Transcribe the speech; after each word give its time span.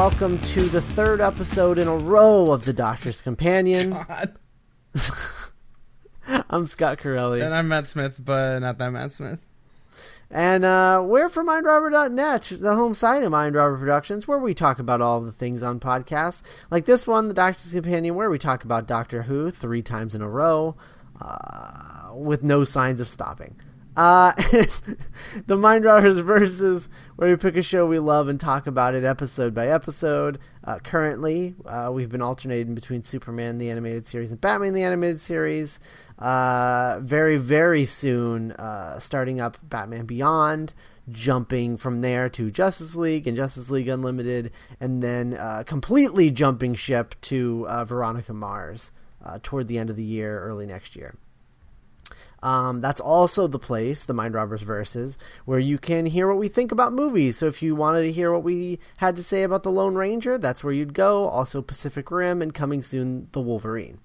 welcome 0.00 0.40
to 0.40 0.62
the 0.62 0.80
third 0.80 1.20
episode 1.20 1.76
in 1.76 1.86
a 1.86 1.94
row 1.94 2.52
of 2.52 2.64
The 2.64 2.72
Doctor's 2.72 3.20
Companion. 3.20 3.94
I'm 6.48 6.64
Scott 6.64 6.96
Corelli. 6.96 7.42
And 7.42 7.54
I'm 7.54 7.68
Matt 7.68 7.86
Smith, 7.86 8.16
but 8.18 8.60
not 8.60 8.78
that 8.78 8.92
Matt 8.92 9.12
Smith. 9.12 9.40
And 10.30 10.64
uh, 10.64 11.02
we're 11.04 11.28
from 11.28 11.48
MindRobber.net, 11.48 12.44
the 12.62 12.76
home 12.76 12.94
site 12.94 13.24
of 13.24 13.30
MindRobber 13.30 13.78
Productions, 13.78 14.26
where 14.26 14.38
we 14.38 14.54
talk 14.54 14.78
about 14.78 15.02
all 15.02 15.20
the 15.20 15.32
things 15.32 15.62
on 15.62 15.78
podcasts. 15.78 16.40
Like 16.70 16.86
this 16.86 17.06
one, 17.06 17.28
The 17.28 17.34
Doctor's 17.34 17.72
Companion, 17.72 18.14
where 18.14 18.30
we 18.30 18.38
talk 18.38 18.64
about 18.64 18.88
Doctor 18.88 19.24
Who 19.24 19.50
three 19.50 19.82
times 19.82 20.14
in 20.14 20.22
a 20.22 20.30
row 20.30 20.76
uh, 21.20 22.12
with 22.14 22.42
no 22.42 22.64
signs 22.64 23.00
of 23.00 23.08
stopping. 23.10 23.54
Uh, 23.96 24.32
the 25.46 25.56
Mind 25.56 25.84
Robbers 25.84 26.18
Versus, 26.20 26.88
where 27.16 27.28
we 27.28 27.36
pick 27.36 27.56
a 27.56 27.62
show 27.62 27.86
we 27.86 27.98
love 27.98 28.28
and 28.28 28.38
talk 28.38 28.66
about 28.66 28.94
it 28.94 29.04
episode 29.04 29.52
by 29.52 29.66
episode. 29.68 30.38
Uh, 30.62 30.78
currently, 30.78 31.54
uh, 31.66 31.90
we've 31.92 32.08
been 32.08 32.22
alternating 32.22 32.74
between 32.74 33.02
Superman 33.02 33.58
the 33.58 33.68
animated 33.68 34.06
series 34.06 34.30
and 34.30 34.40
Batman 34.40 34.74
the 34.74 34.84
animated 34.84 35.20
series. 35.20 35.80
Uh, 36.18 37.00
very, 37.02 37.36
very 37.36 37.84
soon, 37.84 38.52
uh, 38.52 38.98
starting 39.00 39.40
up 39.40 39.58
Batman 39.62 40.06
Beyond, 40.06 40.72
jumping 41.10 41.76
from 41.76 42.00
there 42.00 42.28
to 42.28 42.50
Justice 42.50 42.94
League 42.94 43.26
and 43.26 43.36
Justice 43.36 43.70
League 43.70 43.88
Unlimited, 43.88 44.52
and 44.78 45.02
then 45.02 45.34
uh, 45.34 45.64
completely 45.66 46.30
jumping 46.30 46.74
ship 46.76 47.16
to 47.22 47.66
Veronica 47.86 48.32
Mars 48.32 48.92
toward 49.42 49.66
the 49.66 49.78
end 49.78 49.90
of 49.90 49.96
the 49.96 50.04
year, 50.04 50.40
early 50.40 50.66
next 50.66 50.94
year. 50.94 51.14
Um, 52.42 52.80
that's 52.80 53.00
also 53.00 53.46
the 53.46 53.58
place, 53.58 54.04
the 54.04 54.14
Mind 54.14 54.34
Robbers 54.34 54.62
Verses, 54.62 55.18
where 55.44 55.58
you 55.58 55.78
can 55.78 56.06
hear 56.06 56.28
what 56.28 56.38
we 56.38 56.48
think 56.48 56.72
about 56.72 56.92
movies. 56.92 57.36
So 57.36 57.46
if 57.46 57.62
you 57.62 57.74
wanted 57.74 58.02
to 58.02 58.12
hear 58.12 58.32
what 58.32 58.42
we 58.42 58.78
had 58.96 59.16
to 59.16 59.22
say 59.22 59.42
about 59.42 59.62
The 59.62 59.70
Lone 59.70 59.94
Ranger, 59.94 60.38
that's 60.38 60.64
where 60.64 60.72
you'd 60.72 60.94
go. 60.94 61.26
Also, 61.26 61.62
Pacific 61.62 62.10
Rim, 62.10 62.40
and 62.40 62.54
coming 62.54 62.82
soon, 62.82 63.28
The 63.32 63.40
Wolverine. 63.40 63.98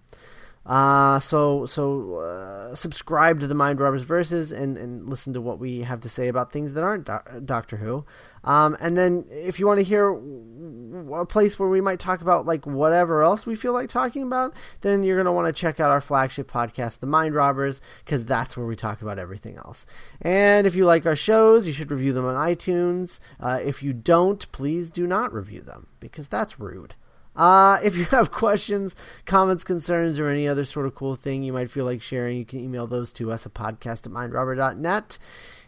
Uh, 0.66 1.20
so 1.20 1.66
so 1.68 2.16
uh, 2.16 2.74
subscribe 2.74 3.40
to 3.40 3.48
the 3.48 3.54
Mind 3.54 3.80
Robbers 3.80 4.02
Verses 4.02 4.52
and, 4.52 4.78
and 4.78 5.08
listen 5.08 5.34
to 5.34 5.42
what 5.42 5.60
we 5.60 5.82
have 5.82 6.00
to 6.02 6.10
say 6.10 6.28
about 6.28 6.52
things 6.52 6.74
that 6.74 6.84
aren't 6.84 7.06
do- 7.06 7.42
Doctor 7.44 7.78
Who. 7.78 8.04
Um, 8.44 8.76
and 8.80 8.98
then 8.98 9.26
if 9.30 9.60
you 9.60 9.68
want 9.68 9.80
to 9.80 9.84
hear 9.84 10.10
a 11.14 11.26
place 11.26 11.60
where 11.60 11.70
we 11.70 11.82
might 11.82 12.00
talk 12.00 12.22
about 12.22 12.46
like 12.46 12.66
whatever 12.66 13.22
else 13.22 13.46
we 13.46 13.56
feel 13.56 13.74
like 13.74 13.90
talking 13.90 14.24
about, 14.24 14.54
then 14.82 15.04
you're 15.04 15.18
going 15.18 15.26
to 15.26 15.32
want 15.32 15.48
to 15.48 15.60
check 15.60 15.80
out 15.80 15.92
our 15.92 16.02
flagship 16.02 16.52
podcast, 16.52 17.00
The 17.00 17.08
Mind 17.08 17.36
Robbers, 17.36 17.82
because 18.04 18.26
that's 18.26 18.58
where 18.58 18.66
we 18.66 18.76
talk 18.76 19.02
about 19.02 19.20
everything 19.20 19.58
else. 19.58 19.86
And 20.22 20.66
if 20.66 20.76
you 20.76 20.86
like 20.86 21.06
our 21.06 21.16
shows, 21.16 21.68
you 21.68 21.74
should 21.74 21.92
review 21.92 22.14
them 22.14 22.26
on 22.26 22.36
iTunes. 22.36 23.20
Uh, 23.40 23.60
if 23.64 23.84
you 23.84 23.94
don't, 23.94 24.52
please 24.52 24.90
do 24.90 25.06
not 25.06 25.34
review 25.34 25.62
them 25.62 25.88
because 26.00 26.28
that's 26.28 26.60
rude. 26.60 26.96
Uh, 27.36 27.80
if 27.84 27.98
you 27.98 28.06
have 28.06 28.32
questions, 28.32 28.96
comments, 29.26 29.64
concerns, 29.64 30.20
or 30.20 30.30
any 30.30 30.48
other 30.48 30.66
sort 30.66 30.86
of 30.86 30.96
cool 30.96 31.16
thing 31.16 31.44
you 31.44 31.54
might 31.54 31.70
feel 31.70 31.86
like 31.86 32.02
sharing, 32.02 32.38
you 32.38 32.46
can 32.46 32.60
email 32.60 32.88
those 32.88 33.12
to 33.14 33.32
us 33.32 33.46
at 33.46 33.54
podcast 33.54 34.06
at 34.06 34.12
mindrobber.net. 34.12 35.18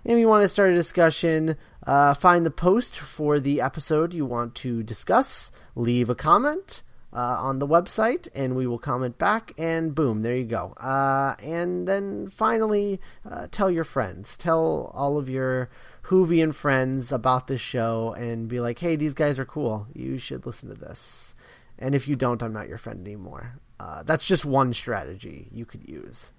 And 0.04 0.14
if 0.14 0.20
you 0.20 0.28
want 0.28 0.44
to 0.44 0.50
start 0.50 0.72
a 0.72 0.76
discussion, 0.76 1.58
uh, 1.86 2.14
find 2.14 2.46
the 2.46 2.52
post 2.52 2.98
for 2.98 3.40
the 3.40 3.60
episode 3.62 4.14
you 4.14 4.26
want 4.26 4.56
to 4.56 4.84
discuss, 4.84 5.52
leave 5.76 6.10
a 6.10 6.16
comment. 6.16 6.84
Uh, 7.14 7.38
on 7.40 7.58
the 7.58 7.66
website, 7.66 8.28
and 8.36 8.54
we 8.56 8.68
will 8.68 8.78
comment 8.78 9.18
back, 9.18 9.54
and 9.58 9.96
boom, 9.96 10.22
there 10.22 10.36
you 10.36 10.44
go. 10.44 10.74
Uh, 10.74 11.36
and 11.42 11.88
then 11.88 12.28
finally, 12.30 13.00
uh, 13.28 13.48
tell 13.50 13.72
your 13.72 13.86
friends, 13.86 14.36
tell 14.36 14.92
all 14.94 15.18
of 15.18 15.30
your 15.30 15.70
Whovian 16.04 16.54
friends 16.54 17.14
about 17.14 17.48
this 17.48 17.62
show, 17.62 18.14
and 18.18 18.50
be 18.50 18.60
like, 18.60 18.78
hey, 18.80 18.98
these 18.98 19.14
guys 19.14 19.40
are 19.40 19.46
cool. 19.46 19.88
You 19.94 20.18
should 20.18 20.46
listen 20.46 20.70
to 20.70 20.76
this. 20.76 21.34
And 21.80 21.94
if 21.94 22.08
you 22.08 22.16
don't, 22.16 22.42
I'm 22.42 22.54
not 22.54 22.68
your 22.68 22.78
friend 22.78 23.06
anymore. 23.06 23.60
Uh, 23.80 24.04
that's 24.04 24.26
just 24.26 24.46
one 24.46 24.74
strategy 24.74 25.48
you 25.52 25.66
could 25.66 25.88
use. 25.88 26.34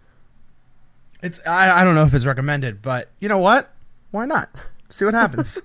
It's 1.22 1.40
I, 1.46 1.80
I 1.80 1.84
don't 1.84 1.94
know 1.94 2.04
if 2.04 2.14
it's 2.14 2.26
recommended, 2.26 2.82
but 2.82 3.10
you 3.20 3.28
know 3.28 3.38
what? 3.38 3.72
Why 4.10 4.26
not? 4.26 4.50
See 4.88 5.04
what 5.04 5.14
happens. 5.14 5.60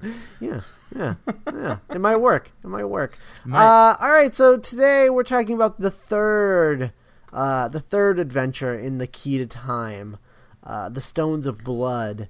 yeah, 0.40 0.60
yeah, 0.94 1.14
yeah. 1.52 1.78
It 1.90 2.00
might 2.00 2.16
work. 2.16 2.50
It 2.64 2.68
might 2.68 2.84
work. 2.84 3.18
Might. 3.44 3.64
Uh, 3.64 3.96
all 4.00 4.10
right. 4.10 4.34
So 4.34 4.56
today 4.56 5.10
we're 5.10 5.24
talking 5.24 5.54
about 5.54 5.78
the 5.80 5.90
third, 5.90 6.92
uh, 7.32 7.68
the 7.68 7.80
third 7.80 8.18
adventure 8.18 8.78
in 8.78 8.98
the 8.98 9.06
Key 9.06 9.38
to 9.38 9.46
Time, 9.46 10.18
uh, 10.64 10.88
the 10.88 11.00
Stones 11.00 11.46
of 11.46 11.64
Blood. 11.64 12.28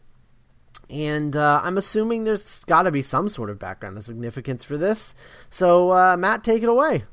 And 0.88 1.36
uh, 1.36 1.60
I'm 1.62 1.78
assuming 1.78 2.24
there's 2.24 2.64
got 2.64 2.82
to 2.82 2.90
be 2.90 3.02
some 3.02 3.28
sort 3.28 3.50
of 3.50 3.58
background 3.58 3.96
of 3.98 4.04
significance 4.04 4.62
for 4.62 4.76
this. 4.76 5.14
So, 5.50 5.92
uh, 5.92 6.16
Matt, 6.16 6.44
take 6.44 6.62
it 6.62 6.68
away. 6.68 7.04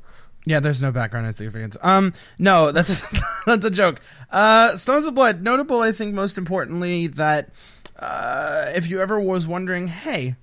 Yeah, 0.46 0.60
there's 0.60 0.82
no 0.82 0.92
background 0.92 1.28
of 1.28 1.36
significance. 1.36 1.78
Um, 1.82 2.14
no, 2.38 2.72
that's 2.74 3.02
that's 3.46 3.66
a 3.66 3.70
joke. 3.70 4.02
Uh, 4.30 4.78
Stones 4.78 5.06
of 5.06 5.16
Blood, 5.16 5.42
notable, 5.42 5.80
I 5.80 5.92
think, 5.92 6.14
most 6.14 6.38
importantly, 6.38 7.08
that 7.08 7.50
uh, 7.98 8.72
if 8.76 8.90
you 8.90 9.02
ever 9.02 9.20
was 9.20 9.48
wondering, 9.48 9.88
hey, 9.88 10.36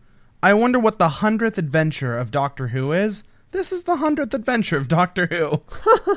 I 0.42 0.54
wonder 0.54 0.78
what 0.78 0.98
the 0.98 1.08
hundredth 1.08 1.58
adventure 1.58 2.16
of 2.16 2.30
Doctor 2.30 2.68
Who 2.68 2.92
is. 2.92 3.24
This 3.52 3.72
is 3.72 3.82
the 3.82 3.96
hundredth 3.96 4.32
adventure 4.32 4.76
of 4.76 4.88
Doctor 4.88 5.26
Who. 5.26 5.60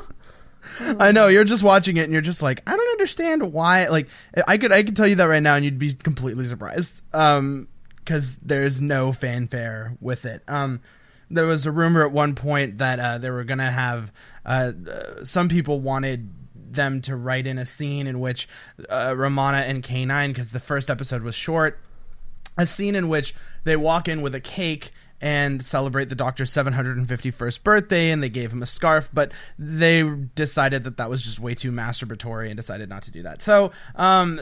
I 0.98 1.12
know 1.12 1.28
you're 1.28 1.44
just 1.44 1.62
watching 1.62 1.96
it 1.96 2.04
and 2.04 2.12
you're 2.12 2.22
just 2.22 2.42
like, 2.42 2.62
I 2.66 2.76
don't 2.76 2.90
understand 2.92 3.52
why. 3.52 3.88
Like, 3.88 4.08
I 4.46 4.58
could 4.58 4.72
I 4.72 4.82
could 4.82 4.96
tell 4.96 5.06
you 5.06 5.16
that 5.16 5.24
right 5.24 5.42
now 5.42 5.56
and 5.56 5.64
you'd 5.64 5.78
be 5.78 5.94
completely 5.94 6.46
surprised. 6.46 7.02
Um, 7.12 7.68
because 8.04 8.36
there's 8.36 8.82
no 8.82 9.12
fanfare 9.12 9.96
with 10.00 10.26
it. 10.26 10.42
Um, 10.46 10.80
there 11.30 11.46
was 11.46 11.64
a 11.64 11.72
rumor 11.72 12.04
at 12.04 12.12
one 12.12 12.34
point 12.34 12.78
that 12.78 13.00
uh, 13.00 13.18
they 13.18 13.30
were 13.30 13.44
gonna 13.44 13.70
have 13.70 14.12
uh, 14.44 14.72
uh, 14.88 15.24
some 15.24 15.48
people 15.48 15.80
wanted 15.80 16.30
them 16.54 17.00
to 17.02 17.16
write 17.16 17.46
in 17.46 17.56
a 17.56 17.64
scene 17.64 18.06
in 18.06 18.20
which 18.20 18.48
uh, 18.90 19.14
Romana 19.16 19.58
and 19.58 19.82
K9, 19.82 20.28
because 20.28 20.50
the 20.50 20.60
first 20.60 20.90
episode 20.90 21.22
was 21.22 21.34
short, 21.34 21.80
a 22.58 22.66
scene 22.66 22.94
in 22.94 23.08
which 23.08 23.34
they 23.64 23.76
walk 23.76 24.08
in 24.08 24.22
with 24.22 24.34
a 24.34 24.40
cake 24.40 24.92
and 25.20 25.64
celebrate 25.64 26.08
the 26.08 26.14
doctor's 26.14 26.52
751st 26.52 27.62
birthday 27.62 28.10
and 28.10 28.22
they 28.22 28.28
gave 28.28 28.52
him 28.52 28.62
a 28.62 28.66
scarf 28.66 29.08
but 29.12 29.32
they 29.58 30.02
decided 30.34 30.84
that 30.84 30.96
that 30.96 31.08
was 31.08 31.22
just 31.22 31.38
way 31.38 31.54
too 31.54 31.72
masturbatory 31.72 32.48
and 32.48 32.56
decided 32.56 32.88
not 32.88 33.02
to 33.02 33.10
do 33.10 33.22
that. 33.22 33.40
So 33.40 33.70
um, 33.94 34.40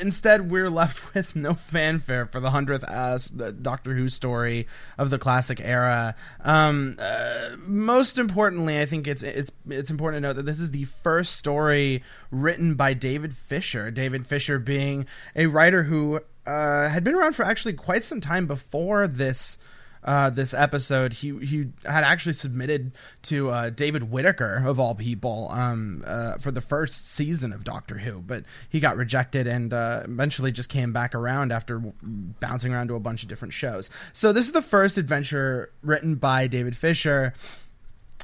instead 0.00 0.50
we're 0.50 0.70
left 0.70 1.02
with 1.14 1.36
no 1.36 1.54
fanfare 1.54 2.26
for 2.26 2.40
the 2.40 2.50
100th 2.50 2.84
uh, 2.88 3.50
doctor 3.62 3.94
who 3.94 4.08
story 4.08 4.66
of 4.98 5.10
the 5.10 5.18
classic 5.18 5.60
era. 5.62 6.14
Um, 6.42 6.96
uh, 6.98 7.56
most 7.66 8.18
importantly 8.18 8.80
i 8.80 8.86
think 8.86 9.06
it's 9.06 9.22
it's 9.22 9.50
it's 9.68 9.90
important 9.90 10.22
to 10.22 10.28
note 10.28 10.36
that 10.36 10.46
this 10.46 10.60
is 10.60 10.70
the 10.70 10.84
first 10.84 11.34
story 11.34 12.02
written 12.30 12.74
by 12.74 12.94
david 12.94 13.34
fisher 13.34 13.90
david 13.90 14.26
fisher 14.26 14.58
being 14.58 15.06
a 15.34 15.46
writer 15.46 15.84
who 15.84 16.20
uh, 16.46 16.88
had 16.88 17.02
been 17.02 17.14
around 17.14 17.32
for 17.32 17.44
actually 17.44 17.72
quite 17.72 18.04
some 18.04 18.20
time 18.20 18.46
before 18.46 19.06
this 19.08 19.58
uh, 20.06 20.30
this 20.30 20.54
episode, 20.54 21.14
he 21.14 21.36
he 21.44 21.66
had 21.84 22.04
actually 22.04 22.32
submitted 22.32 22.92
to 23.22 23.50
uh, 23.50 23.70
David 23.70 24.04
Whitaker 24.04 24.62
of 24.64 24.78
all 24.78 24.94
people 24.94 25.48
um, 25.50 26.04
uh, 26.06 26.38
for 26.38 26.52
the 26.52 26.60
first 26.60 27.08
season 27.08 27.52
of 27.52 27.64
Doctor 27.64 27.98
Who, 27.98 28.20
but 28.20 28.44
he 28.68 28.78
got 28.78 28.96
rejected 28.96 29.48
and 29.48 29.72
uh, 29.72 30.02
eventually 30.04 30.52
just 30.52 30.68
came 30.68 30.92
back 30.92 31.14
around 31.14 31.52
after 31.52 31.80
bouncing 31.80 32.72
around 32.72 32.88
to 32.88 32.94
a 32.94 33.00
bunch 33.00 33.24
of 33.24 33.28
different 33.28 33.52
shows. 33.52 33.90
So 34.12 34.32
this 34.32 34.46
is 34.46 34.52
the 34.52 34.62
first 34.62 34.96
adventure 34.96 35.72
written 35.82 36.14
by 36.14 36.46
David 36.46 36.76
Fisher 36.76 37.34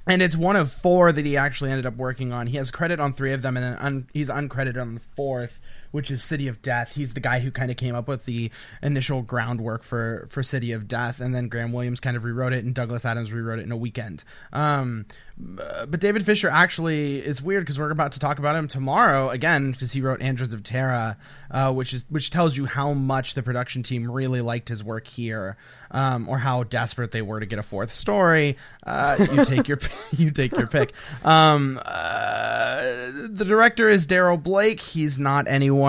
and 0.07 0.21
it's 0.21 0.37
one 0.37 0.57
of 0.57 0.73
four 0.73 1.13
that 1.13 1.25
he 1.25 1.37
actually 1.37 1.71
ended 1.71 1.87
up 1.87 1.97
working 1.97 2.33
on. 2.33 2.49
He 2.49 2.57
has 2.57 2.71
credit 2.71 2.99
on 2.99 3.13
three 3.13 3.33
of 3.33 3.43
them, 3.43 3.57
and 3.57 3.65
then 3.65 3.77
un- 3.79 4.09
he's 4.13 4.29
uncredited 4.29 4.81
on 4.81 4.95
the 4.95 5.01
fourth, 5.15 5.61
which 5.93 6.11
is 6.11 6.23
City 6.23 6.49
of 6.49 6.61
Death. 6.61 6.95
He's 6.95 7.15
the 7.15 7.21
guy 7.21 7.41
who 7.41 7.51
kind 7.51 7.71
of 7.71 7.77
came 7.77 7.95
up 7.95 8.09
with 8.09 8.25
the 8.25 8.51
initial 8.83 9.23
groundwork 9.23 9.85
for 9.85 10.27
for 10.31 10.43
City 10.43 10.73
of 10.73 10.89
Death, 10.89 11.21
and 11.21 11.35
then 11.35 11.49
Graham 11.49 11.73
Williams 11.73 12.01
kind 12.01 12.17
of 12.17 12.25
rewrote 12.25 12.53
it, 12.53 12.65
and 12.65 12.75
Douglas 12.75 13.05
Adams 13.05 13.33
rewrote 13.33 13.61
it 13.61 13.63
in 13.63 13.73
a 13.73 13.77
weekend. 13.77 14.25
Um, 14.53 15.07
but 15.39 15.99
David 16.01 16.25
Fisher 16.25 16.49
actually 16.49 17.19
is 17.19 17.43
weird 17.43 17.65
because 17.65 17.79
we're 17.79 17.91
about 17.91 18.13
to 18.13 18.19
talk 18.19 18.39
about 18.39 18.57
him 18.57 18.69
tomorrow 18.69 19.31
again 19.31 19.73
because 19.73 19.93
he 19.93 20.01
wrote 20.01 20.21
Androids 20.21 20.53
of 20.53 20.63
Tara, 20.63 21.17
uh, 21.51 21.73
which 21.73 21.93
is 21.93 22.05
which 22.09 22.31
tells 22.31 22.57
you 22.57 22.67
how 22.67 22.93
much 22.93 23.35
the 23.35 23.43
production 23.43 23.83
team 23.83 24.11
really 24.11 24.41
liked 24.41 24.69
his 24.69 24.85
work 24.85 25.07
here, 25.07 25.57
um, 25.91 26.29
or 26.29 26.39
how 26.39 26.65
desperate 26.65 27.13
they 27.13 27.23
were 27.23 27.41
to 27.41 27.47
get 27.47 27.59
a 27.59 27.63
fourth 27.63 27.93
story. 27.93 28.57
Uh, 28.87 29.27
you 29.33 29.45
take 29.45 29.69
your 29.69 29.79
you 30.13 30.31
take 30.31 30.53
your 30.53 30.67
pick. 30.67 30.93
Um, 31.25 31.81
uh, 31.85 32.81
the 33.29 33.45
director 33.47 33.89
is 33.89 34.07
Darrol 34.07 34.43
Blake. 34.43 34.81
He's 34.81 35.19
not 35.19 35.49
anyone 35.49 35.82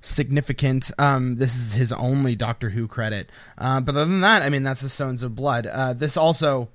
significant. 0.00 0.90
Um, 0.98 1.36
this 1.36 1.56
is 1.56 1.74
his 1.74 1.92
only 1.92 2.34
Doctor 2.34 2.70
Who 2.70 2.86
credit. 2.88 3.30
Uh, 3.58 3.80
but 3.80 3.94
other 3.94 4.06
than 4.06 4.20
that, 4.20 4.42
I 4.42 4.48
mean, 4.48 4.62
that's 4.62 4.82
the 4.82 4.88
Stones 4.88 5.22
of 5.22 5.34
Blood. 5.34 5.66
Uh, 5.66 5.92
this 5.92 6.16
also 6.16 6.68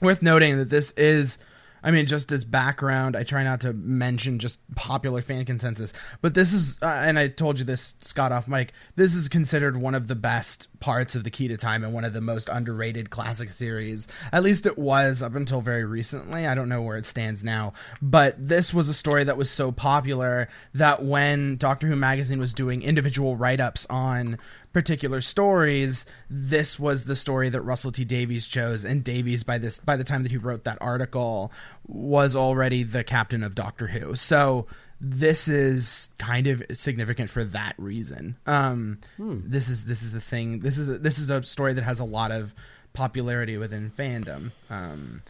worth 0.00 0.22
noting 0.22 0.58
that 0.58 0.70
this 0.70 0.90
is 0.92 1.38
I 1.86 1.92
mean, 1.92 2.06
just 2.06 2.32
as 2.32 2.44
background, 2.44 3.14
I 3.14 3.22
try 3.22 3.44
not 3.44 3.60
to 3.60 3.72
mention 3.72 4.40
just 4.40 4.58
popular 4.74 5.22
fan 5.22 5.44
consensus, 5.44 5.92
but 6.20 6.34
this 6.34 6.52
is, 6.52 6.78
uh, 6.82 6.86
and 6.86 7.16
I 7.16 7.28
told 7.28 7.60
you 7.60 7.64
this, 7.64 7.94
Scott 8.00 8.32
off 8.32 8.48
mic. 8.48 8.72
This 8.96 9.14
is 9.14 9.28
considered 9.28 9.76
one 9.76 9.94
of 9.94 10.08
the 10.08 10.16
best 10.16 10.66
parts 10.80 11.14
of 11.14 11.24
the 11.24 11.30
Key 11.30 11.48
to 11.48 11.56
Time 11.56 11.84
and 11.84 11.92
one 11.92 12.04
of 12.04 12.12
the 12.12 12.20
most 12.20 12.48
underrated 12.48 13.10
classic 13.10 13.50
series. 13.50 14.06
At 14.32 14.42
least 14.42 14.66
it 14.66 14.78
was 14.78 15.22
up 15.22 15.34
until 15.34 15.60
very 15.60 15.84
recently. 15.84 16.46
I 16.46 16.54
don't 16.54 16.68
know 16.68 16.82
where 16.82 16.96
it 16.96 17.06
stands 17.06 17.42
now, 17.42 17.72
but 18.00 18.34
this 18.38 18.72
was 18.72 18.88
a 18.88 18.94
story 18.94 19.24
that 19.24 19.36
was 19.36 19.50
so 19.50 19.72
popular 19.72 20.48
that 20.74 21.04
when 21.04 21.56
Doctor 21.56 21.86
Who 21.86 21.96
magazine 21.96 22.38
was 22.38 22.52
doing 22.52 22.82
individual 22.82 23.36
write 23.36 23.60
ups 23.60 23.86
on 23.90 24.38
particular 24.72 25.22
stories, 25.22 26.04
this 26.28 26.78
was 26.78 27.06
the 27.06 27.16
story 27.16 27.48
that 27.48 27.62
Russell 27.62 27.92
T 27.92 28.04
Davies 28.04 28.46
chose, 28.46 28.84
and 28.84 29.02
Davies 29.02 29.42
by 29.42 29.56
this 29.56 29.78
by 29.80 29.96
the 29.96 30.04
time 30.04 30.22
that 30.22 30.32
he 30.32 30.36
wrote 30.36 30.64
that 30.64 30.78
article 30.80 31.50
was 31.86 32.36
already 32.36 32.82
the 32.82 33.02
captain 33.02 33.42
of 33.42 33.54
Doctor 33.54 33.86
Who. 33.86 34.14
So 34.14 34.66
this 35.00 35.48
is 35.48 36.08
kind 36.18 36.46
of 36.46 36.62
significant 36.72 37.30
for 37.30 37.44
that 37.44 37.74
reason. 37.78 38.36
Um, 38.46 38.98
hmm. 39.16 39.40
This 39.44 39.68
is 39.68 39.84
this 39.84 40.02
is 40.02 40.12
the 40.12 40.20
thing. 40.20 40.60
This 40.60 40.78
is 40.78 40.88
a, 40.88 40.98
this 40.98 41.18
is 41.18 41.30
a 41.30 41.42
story 41.42 41.74
that 41.74 41.84
has 41.84 42.00
a 42.00 42.04
lot 42.04 42.32
of 42.32 42.54
popularity 42.92 43.56
within 43.58 43.90
fandom. 43.90 44.52
Um, 44.70 45.22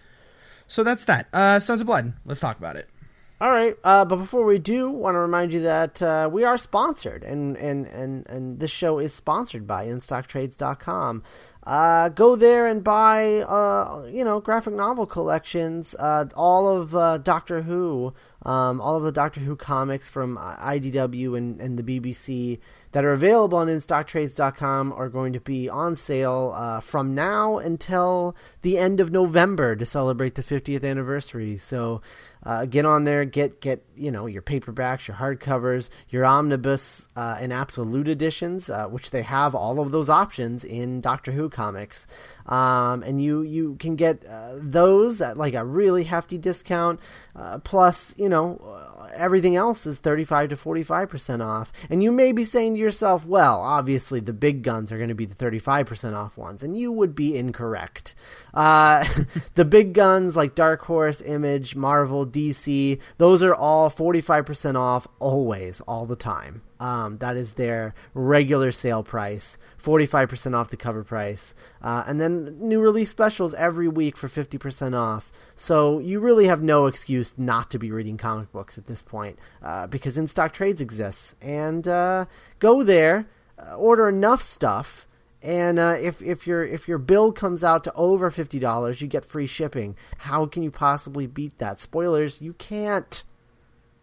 so 0.69 0.83
that's 0.85 1.05
that. 1.05 1.29
Uh, 1.33 1.59
Stones 1.59 1.81
of 1.81 1.87
Blood. 1.87 2.13
Let's 2.25 2.41
talk 2.41 2.59
about 2.59 2.77
it. 2.77 2.89
All 3.39 3.51
right, 3.51 3.77
uh, 3.85 4.07
but 4.07 4.17
before 4.17 4.47
we 4.47 4.59
do, 4.59 4.89
want 4.89 5.15
to 5.15 5.19
remind 5.19 5.53
you 5.53 5.61
that 5.61 6.01
uh, 6.01 6.27
we 6.33 6.45
are 6.45 6.57
sponsored, 6.57 7.23
and, 7.23 7.55
and, 7.59 7.87
and, 7.87 8.27
and 8.31 8.59
this 8.59 8.71
show 8.71 8.99
is 8.99 9.13
sponsored 9.13 9.67
by 9.67 9.85
InStockTrades.com. 9.85 11.23
Uh, 11.63 12.09
go 12.09 12.35
there 12.35 12.67
and 12.67 12.83
buy, 12.83 13.41
uh, 13.41 14.07
you 14.11 14.25
know, 14.25 14.41
graphic 14.41 14.73
novel 14.73 15.05
collections, 15.05 15.95
uh, 15.99 16.25
all 16.35 16.67
of 16.67 16.97
uh, 16.97 17.19
Doctor 17.19 17.61
Who, 17.63 18.15
um, 18.47 18.81
all 18.81 18.97
of 18.97 19.03
the 19.03 19.13
Doctor 19.13 19.41
Who 19.41 19.55
comics 19.55 20.09
from 20.09 20.39
IDW 20.39 21.37
and, 21.37 21.61
and 21.61 21.79
the 21.79 21.83
BBC 21.83 22.59
that 22.93 23.05
are 23.05 23.13
available 23.13 23.59
on 23.59 23.67
InStockTrades.com 23.67 24.93
are 24.93 25.09
going 25.09 25.33
to 25.35 25.41
be 25.41 25.69
on 25.69 25.97
sale 25.97 26.81
from 26.83 27.15
now 27.15 27.59
until 27.59 28.35
the 28.63 28.79
end 28.79 29.01
of 29.01 29.11
November 29.11 29.75
to 29.75 29.85
celebrate 29.85 30.37
the 30.37 30.43
50th 30.43 30.89
anniversary. 30.89 31.57
So 31.59 32.01
uh, 32.47 32.65
get 32.65 32.87
on 32.87 33.03
there, 33.03 33.25
get 33.25 33.61
get 33.61 33.85
you 33.97 34.13
know 34.13 34.27
your 34.27 34.41
paperbacks, 34.41 35.09
your 35.09 35.17
hardcovers, 35.17 35.91
your 36.09 36.25
omnibus 36.25 37.09
uh, 37.17 37.37
and 37.41 37.53
absolute 37.53 38.07
editions, 38.07 38.71
uh, 38.71 38.87
which 38.87 39.11
they 39.11 39.23
have 39.23 39.57
all 39.57 39.81
of 39.81 39.91
those 39.91 40.09
options 40.09 40.63
in 40.63 41.01
Doctor 41.01 41.33
Who 41.33 41.51
comics, 41.51 42.07
um, 42.47 43.03
and 43.03 43.21
you 43.21 43.43
you 43.43 43.75
can 43.81 43.97
get 43.97 44.25
uh, 44.25 44.55
those 44.59 45.21
at 45.21 45.37
like 45.37 45.55
a 45.55 45.65
really 45.65 46.05
hefty 46.05 46.39
discount. 46.39 47.01
Uh, 47.35 47.59
plus, 47.59 48.15
you 48.17 48.29
know, 48.29 48.57
uh, 48.65 49.09
everything 49.15 49.57
else 49.57 49.85
is 49.85 49.99
thirty 49.99 50.25
five 50.25 50.49
to 50.51 50.57
forty 50.57 50.85
five 50.85 51.09
percent 51.09 51.43
off, 51.43 51.73
and 51.91 52.01
you 52.01 52.13
may 52.13 52.31
be 52.31 52.45
saying 52.45 52.75
to 52.75 52.81
yourself, 52.81 53.27
well, 53.27 53.61
obviously 53.61 54.21
the 54.21 54.33
big 54.33 54.63
guns 54.63 54.93
are 54.93 54.99
going 54.99 55.09
to 55.09 55.17
be 55.17 55.27
the 55.27 55.35
thirty 55.35 55.59
five 55.59 55.87
percent 55.87 56.15
off 56.15 56.37
ones, 56.37 56.63
and 56.63 56.79
you 56.79 56.93
would 56.93 57.17
be 57.17 57.37
incorrect. 57.37 58.15
the 59.55 59.67
big 59.67 59.93
guns 59.93 60.35
like 60.35 60.55
Dark 60.55 60.83
Horse, 60.83 61.21
Image, 61.21 61.77
Marvel. 61.77 62.27
DC, 62.27 62.99
those 63.19 63.43
are 63.43 63.55
all 63.55 63.91
45% 63.91 64.77
off 64.77 65.07
always, 65.19 65.83
all 65.83 66.07
the 66.07 66.17
time. 66.17 66.63
Um, 66.81 67.19
that 67.19 67.37
is 67.37 67.55
their 67.55 67.95
regular 68.15 68.73
sale 68.73 69.03
price, 69.03 69.59
45% 69.83 70.55
off 70.55 70.71
the 70.71 70.77
cover 70.77 71.05
price. 71.05 71.55
Uh, 71.83 72.05
and 72.07 72.19
then 72.19 72.57
new 72.59 72.81
release 72.81 73.11
specials 73.11 73.53
every 73.55 73.89
week 73.89 74.17
for 74.17 74.29
50% 74.29 74.97
off. 74.97 75.31
So 75.55 75.99
you 75.99 76.19
really 76.21 76.47
have 76.47 76.63
no 76.63 76.87
excuse 76.87 77.37
not 77.37 77.71
to 77.71 77.79
be 77.79 77.91
reading 77.91 78.17
comic 78.17 78.53
books 78.53 78.79
at 78.79 78.87
this 78.87 79.03
point 79.03 79.39
uh, 79.63 79.87
because 79.87 80.17
in 80.17 80.29
stock 80.29 80.53
trades 80.53 80.81
exists. 80.81 81.35
And 81.43 81.87
uh, 81.87 82.25
go 82.59 82.83
there, 82.83 83.27
uh, 83.59 83.77
order 83.77 84.09
enough 84.09 84.43
stuff 84.43 85.07
and 85.47 85.79
uh, 85.79 85.97
if 86.01 86.21
if 86.23 86.45
your 86.45 86.65
if 86.65 86.89
your 86.89 86.99
bill 86.99 87.31
comes 87.31 87.63
out 87.63 87.85
to 87.85 87.93
over 87.93 88.33
fifty 88.33 88.59
dollars, 88.59 89.01
you 89.01 89.07
get 89.07 89.25
free 89.25 89.47
shipping. 89.47 89.97
How 90.19 90.45
can 90.47 90.65
you 90.65 90.73
possibly 90.73 91.29
beat 91.29 91.57
that? 91.59 91.79
Spoilers: 91.79 92.43
you 92.43 92.55
can't. 92.55 93.23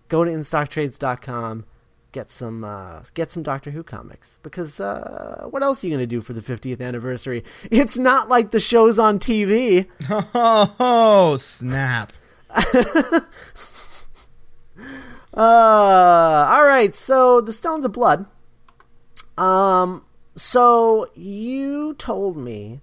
Go 0.08 0.24
to 0.24 0.32
InStockTrades.com, 0.32 1.66
get 2.14 2.30
some 2.30 2.64
uh, 2.64 3.04
get 3.14 3.30
some 3.30 3.44
Doctor 3.44 3.72
Who 3.72 3.84
comics 3.84 4.40
because 4.42 4.80
uh, 4.80 5.48
what 5.50 5.64
else 5.64 5.84
are 5.84 5.88
you 5.88 5.94
gonna 5.94 6.08
do 6.08 6.22
for 6.22 6.32
the 6.32 6.42
fiftieth 6.42 6.80
anniversary? 6.80 7.44
It's 7.70 7.98
not 7.98 8.30
like 8.30 8.52
the 8.52 8.62
show's 8.62 8.98
on 8.98 9.20
TV. 9.20 9.88
Oh 10.10 11.36
snap! 11.38 12.14
uh, 12.50 12.72
all 15.36 16.64
right, 16.64 16.96
so 16.96 17.42
the 17.42 17.52
Stones 17.52 17.84
of 17.84 17.92
Blood. 17.92 18.28
Um, 19.38 20.06
so 20.36 21.08
you 21.16 21.94
told 21.96 22.38
me 22.38 22.82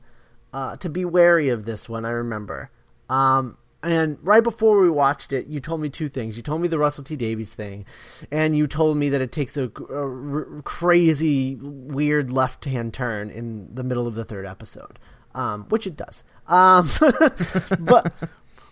uh, 0.53 0.77
to 0.77 0.89
be 0.89 1.05
wary 1.05 1.49
of 1.49 1.65
this 1.65 1.89
one. 1.89 2.05
I 2.05 2.11
remember. 2.11 2.71
Um, 3.09 3.57
and 3.83 4.19
right 4.23 4.43
before 4.43 4.79
we 4.79 4.91
watched 4.91 5.33
it, 5.33 5.47
you 5.47 5.59
told 5.59 5.81
me 5.81 5.89
two 5.89 6.09
things. 6.09 6.37
You 6.37 6.43
told 6.43 6.61
me 6.61 6.69
the 6.69 6.79
Russell 6.79 7.03
T 7.03 7.17
Davies 7.17 7.55
thing, 7.55 7.87
and 8.31 8.55
you 8.57 8.67
told 8.67 8.99
me 8.99 9.09
that 9.09 9.21
it 9.23 9.33
takes 9.33 9.57
a, 9.57 9.65
a 9.65 10.63
crazy, 10.63 11.57
weird 11.57 12.31
left 12.31 12.67
hand 12.67 12.93
turn 12.93 13.31
in 13.31 13.75
the 13.75 13.83
middle 13.83 14.07
of 14.07 14.15
the 14.15 14.25
third 14.25 14.45
episode, 14.45 14.99
um, 15.35 15.65
which 15.71 15.87
it 15.87 15.97
does. 15.97 16.25
Um, 16.47 16.91
but 17.81 18.13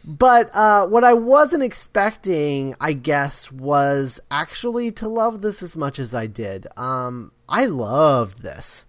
but 0.09 0.49
uh, 0.55 0.87
what 0.87 1.05
I 1.05 1.13
wasn't 1.13 1.63
expecting, 1.63 2.75
I 2.81 2.95
guess, 2.95 3.53
was 3.53 4.21
actually 4.31 4.91
to 4.93 5.07
love 5.07 5.43
this 5.43 5.63
as 5.63 5.77
much 5.77 5.99
as 5.99 6.15
I 6.15 6.27
did. 6.27 6.67
Um, 6.79 7.31
I 7.47 7.67
loved 7.67 8.41
this, 8.41 8.87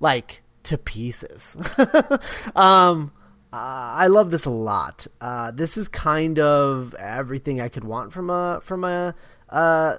like 0.00 0.42
to 0.64 0.76
pieces. 0.76 1.56
um, 2.56 3.12
uh, 3.52 3.94
I 3.96 4.08
love 4.08 4.32
this 4.32 4.44
a 4.44 4.50
lot. 4.50 5.06
Uh, 5.20 5.52
this 5.52 5.76
is 5.76 5.86
kind 5.86 6.40
of 6.40 6.94
everything 6.94 7.60
I 7.60 7.68
could 7.68 7.84
want 7.84 8.12
from 8.12 8.28
a 8.28 8.60
from 8.60 8.82
a 8.82 9.14
uh, 9.50 9.98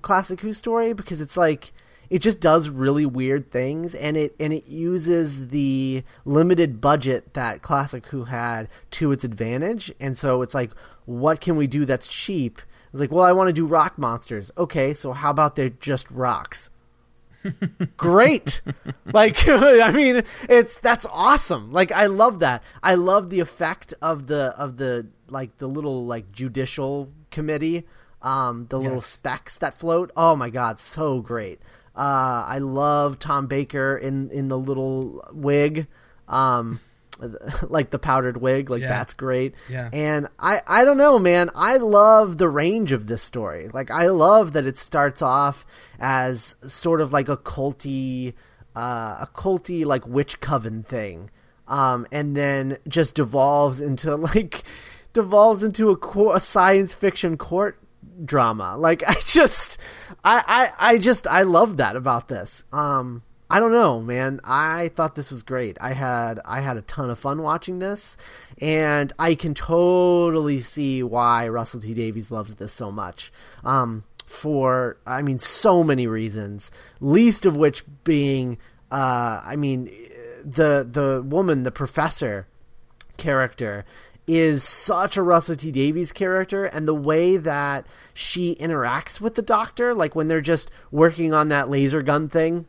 classic 0.00 0.40
Who 0.40 0.52
story 0.52 0.94
because 0.94 1.20
it's 1.20 1.36
like 1.36 1.72
it 2.12 2.20
just 2.20 2.40
does 2.40 2.68
really 2.68 3.06
weird 3.06 3.50
things 3.50 3.94
and 3.94 4.18
it 4.18 4.36
and 4.38 4.52
it 4.52 4.66
uses 4.68 5.48
the 5.48 6.04
limited 6.26 6.78
budget 6.78 7.32
that 7.32 7.62
classic 7.62 8.04
who 8.08 8.24
had 8.24 8.68
to 8.90 9.12
its 9.12 9.24
advantage. 9.24 9.90
And 9.98 10.16
so 10.16 10.42
it's 10.42 10.54
like 10.54 10.72
what 11.06 11.40
can 11.40 11.56
we 11.56 11.66
do 11.66 11.86
that's 11.86 12.06
cheap? 12.06 12.60
It's 12.92 13.00
like 13.00 13.10
well 13.10 13.24
i 13.24 13.32
want 13.32 13.48
to 13.48 13.54
do 13.54 13.64
rock 13.64 13.96
monsters. 13.96 14.50
Okay 14.58 14.92
so 14.92 15.12
how 15.12 15.30
about 15.30 15.56
they're 15.56 15.70
just 15.70 16.10
rocks? 16.10 16.70
Great! 17.96 18.60
Like 19.06 19.48
i 19.48 19.90
mean 19.90 20.22
it's 20.50 20.78
that's 20.80 21.06
awesome. 21.10 21.72
Like 21.72 21.92
i 21.92 22.06
love 22.06 22.40
that. 22.40 22.62
I 22.82 22.94
love 22.94 23.30
the 23.30 23.40
effect 23.40 23.94
of 24.02 24.26
the 24.26 24.54
of 24.58 24.76
the 24.76 25.06
like 25.28 25.56
the 25.56 25.66
little 25.66 26.04
like 26.04 26.30
judicial 26.30 27.10
committee 27.30 27.84
um 28.20 28.66
the 28.68 28.78
yes. 28.78 28.84
little 28.84 29.00
specks 29.00 29.56
that 29.58 29.78
float. 29.78 30.10
Oh 30.14 30.36
my 30.36 30.50
god 30.50 30.78
so 30.78 31.20
great 31.20 31.58
uh, 31.94 32.44
I 32.46 32.58
love 32.58 33.18
Tom 33.18 33.46
Baker 33.46 33.96
in 33.96 34.30
in 34.30 34.48
the 34.48 34.58
little 34.58 35.22
wig, 35.32 35.88
um, 36.26 36.80
like 37.68 37.90
the 37.90 37.98
powdered 37.98 38.38
wig. 38.38 38.70
Like 38.70 38.80
yeah. 38.80 38.88
that's 38.88 39.14
great. 39.14 39.54
Yeah. 39.68 39.90
And 39.92 40.28
I 40.38 40.62
I 40.66 40.84
don't 40.84 40.96
know, 40.96 41.18
man. 41.18 41.50
I 41.54 41.76
love 41.76 42.38
the 42.38 42.48
range 42.48 42.92
of 42.92 43.06
this 43.06 43.22
story. 43.22 43.68
Like 43.72 43.90
I 43.90 44.08
love 44.08 44.54
that 44.54 44.66
it 44.66 44.76
starts 44.76 45.20
off 45.20 45.66
as 46.00 46.56
sort 46.66 47.00
of 47.02 47.12
like 47.12 47.28
a 47.28 47.36
culty, 47.36 48.34
uh, 48.74 49.18
a 49.20 49.28
culty 49.34 49.84
like 49.84 50.06
witch 50.06 50.40
coven 50.40 50.84
thing, 50.84 51.30
um, 51.68 52.06
and 52.10 52.34
then 52.34 52.78
just 52.88 53.14
devolves 53.14 53.82
into 53.82 54.16
like 54.34 54.62
devolves 55.12 55.62
into 55.62 55.90
a, 55.90 55.96
co- 55.96 56.32
a 56.32 56.40
science 56.40 56.94
fiction 56.94 57.36
court 57.36 57.78
drama. 58.24 58.76
Like 58.76 59.02
I 59.08 59.14
just, 59.24 59.78
I, 60.24 60.44
I, 60.78 60.92
I 60.92 60.98
just, 60.98 61.26
I 61.26 61.42
love 61.42 61.78
that 61.78 61.96
about 61.96 62.28
this. 62.28 62.64
Um, 62.72 63.22
I 63.50 63.60
don't 63.60 63.72
know, 63.72 64.00
man. 64.00 64.40
I 64.44 64.88
thought 64.88 65.14
this 65.14 65.30
was 65.30 65.42
great. 65.42 65.76
I 65.78 65.92
had, 65.92 66.40
I 66.46 66.62
had 66.62 66.78
a 66.78 66.82
ton 66.82 67.10
of 67.10 67.18
fun 67.18 67.42
watching 67.42 67.80
this, 67.80 68.16
and 68.58 69.12
I 69.18 69.34
can 69.34 69.52
totally 69.52 70.58
see 70.58 71.02
why 71.02 71.48
Russell 71.48 71.80
T 71.80 71.92
Davies 71.92 72.30
loves 72.30 72.54
this 72.54 72.72
so 72.72 72.90
much. 72.90 73.30
Um, 73.62 74.04
for, 74.24 74.96
I 75.06 75.20
mean, 75.20 75.38
so 75.38 75.84
many 75.84 76.06
reasons. 76.06 76.70
Least 76.98 77.44
of 77.44 77.54
which 77.54 77.84
being, 78.04 78.56
uh, 78.90 79.42
I 79.44 79.56
mean, 79.56 79.90
the 80.42 80.88
the 80.90 81.22
woman, 81.22 81.62
the 81.62 81.70
professor 81.70 82.46
character 83.18 83.84
is 84.26 84.62
such 84.62 85.16
a 85.16 85.22
Russell 85.22 85.56
T 85.56 85.70
Davies 85.70 86.12
character, 86.12 86.64
and 86.64 86.86
the 86.86 86.94
way 86.94 87.36
that 87.36 87.86
she 88.14 88.54
interacts 88.56 89.20
with 89.20 89.34
the 89.34 89.42
Doctor, 89.42 89.94
like 89.94 90.14
when 90.14 90.28
they're 90.28 90.40
just 90.40 90.70
working 90.90 91.34
on 91.34 91.48
that 91.48 91.68
laser 91.68 92.02
gun 92.02 92.28
thing, 92.28 92.66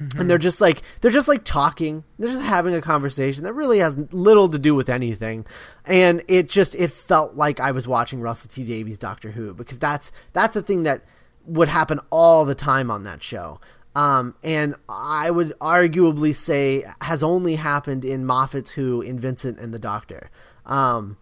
mm-hmm. 0.00 0.20
and 0.20 0.30
they're 0.30 0.38
just 0.38 0.60
like 0.60 0.82
they're 1.00 1.10
just 1.10 1.28
like 1.28 1.44
talking, 1.44 2.04
they're 2.18 2.30
just 2.30 2.42
having 2.42 2.74
a 2.74 2.80
conversation 2.80 3.44
that 3.44 3.52
really 3.52 3.78
has 3.78 3.96
little 4.12 4.48
to 4.48 4.58
do 4.58 4.74
with 4.74 4.88
anything, 4.88 5.44
and 5.84 6.22
it 6.28 6.48
just 6.48 6.74
it 6.76 6.90
felt 6.90 7.34
like 7.34 7.58
I 7.58 7.72
was 7.72 7.88
watching 7.88 8.20
Russell 8.20 8.50
T 8.50 8.64
Davies 8.64 8.98
Doctor 8.98 9.32
Who 9.32 9.52
because 9.52 9.78
that's 9.78 10.12
that's 10.32 10.54
the 10.54 10.62
thing 10.62 10.84
that 10.84 11.02
would 11.44 11.68
happen 11.68 11.98
all 12.10 12.44
the 12.44 12.54
time 12.54 12.90
on 12.90 13.04
that 13.04 13.22
show. 13.22 13.60
Um, 13.96 14.34
and 14.42 14.74
I 14.88 15.30
would 15.30 15.56
arguably 15.60 16.34
say 16.34 16.84
has 17.00 17.22
only 17.22 17.56
happened 17.56 18.04
in 18.04 18.24
Moffat's 18.24 18.72
Who 18.72 19.00
in 19.00 19.18
Vincent 19.18 19.58
and 19.58 19.72
the 19.72 19.78
Doctor 19.78 20.30
um, 20.66 21.16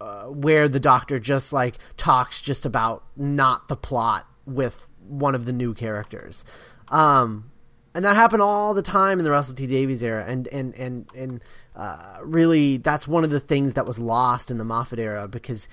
uh, 0.00 0.24
where 0.24 0.68
the 0.68 0.80
doctor 0.80 1.18
just 1.18 1.52
like 1.52 1.78
talks 1.96 2.40
just 2.40 2.66
about 2.66 3.04
not 3.16 3.68
the 3.68 3.76
plot 3.76 4.26
with 4.46 4.86
one 5.06 5.34
of 5.34 5.46
the 5.46 5.52
new 5.52 5.74
characters. 5.74 6.44
Um, 6.88 7.50
and 7.94 8.04
that 8.04 8.16
happened 8.16 8.42
all 8.42 8.74
the 8.74 8.82
time 8.82 9.18
in 9.18 9.24
the 9.24 9.30
Russell 9.30 9.54
T 9.54 9.66
Davies 9.66 10.02
era, 10.02 10.24
and 10.26 10.48
and 10.48 10.74
and 10.74 11.06
and 11.14 11.42
uh, 11.76 12.18
really, 12.22 12.76
that's 12.76 13.06
one 13.06 13.24
of 13.24 13.30
the 13.30 13.40
things 13.40 13.74
that 13.74 13.86
was 13.86 13.98
lost 13.98 14.50
in 14.50 14.58
the 14.58 14.64
Moffat 14.64 14.98
era 14.98 15.28
because 15.28 15.68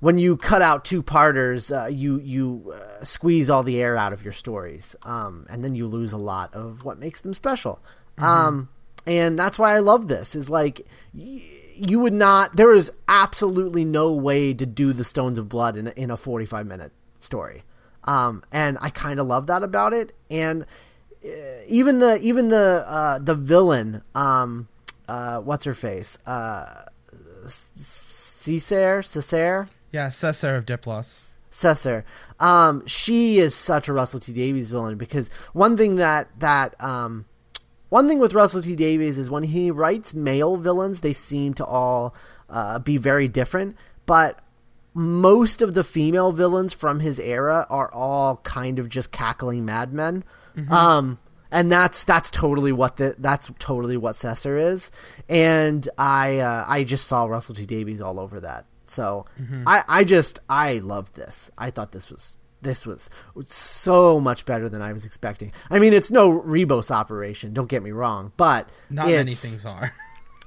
when 0.00 0.18
you 0.18 0.36
cut 0.36 0.62
out 0.62 0.84
two 0.84 1.02
parters, 1.02 1.70
uh, 1.70 1.86
you 1.86 2.20
you 2.20 2.74
uh, 2.74 3.04
squeeze 3.04 3.48
all 3.48 3.62
the 3.62 3.80
air 3.80 3.96
out 3.96 4.12
of 4.12 4.24
your 4.24 4.32
stories, 4.32 4.96
um, 5.02 5.46
and 5.48 5.64
then 5.64 5.74
you 5.74 5.86
lose 5.86 6.12
a 6.12 6.18
lot 6.18 6.52
of 6.54 6.84
what 6.84 6.98
makes 6.98 7.20
them 7.20 7.34
special. 7.34 7.80
Mm-hmm. 8.18 8.24
Um, 8.24 8.68
and 9.06 9.38
that's 9.38 9.58
why 9.58 9.74
I 9.74 9.78
love 9.78 10.08
this. 10.08 10.34
Is 10.34 10.50
like. 10.50 10.86
Y- 11.14 11.60
you 11.76 12.00
would 12.00 12.12
not. 12.12 12.56
There 12.56 12.72
is 12.72 12.92
absolutely 13.08 13.84
no 13.84 14.12
way 14.12 14.54
to 14.54 14.66
do 14.66 14.92
the 14.92 15.04
Stones 15.04 15.38
of 15.38 15.48
Blood 15.48 15.76
in 15.76 15.88
a, 15.88 15.90
in 15.90 16.10
a 16.10 16.16
forty 16.16 16.46
five 16.46 16.66
minute 16.66 16.92
story, 17.18 17.62
um, 18.04 18.42
and 18.52 18.78
I 18.80 18.90
kind 18.90 19.20
of 19.20 19.26
love 19.26 19.46
that 19.48 19.62
about 19.62 19.92
it. 19.92 20.12
And 20.30 20.66
uh, 21.24 21.28
even 21.66 21.98
the 21.98 22.18
even 22.20 22.48
the 22.48 22.84
uh, 22.86 23.18
the 23.18 23.34
villain, 23.34 24.02
um, 24.14 24.68
uh, 25.08 25.40
what's 25.40 25.64
her 25.64 25.74
face, 25.74 26.18
uh, 26.26 26.84
Cessair, 27.46 29.02
yeah, 29.92 30.08
Cessair 30.08 30.56
of 30.56 30.66
Diplos. 30.66 31.30
Cessair. 31.50 32.02
Um, 32.40 32.84
she 32.86 33.38
is 33.38 33.54
such 33.54 33.86
a 33.88 33.92
Russell 33.92 34.18
T 34.18 34.32
Davies 34.32 34.70
villain 34.70 34.98
because 34.98 35.30
one 35.52 35.76
thing 35.76 35.96
that 35.96 36.28
that 36.40 36.74
um, 36.82 37.26
one 37.94 38.08
thing 38.08 38.18
with 38.18 38.34
Russell 38.34 38.60
T 38.60 38.74
Davies 38.74 39.16
is 39.16 39.30
when 39.30 39.44
he 39.44 39.70
writes 39.70 40.14
male 40.14 40.56
villains, 40.56 40.98
they 40.98 41.12
seem 41.12 41.54
to 41.54 41.64
all 41.64 42.12
uh, 42.50 42.80
be 42.80 42.96
very 42.96 43.28
different, 43.28 43.76
but 44.04 44.40
most 44.94 45.62
of 45.62 45.74
the 45.74 45.84
female 45.84 46.32
villains 46.32 46.72
from 46.72 46.98
his 46.98 47.20
era 47.20 47.68
are 47.70 47.88
all 47.92 48.38
kind 48.38 48.80
of 48.80 48.88
just 48.88 49.12
cackling 49.12 49.64
madmen. 49.64 50.24
Mm-hmm. 50.56 50.72
Um, 50.72 51.20
and 51.52 51.70
that's 51.70 52.02
that's 52.02 52.32
totally 52.32 52.72
what 52.72 52.96
the 52.96 53.14
that's 53.16 53.48
totally 53.60 53.96
what 53.96 54.16
Cessair 54.16 54.72
is, 54.72 54.90
and 55.28 55.88
I 55.96 56.38
uh, 56.38 56.64
I 56.66 56.82
just 56.82 57.06
saw 57.06 57.26
Russell 57.26 57.54
T 57.54 57.64
Davies 57.64 58.00
all 58.00 58.18
over 58.18 58.40
that. 58.40 58.66
So 58.88 59.24
mm-hmm. 59.40 59.68
I 59.68 59.84
I 59.86 60.02
just 60.02 60.40
I 60.48 60.78
loved 60.78 61.14
this. 61.14 61.48
I 61.56 61.70
thought 61.70 61.92
this 61.92 62.10
was 62.10 62.36
this 62.64 62.84
was 62.86 63.08
so 63.46 64.18
much 64.20 64.44
better 64.44 64.68
than 64.68 64.82
I 64.82 64.92
was 64.92 65.04
expecting. 65.04 65.52
I 65.70 65.78
mean, 65.78 65.92
it's 65.92 66.10
no 66.10 66.40
Ribos 66.40 66.90
operation. 66.90 67.52
Don't 67.52 67.68
get 67.68 67.82
me 67.82 67.92
wrong, 67.92 68.32
but 68.36 68.68
not 68.90 69.06
many 69.06 69.34
things 69.34 69.64
are. 69.64 69.92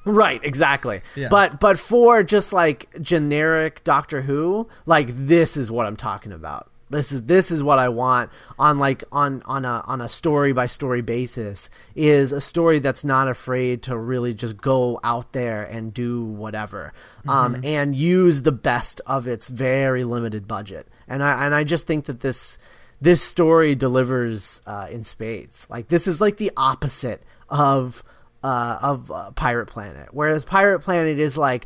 Right, 0.07 0.39
exactly. 0.41 1.01
Yeah. 1.15 1.27
But 1.27 1.59
but 1.59 1.77
for 1.77 2.23
just 2.23 2.53
like 2.53 2.87
generic 3.01 3.83
Doctor 3.83 4.21
Who, 4.21 4.69
like 4.85 5.09
this 5.11 5.57
is 5.57 5.69
what 5.69 5.85
I'm 5.85 5.97
talking 5.97 6.31
about. 6.31 6.71
This 6.89 7.11
is 7.11 7.23
this 7.23 7.51
is 7.51 7.61
what 7.61 7.79
I 7.79 7.89
want 7.89 8.31
on 8.57 8.79
like 8.79 9.03
on 9.11 9.41
on 9.45 9.65
a 9.65 9.83
on 9.85 9.99
a 9.99 10.07
story 10.07 10.53
by 10.53 10.67
story 10.67 11.01
basis 11.01 11.69
is 11.95 12.31
a 12.31 12.39
story 12.39 12.79
that's 12.79 13.03
not 13.03 13.27
afraid 13.27 13.83
to 13.83 13.97
really 13.97 14.33
just 14.33 14.57
go 14.57 14.99
out 15.03 15.33
there 15.33 15.63
and 15.63 15.93
do 15.93 16.23
whatever 16.23 16.93
um, 17.27 17.55
mm-hmm. 17.55 17.65
and 17.65 17.95
use 17.95 18.43
the 18.43 18.53
best 18.53 19.01
of 19.05 19.27
its 19.27 19.49
very 19.49 20.05
limited 20.05 20.47
budget 20.47 20.87
and 21.07 21.21
I 21.21 21.45
and 21.45 21.53
I 21.53 21.65
just 21.65 21.87
think 21.87 22.05
that 22.05 22.21
this 22.21 22.57
this 22.99 23.21
story 23.21 23.75
delivers 23.75 24.61
uh, 24.65 24.87
in 24.89 25.03
spades. 25.03 25.67
Like 25.69 25.87
this 25.87 26.07
is 26.07 26.19
like 26.19 26.37
the 26.37 26.51
opposite 26.57 27.23
of 27.49 28.03
uh, 28.43 28.79
of 28.81 29.11
uh, 29.11 29.31
Pirate 29.31 29.67
Planet, 29.67 30.09
whereas 30.11 30.45
Pirate 30.45 30.79
Planet 30.79 31.19
is 31.19 31.37
like 31.37 31.65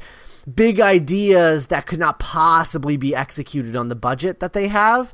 big 0.54 0.80
ideas 0.80 1.68
that 1.68 1.86
could 1.86 2.00
not 2.00 2.20
possibly 2.20 2.98
be 2.98 3.16
executed 3.16 3.76
on 3.76 3.88
the 3.88 3.96
budget 3.96 4.40
that 4.40 4.54
they 4.54 4.68
have. 4.68 5.14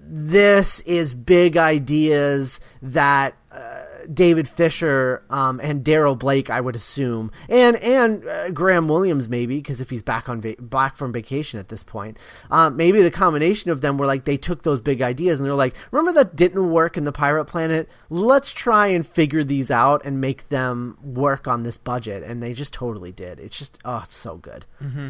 This 0.00 0.80
is 0.80 1.12
big 1.12 1.56
ideas 1.56 2.60
that 2.80 3.36
uh, 3.52 3.84
David 4.12 4.48
Fisher 4.48 5.22
um, 5.30 5.60
and 5.62 5.84
Darrol 5.84 6.18
Blake, 6.18 6.50
I 6.50 6.60
would 6.60 6.76
assume, 6.76 7.30
and 7.48 7.76
and 7.76 8.26
uh, 8.26 8.50
Graham 8.50 8.88
Williams 8.88 9.28
maybe 9.28 9.56
because 9.56 9.80
if 9.80 9.90
he's 9.90 10.02
back 10.02 10.28
on 10.28 10.40
va- 10.40 10.56
back 10.58 10.96
from 10.96 11.12
vacation 11.12 11.60
at 11.60 11.68
this 11.68 11.82
point, 11.82 12.18
um, 12.50 12.76
maybe 12.76 13.02
the 13.02 13.10
combination 13.10 13.70
of 13.70 13.80
them 13.80 13.98
were 13.98 14.06
like 14.06 14.24
they 14.24 14.36
took 14.36 14.62
those 14.62 14.80
big 14.80 15.02
ideas 15.02 15.38
and 15.38 15.46
they're 15.46 15.54
like, 15.54 15.74
remember 15.90 16.12
that 16.12 16.36
didn't 16.36 16.70
work 16.70 16.96
in 16.96 17.04
the 17.04 17.12
Pirate 17.12 17.46
Planet? 17.46 17.88
Let's 18.08 18.52
try 18.52 18.88
and 18.88 19.06
figure 19.06 19.44
these 19.44 19.70
out 19.70 20.04
and 20.04 20.20
make 20.20 20.48
them 20.48 20.96
work 21.02 21.46
on 21.46 21.62
this 21.62 21.76
budget, 21.76 22.22
and 22.22 22.42
they 22.42 22.52
just 22.52 22.72
totally 22.72 23.12
did. 23.12 23.38
It's 23.38 23.58
just 23.58 23.78
oh, 23.84 24.02
it's 24.04 24.16
so 24.16 24.36
good. 24.36 24.64
Mm-hmm. 24.82 25.08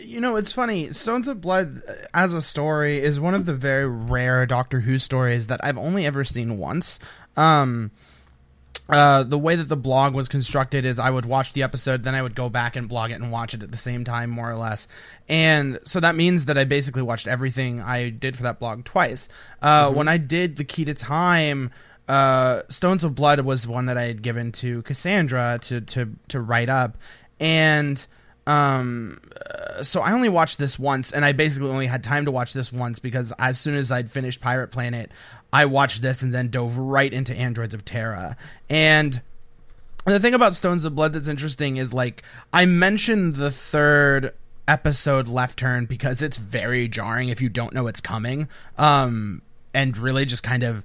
You 0.00 0.20
know, 0.20 0.36
it's 0.36 0.52
funny. 0.52 0.92
Stones 0.92 1.28
of 1.28 1.40
Blood 1.40 1.82
uh, 1.88 1.92
as 2.14 2.34
a 2.34 2.42
story 2.42 3.02
is 3.02 3.20
one 3.20 3.34
of 3.34 3.46
the 3.46 3.54
very 3.54 3.86
rare 3.86 4.46
Doctor 4.46 4.80
Who 4.80 4.98
stories 4.98 5.46
that 5.46 5.64
I've 5.64 5.78
only 5.78 6.06
ever 6.06 6.24
seen 6.24 6.58
once. 6.58 6.98
Um, 7.36 7.90
uh, 8.88 9.22
the 9.22 9.38
way 9.38 9.56
that 9.56 9.68
the 9.68 9.76
blog 9.76 10.14
was 10.14 10.28
constructed 10.28 10.84
is 10.84 10.98
I 10.98 11.10
would 11.10 11.24
watch 11.24 11.52
the 11.52 11.62
episode, 11.62 12.02
then 12.02 12.14
I 12.14 12.22
would 12.22 12.34
go 12.34 12.48
back 12.48 12.76
and 12.76 12.88
blog 12.88 13.10
it 13.10 13.14
and 13.14 13.30
watch 13.30 13.54
it 13.54 13.62
at 13.62 13.70
the 13.70 13.78
same 13.78 14.04
time, 14.04 14.30
more 14.30 14.50
or 14.50 14.56
less. 14.56 14.88
And 15.28 15.78
so 15.84 16.00
that 16.00 16.14
means 16.14 16.46
that 16.46 16.58
I 16.58 16.64
basically 16.64 17.02
watched 17.02 17.26
everything 17.26 17.80
I 17.80 18.10
did 18.10 18.36
for 18.36 18.42
that 18.42 18.58
blog 18.58 18.84
twice. 18.84 19.28
Uh, 19.60 19.86
mm-hmm. 19.86 19.96
When 19.96 20.08
I 20.08 20.18
did 20.18 20.56
the 20.56 20.64
Key 20.64 20.84
to 20.86 20.94
Time, 20.94 21.70
uh, 22.08 22.62
Stones 22.68 23.04
of 23.04 23.14
Blood 23.14 23.40
was 23.40 23.66
one 23.66 23.86
that 23.86 23.96
I 23.96 24.04
had 24.04 24.22
given 24.22 24.52
to 24.52 24.82
Cassandra 24.82 25.58
to 25.62 25.80
to 25.80 26.16
to 26.28 26.40
write 26.40 26.68
up, 26.68 26.98
and 27.38 28.04
um 28.46 29.20
uh, 29.46 29.84
so 29.84 30.00
i 30.00 30.12
only 30.12 30.28
watched 30.28 30.58
this 30.58 30.78
once 30.78 31.12
and 31.12 31.24
i 31.24 31.30
basically 31.32 31.70
only 31.70 31.86
had 31.86 32.02
time 32.02 32.24
to 32.24 32.30
watch 32.30 32.52
this 32.52 32.72
once 32.72 32.98
because 32.98 33.32
as 33.38 33.58
soon 33.58 33.76
as 33.76 33.90
i'd 33.92 34.10
finished 34.10 34.40
pirate 34.40 34.68
planet 34.68 35.10
i 35.52 35.64
watched 35.64 36.02
this 36.02 36.22
and 36.22 36.34
then 36.34 36.48
dove 36.48 36.76
right 36.76 37.12
into 37.12 37.34
androids 37.34 37.74
of 37.74 37.84
tara. 37.84 38.36
And 38.68 39.20
the 40.04 40.18
thing 40.18 40.34
about 40.34 40.56
stones 40.56 40.84
of 40.84 40.96
blood 40.96 41.12
that's 41.12 41.28
interesting 41.28 41.76
is 41.76 41.92
like 41.92 42.24
i 42.52 42.66
mentioned 42.66 43.36
the 43.36 43.50
third 43.50 44.34
episode 44.66 45.28
left 45.28 45.58
turn 45.58 45.86
because 45.86 46.20
it's 46.22 46.36
very 46.36 46.88
jarring 46.88 47.28
if 47.28 47.40
you 47.40 47.48
don't 47.48 47.72
know 47.72 47.86
it's 47.86 48.00
coming 48.00 48.48
um 48.78 49.42
and 49.74 49.96
really 49.96 50.24
just 50.24 50.42
kind 50.42 50.64
of 50.64 50.84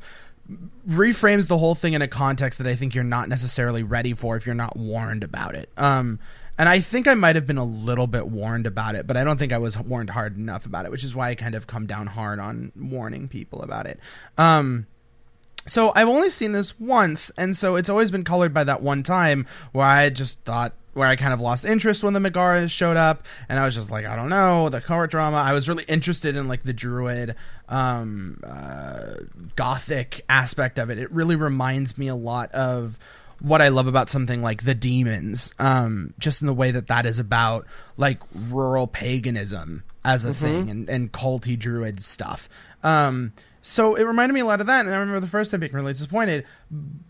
reframes 0.88 1.48
the 1.48 1.58
whole 1.58 1.76
thing 1.76 1.94
in 1.94 2.02
a 2.02 2.08
context 2.08 2.60
that 2.60 2.68
i 2.68 2.76
think 2.76 2.94
you're 2.94 3.04
not 3.04 3.28
necessarily 3.30 3.84
ready 3.84 4.14
for 4.14 4.36
if 4.38 4.46
you're 4.46 4.56
not 4.56 4.78
warned 4.78 5.24
about 5.24 5.56
it. 5.56 5.70
Um 5.78 6.20
and 6.58 6.68
I 6.68 6.80
think 6.80 7.08
I 7.08 7.14
might 7.14 7.36
have 7.36 7.46
been 7.46 7.58
a 7.58 7.64
little 7.64 8.08
bit 8.08 8.28
warned 8.28 8.66
about 8.66 8.96
it, 8.96 9.08
but 9.08 9.18
I 9.18 9.24
don't 9.24 9.38
think 9.38 9.54
I 9.54 9.58
was 9.58 9.78
warned 9.78 10.12
hard 10.12 10.38
enough 10.38 10.66
about 10.66 10.86
it, 10.86 10.92
which 10.92 11.04
is 11.04 11.16
why 11.16 11.30
I 11.30 11.36
kind 11.36 11.56
of 11.56 11.68
come 11.68 11.86
down 11.86 12.08
hard 12.08 12.40
on 12.40 12.72
warning 12.76 13.28
people 13.28 13.62
about 13.62 13.86
it. 13.86 14.00
Um, 14.38 14.88
so 15.68 15.92
I've 15.96 16.08
only 16.08 16.30
seen 16.30 16.54
this 16.54 16.80
once, 16.80 17.30
and 17.38 17.56
so 17.56 17.76
it's 17.76 17.90
always 17.90 18.10
been 18.10 18.24
colored 18.24 18.54
by 18.54 18.64
that 18.64 18.82
one 18.82 19.04
time 19.04 19.46
where 19.72 19.86
I 19.86 20.10
just 20.10 20.44
thought 20.46 20.74
where 20.94 21.08
I 21.08 21.16
kind 21.16 21.32
of 21.32 21.40
lost 21.40 21.64
interest 21.64 22.04
when 22.04 22.14
the 22.14 22.20
Megaras 22.20 22.72
showed 22.72 22.98
up, 22.98 23.24
and 23.48 23.60
I 23.60 23.66
was 23.66 23.76
just 23.76 23.92
like, 23.92 24.06
I 24.06 24.16
don't 24.16 24.30
know, 24.30 24.70
the 24.70 24.82
court 24.82 25.12
drama. 25.12 25.38
I 25.38 25.54
was 25.54 25.70
really 25.70 25.84
interested 25.84 26.36
in 26.36 26.48
like 26.48 26.64
the 26.64 26.74
druid, 26.74 27.36
um, 27.70 28.40
uh, 28.44 29.14
gothic 29.56 30.22
aspect 30.28 30.80
of 30.80 30.90
it. 30.90 30.98
It 30.98 31.12
really 31.12 31.36
reminds 31.36 32.00
me 32.00 32.08
a 32.08 32.16
lot 32.16 32.52
of 32.52 32.98
what 33.40 33.62
I 33.62 33.70
love 33.70 33.88
about 33.88 34.10
something 34.10 34.42
like 34.42 34.64
the 34.64 34.76
demons, 34.76 35.54
um, 35.60 36.14
just 36.20 36.42
in 36.42 36.48
the 36.48 36.54
way 36.54 36.72
that 36.72 36.88
that 36.88 37.06
is 37.06 37.20
about 37.20 37.66
like 37.96 38.20
rural 38.50 38.88
paganism 38.88 39.84
as 40.04 40.26
a 40.26 40.34
thing 40.34 40.70
and, 40.70 40.90
and 40.90 41.12
culty 41.12 41.58
druid 41.58 42.04
stuff. 42.04 42.48
Um, 42.84 43.34
so 43.62 43.96
it 43.96 44.04
reminded 44.04 44.34
me 44.34 44.40
a 44.40 44.46
lot 44.46 44.62
of 44.62 44.68
that, 44.68 44.86
and 44.86 44.96
I 44.96 44.98
remember 44.98 45.20
the 45.20 45.28
first 45.28 45.52
time 45.52 45.60
being 45.60 45.74
really 45.74 45.94
disappointed. 45.94 46.46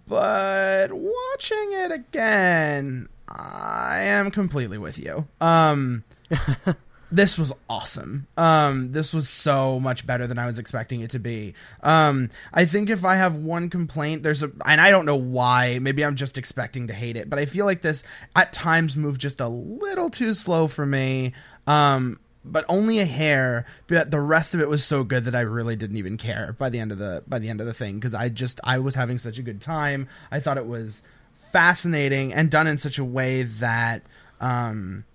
But 0.07 0.91
watching 0.91 1.71
it 1.73 1.91
again, 1.91 3.09
I 3.27 3.99
am 4.01 4.31
completely 4.31 4.79
with 4.79 4.97
you. 4.97 5.27
Um, 5.39 6.03
this 7.11 7.37
was 7.37 7.53
awesome. 7.69 8.27
Um, 8.35 8.91
this 8.91 9.13
was 9.13 9.29
so 9.29 9.79
much 9.79 10.05
better 10.05 10.27
than 10.27 10.37
I 10.37 10.45
was 10.45 10.57
expecting 10.57 11.01
it 11.01 11.11
to 11.11 11.19
be. 11.19 11.53
Um, 11.81 12.29
I 12.53 12.65
think 12.65 12.89
if 12.89 13.05
I 13.05 13.15
have 13.15 13.35
one 13.35 13.69
complaint, 13.69 14.23
there's 14.23 14.43
a, 14.43 14.51
and 14.65 14.81
I 14.81 14.91
don't 14.91 15.05
know 15.05 15.15
why. 15.15 15.79
Maybe 15.79 16.03
I'm 16.03 16.15
just 16.15 16.37
expecting 16.37 16.87
to 16.87 16.93
hate 16.93 17.15
it, 17.15 17.29
but 17.29 17.39
I 17.39 17.45
feel 17.45 17.65
like 17.65 17.81
this 17.81 18.03
at 18.35 18.51
times 18.51 18.95
moved 18.95 19.21
just 19.21 19.39
a 19.39 19.47
little 19.47 20.09
too 20.09 20.33
slow 20.33 20.67
for 20.67 20.85
me. 20.85 21.33
Um, 21.65 22.19
but 22.43 22.65
only 22.69 22.99
a 22.99 23.05
hair. 23.05 23.65
But 23.87 24.11
the 24.11 24.21
rest 24.21 24.53
of 24.53 24.61
it 24.61 24.69
was 24.69 24.83
so 24.83 25.03
good 25.03 25.25
that 25.25 25.35
I 25.35 25.41
really 25.41 25.75
didn't 25.75 25.97
even 25.97 26.17
care 26.17 26.55
by 26.57 26.69
the 26.69 26.79
end 26.79 26.91
of 26.91 26.97
the 26.97 27.23
by 27.27 27.39
the 27.39 27.49
end 27.49 27.61
of 27.61 27.67
the 27.67 27.73
thing 27.73 27.95
because 27.95 28.13
I 28.13 28.29
just 28.29 28.59
I 28.63 28.79
was 28.79 28.95
having 28.95 29.17
such 29.17 29.37
a 29.37 29.41
good 29.41 29.61
time. 29.61 30.07
I 30.31 30.39
thought 30.39 30.57
it 30.57 30.67
was 30.67 31.03
fascinating 31.51 32.33
and 32.33 32.49
done 32.49 32.67
in 32.67 32.77
such 32.77 32.97
a 32.97 33.05
way 33.05 33.43
that 33.43 34.03
um, 34.39 35.05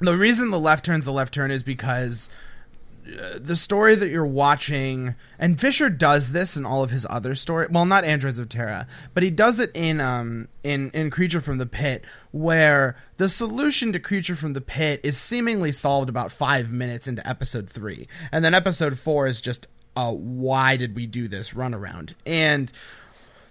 the 0.00 0.16
reason 0.16 0.50
the 0.50 0.58
left 0.58 0.84
turn's 0.84 1.04
the 1.04 1.12
left 1.12 1.34
turn 1.34 1.50
is 1.50 1.62
because 1.62 2.30
uh, 3.06 3.38
the 3.38 3.56
story 3.56 3.94
that 3.94 4.08
you're 4.08 4.26
watching 4.26 5.14
and 5.38 5.60
Fisher 5.60 5.88
does 5.88 6.32
this 6.32 6.56
in 6.56 6.66
all 6.66 6.82
of 6.82 6.90
his 6.90 7.06
other 7.08 7.34
story 7.34 7.66
well 7.70 7.86
not 7.86 8.04
Androids 8.04 8.38
of 8.38 8.48
Tara 8.48 8.86
but 9.14 9.22
he 9.22 9.30
does 9.30 9.58
it 9.58 9.70
in 9.74 10.00
um 10.00 10.48
in 10.62 10.90
in 10.90 11.10
Creature 11.10 11.40
from 11.40 11.58
the 11.58 11.66
Pit 11.66 12.04
where 12.30 12.96
the 13.16 13.28
solution 13.28 13.92
to 13.92 13.98
Creature 13.98 14.36
from 14.36 14.52
the 14.52 14.60
Pit 14.60 15.00
is 15.02 15.16
seemingly 15.18 15.72
solved 15.72 16.08
about 16.08 16.32
5 16.32 16.70
minutes 16.70 17.08
into 17.08 17.26
episode 17.26 17.68
3 17.68 18.06
and 18.32 18.44
then 18.44 18.54
episode 18.54 18.98
4 18.98 19.26
is 19.26 19.40
just 19.40 19.66
uh 19.96 20.12
why 20.12 20.76
did 20.76 20.94
we 20.94 21.06
do 21.06 21.26
this 21.28 21.50
runaround? 21.50 22.14
And 22.24 22.70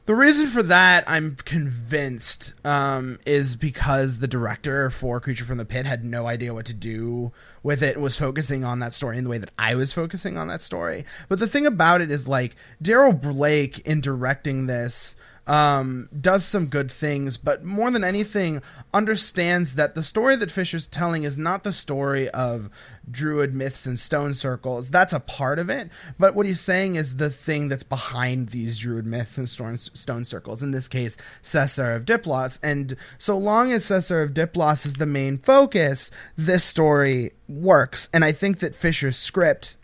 the 0.09 0.15
reason 0.15 0.47
for 0.47 0.63
that, 0.63 1.03
I'm 1.05 1.35
convinced, 1.35 2.53
um, 2.65 3.19
is 3.27 3.55
because 3.55 4.17
the 4.17 4.27
director 4.27 4.89
for 4.89 5.21
Creature 5.21 5.45
from 5.45 5.59
the 5.59 5.65
Pit 5.65 5.85
had 5.85 6.03
no 6.03 6.25
idea 6.25 6.51
what 6.51 6.65
to 6.65 6.73
do 6.73 7.31
with 7.61 7.83
it, 7.83 8.01
was 8.01 8.17
focusing 8.17 8.63
on 8.63 8.79
that 8.79 8.93
story 8.93 9.19
in 9.19 9.23
the 9.23 9.29
way 9.29 9.37
that 9.37 9.51
I 9.59 9.75
was 9.75 9.93
focusing 9.93 10.35
on 10.35 10.47
that 10.47 10.63
story. 10.63 11.05
But 11.27 11.37
the 11.37 11.47
thing 11.47 11.67
about 11.67 12.01
it 12.01 12.09
is, 12.09 12.27
like, 12.27 12.55
Darrol 12.83 13.21
Blake, 13.21 13.77
in 13.85 14.01
directing 14.01 14.65
this, 14.65 15.15
um, 15.47 16.09
does 16.19 16.45
some 16.45 16.67
good 16.67 16.91
things, 16.91 17.37
but 17.37 17.63
more 17.63 17.91
than 17.91 18.03
anything, 18.03 18.61
understands 18.93 19.73
that 19.73 19.95
the 19.95 20.03
story 20.03 20.35
that 20.35 20.51
Fisher's 20.51 20.87
telling 20.87 21.23
is 21.23 21.37
not 21.37 21.63
the 21.63 21.73
story 21.73 22.29
of 22.29 22.69
druid 23.09 23.53
myths 23.53 23.85
and 23.85 23.97
stone 23.97 24.33
circles. 24.33 24.91
That's 24.91 25.13
a 25.13 25.19
part 25.19 25.59
of 25.59 25.69
it, 25.69 25.89
but 26.17 26.35
what 26.35 26.45
he's 26.45 26.59
saying 26.59 26.95
is 26.95 27.15
the 27.15 27.29
thing 27.29 27.67
that's 27.67 27.83
behind 27.83 28.49
these 28.49 28.77
druid 28.77 29.05
myths 29.05 29.37
and 29.37 29.49
stone, 29.49 29.77
stone 29.77 30.25
circles. 30.25 30.61
In 30.61 30.71
this 30.71 30.87
case, 30.87 31.17
Cessair 31.43 31.95
of 31.95 32.05
Diplos. 32.05 32.59
And 32.61 32.95
so 33.17 33.37
long 33.37 33.71
as 33.71 33.85
Cessair 33.85 34.23
of 34.23 34.33
Diplos 34.33 34.85
is 34.85 34.95
the 34.95 35.05
main 35.05 35.37
focus, 35.37 36.11
this 36.37 36.63
story 36.63 37.31
works. 37.47 38.09
And 38.13 38.23
I 38.23 38.31
think 38.31 38.59
that 38.59 38.75
Fisher's 38.75 39.17
script 39.17 39.75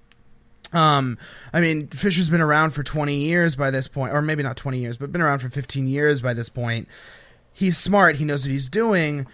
um, 0.75 1.17
I 1.53 1.61
mean, 1.61 1.87
Fisher's 1.87 2.29
been 2.29 2.41
around 2.41 2.71
for 2.71 2.83
20 2.83 3.15
years 3.15 3.55
by 3.55 3.71
this 3.71 3.87
point, 3.87 4.13
or 4.13 4.21
maybe 4.21 4.43
not 4.43 4.57
20 4.57 4.77
years, 4.77 4.97
but 4.97 5.11
been 5.11 5.21
around 5.21 5.39
for 5.39 5.49
15 5.49 5.87
years 5.87 6.21
by 6.21 6.33
this 6.33 6.49
point. 6.49 6.89
He's 7.53 7.77
smart. 7.77 8.17
He 8.17 8.25
knows 8.25 8.43
what 8.43 8.51
he's 8.51 8.67
doing. 8.67 9.25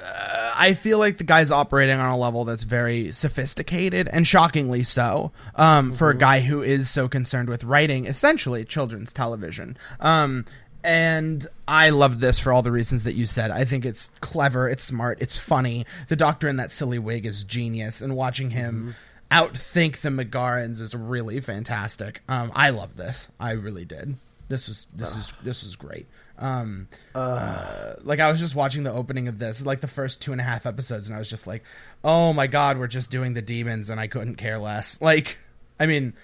Uh, 0.00 0.52
I 0.54 0.74
feel 0.74 0.98
like 0.98 1.18
the 1.18 1.24
guy's 1.24 1.50
operating 1.50 1.98
on 1.98 2.08
a 2.10 2.16
level 2.16 2.44
that's 2.44 2.62
very 2.62 3.10
sophisticated 3.10 4.06
and 4.06 4.24
shockingly 4.24 4.84
so 4.84 5.32
um, 5.56 5.88
mm-hmm. 5.88 5.96
for 5.96 6.10
a 6.10 6.16
guy 6.16 6.40
who 6.40 6.62
is 6.62 6.88
so 6.88 7.08
concerned 7.08 7.48
with 7.48 7.64
writing 7.64 8.06
essentially 8.06 8.64
children's 8.64 9.12
television. 9.12 9.76
Um, 9.98 10.44
and 10.84 11.48
I 11.66 11.90
love 11.90 12.20
this 12.20 12.38
for 12.38 12.52
all 12.52 12.62
the 12.62 12.70
reasons 12.70 13.02
that 13.02 13.14
you 13.14 13.26
said. 13.26 13.50
I 13.50 13.64
think 13.64 13.84
it's 13.84 14.10
clever, 14.20 14.68
it's 14.68 14.84
smart, 14.84 15.18
it's 15.20 15.36
funny. 15.36 15.84
The 16.06 16.14
doctor 16.14 16.48
in 16.48 16.54
that 16.56 16.70
silly 16.70 17.00
wig 17.00 17.26
is 17.26 17.42
genius, 17.42 18.00
and 18.00 18.14
watching 18.14 18.50
him. 18.50 18.74
Mm-hmm 18.74 18.90
outthink 19.30 20.00
the 20.00 20.10
Megarans 20.10 20.80
is 20.80 20.94
really 20.94 21.40
fantastic. 21.40 22.22
Um, 22.28 22.50
I 22.54 22.70
love 22.70 22.96
this. 22.96 23.28
I 23.38 23.52
really 23.52 23.84
did. 23.84 24.16
This 24.48 24.66
was 24.66 24.86
this 24.94 25.14
uh. 25.14 25.18
is 25.18 25.32
this 25.42 25.62
was 25.62 25.76
great. 25.76 26.06
Um, 26.38 26.88
uh. 27.14 27.94
Like 28.02 28.20
I 28.20 28.30
was 28.30 28.40
just 28.40 28.54
watching 28.54 28.82
the 28.82 28.92
opening 28.92 29.28
of 29.28 29.38
this, 29.38 29.64
like 29.64 29.80
the 29.80 29.88
first 29.88 30.22
two 30.22 30.32
and 30.32 30.40
a 30.40 30.44
half 30.44 30.64
episodes, 30.64 31.06
and 31.06 31.14
I 31.14 31.18
was 31.18 31.28
just 31.28 31.46
like, 31.46 31.62
"Oh 32.02 32.32
my 32.32 32.46
god, 32.46 32.78
we're 32.78 32.86
just 32.86 33.10
doing 33.10 33.34
the 33.34 33.42
demons," 33.42 33.90
and 33.90 34.00
I 34.00 34.06
couldn't 34.06 34.36
care 34.36 34.58
less. 34.58 34.98
Like, 35.08 35.38
I 35.80 35.86
mean, 35.86 36.14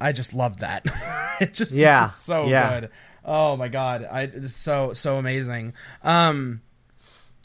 I 0.00 0.12
just 0.12 0.32
loved 0.32 0.60
that. 0.60 0.86
it 1.40 1.54
just 1.54 1.72
yeah, 1.72 2.08
so 2.08 2.46
yeah. 2.46 2.80
good. 2.80 2.90
Oh 3.24 3.56
my 3.56 3.68
god, 3.68 4.06
I 4.10 4.22
it's 4.22 4.54
so 4.54 4.92
so 4.92 5.16
amazing. 5.16 5.72
Um, 6.02 6.60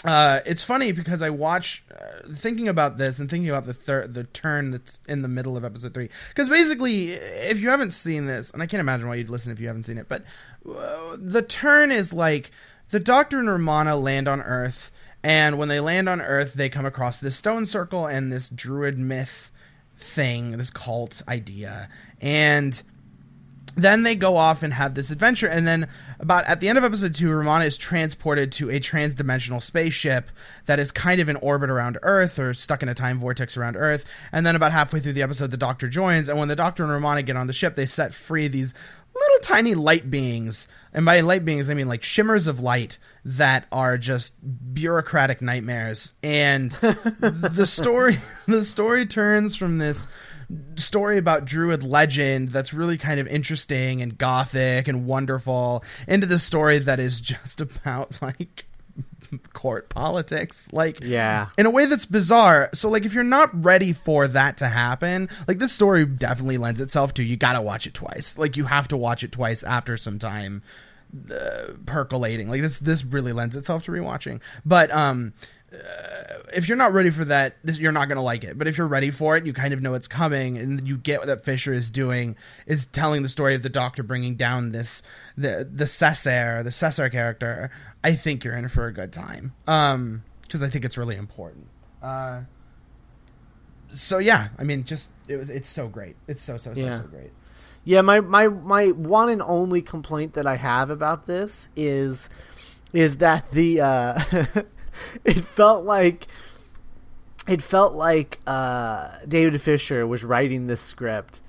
uh, 0.04 0.42
it's 0.46 0.62
funny 0.62 0.92
because 0.92 1.22
I 1.22 1.30
watch, 1.30 1.84
uh, 1.92 2.34
thinking 2.36 2.68
about 2.68 2.98
this 2.98 3.20
and 3.20 3.30
thinking 3.30 3.50
about 3.50 3.66
the 3.66 3.74
third, 3.74 4.14
the 4.14 4.26
turn 4.26 4.72
that's 4.72 5.00
in 5.08 5.22
the 5.22 5.28
middle 5.28 5.56
of 5.56 5.64
episode 5.64 5.94
three. 5.94 6.10
Because 6.30 6.50
basically, 6.50 7.12
if 7.12 7.60
you 7.60 7.70
haven't 7.70 7.92
seen 7.92 8.26
this, 8.26 8.52
and 8.52 8.62
I 8.62 8.68
can't 8.68 8.82
imagine 8.82 9.08
why 9.08 9.16
you'd 9.16 9.30
listen 9.30 9.52
if 9.52 9.60
you 9.60 9.68
haven't 9.68 9.86
seen 9.86 9.98
it, 9.98 10.08
but 10.10 10.24
uh, 10.70 11.16
the 11.18 11.42
turn 11.42 11.92
is 11.92 12.12
like 12.12 12.52
the 12.90 13.00
Doctor 13.00 13.40
and 13.40 13.48
Romana 13.48 13.96
land 13.96 14.28
on 14.28 14.42
Earth, 14.42 14.92
and 15.24 15.58
when 15.58 15.70
they 15.70 15.80
land 15.80 16.08
on 16.08 16.22
Earth, 16.22 16.54
they 16.54 16.70
come 16.70 16.86
across 16.86 17.18
this 17.18 17.36
stone 17.36 17.66
circle 17.66 18.06
and 18.06 18.32
this 18.32 18.50
druid 18.50 19.00
myth 19.00 19.50
thing, 19.98 20.58
this 20.58 20.70
cult 20.70 21.24
idea, 21.28 21.90
and 22.22 22.84
then 23.76 24.04
they 24.04 24.16
go 24.16 24.38
off 24.38 24.64
and 24.64 24.74
have 24.74 24.96
this 24.96 25.12
adventure 25.12 25.48
and 25.48 25.68
then 25.68 25.88
about 26.20 26.46
at 26.46 26.60
the 26.60 26.70
end 26.70 26.78
of 26.78 26.84
episode 26.84 27.14
2 27.14 27.30
Romana 27.30 27.66
is 27.66 27.78
transported 27.78 28.52
to 28.54 28.72
a 28.72 28.80
trans-dimensional 28.80 29.60
spaceship 29.60 30.32
that 30.66 30.80
is 30.80 30.92
kind 30.92 31.20
of 31.20 31.30
in 31.30 31.36
orbit 31.38 31.70
around 31.70 31.98
earth 32.02 32.40
or 32.40 32.54
stuck 32.54 32.82
in 32.82 32.90
a 32.90 32.96
time 32.96 33.20
vortex 33.20 33.58
around 33.58 33.76
earth. 33.76 34.06
And 34.32 34.46
then 34.46 34.56
about 34.56 34.72
halfway 34.72 35.00
through 35.00 35.14
the 35.14 35.22
episode 35.22 35.52
the 35.52 35.58
doctor 35.58 35.88
joins 35.88 36.30
and 36.30 36.40
when 36.40 36.48
the 36.48 36.56
doctor 36.56 36.84
and 36.84 36.92
Romana 36.92 37.22
get 37.22 37.36
on 37.36 37.48
the 37.48 37.54
ship 37.54 37.76
they 37.76 37.86
set 37.86 38.14
free 38.14 38.48
these 38.48 38.74
little 39.14 39.40
tiny 39.42 39.76
light 39.76 40.10
beings. 40.10 40.68
And 40.94 41.06
by 41.06 41.20
light 41.20 41.44
beings 41.44 41.70
i 41.70 41.74
mean 41.74 41.90
like 41.90 42.04
shimmers 42.04 42.48
of 42.48 42.62
light 42.62 42.98
that 43.26 43.66
are 43.72 43.98
just 43.98 44.34
bureaucratic 44.74 45.42
nightmares. 45.42 46.14
And 46.24 46.72
the 47.20 47.66
story 47.66 48.20
the 48.48 48.64
story 48.64 49.06
turns 49.06 49.56
from 49.56 49.80
this 49.80 50.08
story 50.76 51.18
about 51.18 51.46
druid 51.46 51.84
legend 51.84 52.50
that's 52.50 52.74
really 52.74 52.98
kind 52.98 53.20
of 53.20 53.28
interesting 53.28 54.02
and 54.02 54.18
gothic 54.18 54.88
and 54.88 55.06
wonderful 55.06 55.84
into 56.08 56.28
the 56.28 56.40
story 56.40 56.80
that 56.80 57.00
is 57.00 57.20
just 57.20 57.62
about 57.62 58.22
like 58.22 58.66
court 59.54 59.90
politics. 59.90 60.68
Like 60.72 61.00
yeah. 61.02 61.48
in 61.58 61.66
a 61.66 61.70
way 61.70 61.86
that's 61.86 62.06
bizarre. 62.06 62.70
So 62.74 62.90
like 62.90 63.06
if 63.06 63.14
you're 63.14 63.24
not 63.24 63.64
ready 63.64 63.94
for 63.94 64.28
that 64.28 64.58
to 64.58 64.68
happen 64.68 65.30
like 65.48 65.60
this 65.60 65.72
story 65.72 66.06
definitely 66.06 66.58
lends 66.58 66.82
itself 66.82 67.14
to 67.16 67.24
you 67.24 67.38
gotta 67.38 67.62
watch 67.62 67.88
it 67.88 67.94
twice. 67.94 68.38
Like 68.38 68.58
you 68.58 68.66
have 68.66 68.88
to 68.90 68.98
watch 68.98 69.24
it 69.24 69.32
twice 69.32 69.64
after 69.64 69.98
some 69.98 70.20
time 70.20 70.62
uh, 71.32 71.74
percolating. 71.86 72.50
Like 72.50 72.62
this 72.62 72.80
this 72.80 73.04
really 73.04 73.34
lends 73.34 73.56
itself 73.56 73.84
to 73.84 73.92
rewatching. 73.92 74.42
But 74.66 74.92
um 74.92 75.34
if 76.54 76.68
you're 76.68 76.78
not 76.78 76.94
ready 76.94 77.12
for 77.12 77.26
that, 77.26 77.58
you're 77.64 77.92
not 77.92 78.08
going 78.08 78.18
to 78.18 78.22
like 78.22 78.44
it. 78.44 78.58
But 78.58 78.68
if 78.68 78.78
you're 78.78 78.88
ready 78.88 79.12
for 79.12 79.36
it, 79.36 79.46
you 79.46 79.54
kind 79.54 79.74
of 79.74 79.82
know 79.82 79.94
it's 79.94 80.08
coming, 80.08 80.58
and 80.58 80.88
you 80.88 80.98
get 80.98 81.20
what 81.20 81.28
that 81.28 81.44
Fisher 81.44 81.74
is 81.74 81.90
doing 81.90 82.36
is 82.66 82.86
telling 82.86 83.24
the 83.24 83.30
story 83.30 83.56
of 83.56 83.64
the 83.64 83.70
Doctor 83.70 84.04
bringing 84.04 84.36
down 84.36 84.72
this 84.72 85.04
the 85.38 85.70
the 85.70 85.86
Cessair, 85.86 86.64
the 86.64 86.70
Cessair 86.70 87.12
character. 87.12 87.70
I 88.04 88.16
think 88.16 88.44
you're 88.44 88.56
in 88.56 88.68
for 88.70 88.88
a 88.88 88.94
good 88.94 89.12
time, 89.12 89.54
um, 89.68 90.24
because 90.42 90.62
I 90.62 90.70
think 90.70 90.86
it's 90.86 90.98
really 90.98 91.16
important. 91.16 91.68
Uh, 92.02 92.42
so 93.92 94.18
yeah, 94.18 94.50
I 94.58 94.64
mean, 94.64 94.86
just 94.86 95.10
it 95.28 95.38
was 95.38 95.50
it's 95.50 95.70
so 95.70 95.88
great. 95.88 96.16
It's 96.28 96.42
so 96.42 96.58
so 96.58 96.74
so 96.74 96.80
yeah. 96.80 97.02
so 97.02 97.08
great. 97.08 97.32
Yeah, 97.84 98.02
my 98.02 98.22
my 98.22 98.48
my 98.48 98.88
one 98.90 99.30
and 99.30 99.42
only 99.42 99.82
complaint 99.82 100.34
that 100.34 100.48
I 100.48 100.56
have 100.56 100.90
about 100.90 101.26
this 101.26 101.70
is 101.76 102.30
is 102.94 103.18
that 103.18 103.52
the 103.52 103.82
uh 103.82 104.20
it 105.26 105.46
felt 105.46 105.86
like 105.86 106.28
it 107.48 107.62
felt 107.62 107.94
like 107.94 108.40
uh, 108.48 109.18
David 109.28 109.62
Fisher 109.62 110.06
was 110.08 110.24
writing 110.24 110.68
this 110.68 110.82
script 110.82 111.42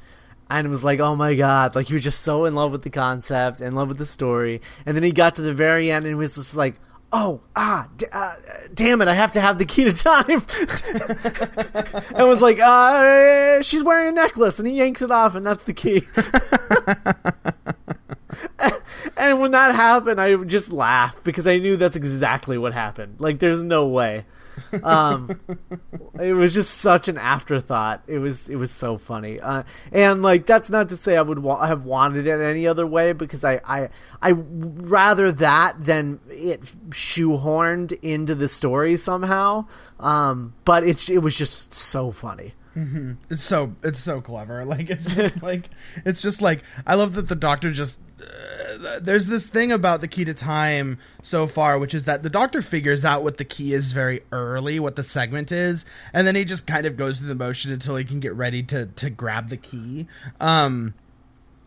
and 0.51 0.71
was 0.71 0.85
like, 0.85 1.01
"Oh 1.01 1.15
my 1.17 1.35
god!" 1.35 1.75
Like 1.75 1.87
he 1.87 1.95
was 1.95 2.05
just 2.05 2.21
so 2.21 2.45
in 2.45 2.55
love 2.55 2.73
with 2.73 2.83
the 2.83 2.91
concept, 2.91 3.61
in 3.61 3.75
love 3.75 3.89
with 3.89 3.99
the 3.99 4.07
story, 4.07 4.61
and 4.85 4.97
then 4.97 5.03
he 5.03 5.13
got 5.13 5.37
to 5.37 5.43
the 5.43 5.55
very 5.55 5.91
end 5.91 6.07
and 6.07 6.17
was 6.19 6.35
just 6.35 6.55
like, 6.57 6.77
"Oh 7.13 7.41
ah, 7.55 7.89
d- 7.97 8.07
uh, 8.13 8.35
damn 8.75 9.01
it! 9.03 9.09
I 9.09 9.15
have 9.15 9.33
to 9.33 9.41
have 9.41 9.59
the 9.59 9.65
key 9.65 9.85
to 9.85 9.93
time." 9.93 10.45
and 12.15 12.29
was 12.29 12.43
like, 12.43 12.61
uh, 12.61 13.63
"She's 13.63 13.83
wearing 13.83 14.09
a 14.09 14.13
necklace," 14.13 14.59
and 14.59 14.69
he 14.69 14.75
yanks 14.75 15.03
it 15.03 15.11
off, 15.11 15.35
and 15.35 15.47
that's 15.47 15.65
the 15.65 15.75
key. 15.75 16.03
and 19.27 19.41
when 19.41 19.51
that 19.53 19.75
happened, 19.75 20.21
I 20.21 20.37
just 20.45 20.73
laugh 20.73 21.23
because 21.25 21.47
I 21.47 21.59
knew 21.59 21.77
that's 21.77 21.97
exactly 21.97 22.59
what 22.59 22.73
happened. 22.73 23.17
Like, 23.19 23.39
there's 23.39 23.63
no 23.63 23.87
way. 23.87 24.25
Um, 24.83 25.39
it 26.21 26.33
was 26.33 26.55
just 26.55 26.79
such 26.79 27.09
an 27.09 27.19
afterthought. 27.19 28.03
It 28.07 28.19
was 28.19 28.49
it 28.49 28.57
was 28.57 28.71
so 28.71 28.97
funny, 28.97 29.41
uh, 29.41 29.65
and 29.93 30.23
like 30.23 30.47
that's 30.47 30.71
not 30.71 30.89
to 30.91 30.97
say 30.97 31.17
I 31.17 31.23
would 31.23 31.39
wa- 31.39 31.67
have 31.67 31.85
wanted 31.85 32.27
it 32.27 32.41
any 32.41 32.67
other 32.67 32.87
way 32.87 33.13
because 33.13 33.45
I 33.45 33.61
I 33.65 33.91
I 34.23 34.31
rather 34.33 35.33
that 35.33 35.77
than 35.79 36.21
it 36.31 36.63
shoehorned 36.91 37.99
into 38.03 38.35
the 38.35 38.49
story 38.49 38.97
somehow. 38.97 39.67
Um, 40.01 40.55
but 40.65 40.85
it's 40.85 41.09
it 41.09 41.19
was 41.19 41.37
just 41.37 41.75
so 41.75 42.11
funny. 42.11 42.55
Mm-hmm. 42.77 43.13
It's 43.31 43.43
so 43.43 43.75
it's 43.83 44.01
so 44.01 44.21
clever. 44.21 44.65
Like 44.65 44.91
it's 44.91 45.05
just 45.05 45.43
like 45.43 45.69
it's 46.05 46.21
just 46.21 46.43
like 46.43 46.63
I 46.87 46.95
love 46.95 47.15
that 47.15 47.29
the 47.29 47.37
doctor 47.37 47.73
just 47.73 48.01
uh, 48.21 48.99
there's 49.01 49.27
this 49.27 49.47
thing 49.47 49.71
about 49.71 50.01
the 50.01 50.09
key 50.09 50.25
to 50.25 50.35
time 50.35 50.99
so 51.23 51.47
far, 51.47 51.79
which 51.79 51.95
is 51.95 52.05
that 52.05 52.23
the 52.23 52.31
doctor 52.31 52.63
figures 52.63 53.05
out 53.05 53.23
what 53.23 53.37
the 53.37 53.45
key 53.45 53.75
is 53.75 53.93
very 53.93 54.23
early, 54.33 54.81
what 54.81 54.97
the 54.97 55.05
segment 55.05 55.53
is, 55.53 55.85
and 56.13 56.27
then 56.27 56.35
he 56.35 56.45
just 56.45 56.67
kind 56.67 56.87
of 56.87 56.97
goes 56.97 57.19
through 57.19 57.29
the 57.29 57.35
motion 57.35 57.73
until 57.73 57.97
he 57.97 58.05
can 58.05 58.21
get 58.21 58.35
ready 58.35 58.63
to 58.63 58.87
to 58.87 59.11
grab 59.11 59.49
the 59.49 59.57
key. 59.57 60.07
Um, 60.41 60.95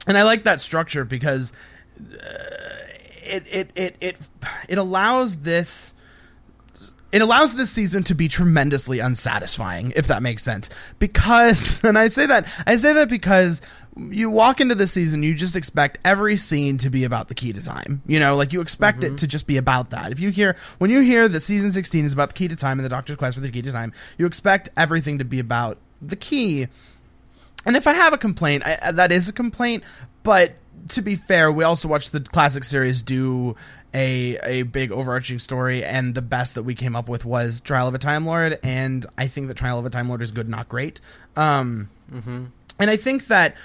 and 0.07 0.17
I 0.17 0.23
like 0.23 0.43
that 0.43 0.59
structure 0.61 1.05
because 1.05 1.53
uh, 1.99 2.49
it, 3.23 3.43
it 3.49 3.71
it 3.75 3.95
it 3.99 4.17
it 4.67 4.77
allows 4.77 5.37
this 5.37 5.93
it 7.11 7.21
allows 7.21 7.55
this 7.55 7.71
season 7.71 8.03
to 8.03 8.13
be 8.13 8.27
tremendously 8.27 8.99
unsatisfying 8.99 9.91
if 9.95 10.07
that 10.07 10.21
makes 10.21 10.43
sense 10.43 10.69
because 10.99 11.83
and 11.83 11.97
i 11.97 12.07
say 12.07 12.25
that 12.25 12.47
i 12.65 12.75
say 12.75 12.93
that 12.93 13.09
because 13.09 13.61
you 14.11 14.29
walk 14.29 14.61
into 14.61 14.75
the 14.75 14.87
season 14.87 15.23
you 15.23 15.33
just 15.33 15.55
expect 15.55 15.97
every 16.03 16.37
scene 16.37 16.77
to 16.77 16.89
be 16.89 17.03
about 17.03 17.27
the 17.27 17.35
key 17.35 17.53
to 17.53 17.61
time 17.61 18.01
you 18.07 18.19
know 18.19 18.35
like 18.35 18.53
you 18.53 18.61
expect 18.61 18.99
mm-hmm. 18.99 19.13
it 19.13 19.17
to 19.17 19.27
just 19.27 19.47
be 19.47 19.57
about 19.57 19.89
that 19.89 20.11
if 20.11 20.19
you 20.19 20.29
hear 20.29 20.55
when 20.77 20.89
you 20.89 20.99
hear 21.01 21.27
that 21.27 21.41
season 21.41 21.71
16 21.71 22.05
is 22.05 22.13
about 22.13 22.29
the 22.29 22.33
key 22.33 22.47
to 22.47 22.55
time 22.55 22.79
and 22.79 22.85
the 22.85 22.89
doctor's 22.89 23.17
quest 23.17 23.35
for 23.35 23.41
the 23.41 23.51
key 23.51 23.61
to 23.61 23.71
time 23.71 23.93
you 24.17 24.25
expect 24.25 24.69
everything 24.77 25.17
to 25.17 25.25
be 25.25 25.39
about 25.39 25.77
the 26.01 26.15
key 26.15 26.67
and 27.65 27.75
if 27.75 27.87
i 27.87 27.93
have 27.93 28.13
a 28.13 28.17
complaint 28.17 28.65
I, 28.65 28.91
that 28.91 29.11
is 29.11 29.27
a 29.27 29.33
complaint 29.33 29.83
but 30.23 30.53
to 30.89 31.01
be 31.01 31.15
fair 31.15 31.51
we 31.51 31.63
also 31.63 31.87
watched 31.87 32.11
the 32.11 32.21
classic 32.21 32.63
series 32.63 33.01
do 33.01 33.55
a 33.93 34.37
a 34.43 34.61
big 34.63 34.91
overarching 34.91 35.39
story, 35.39 35.83
and 35.83 36.13
the 36.13 36.21
best 36.21 36.55
that 36.55 36.63
we 36.63 36.75
came 36.75 36.95
up 36.95 37.09
with 37.09 37.25
was 37.25 37.59
Trial 37.59 37.87
of 37.87 37.95
a 37.95 37.97
Time 37.97 38.25
Lord, 38.25 38.59
and 38.63 39.05
I 39.17 39.27
think 39.27 39.47
that 39.47 39.55
Trial 39.55 39.79
of 39.79 39.85
a 39.85 39.89
Time 39.89 40.07
Lord 40.07 40.21
is 40.21 40.31
good, 40.31 40.47
not 40.47 40.69
great. 40.69 41.01
Um, 41.35 41.89
mm-hmm. 42.11 42.45
And 42.77 42.89
I 42.89 42.97
think 42.97 43.27
that 43.27 43.55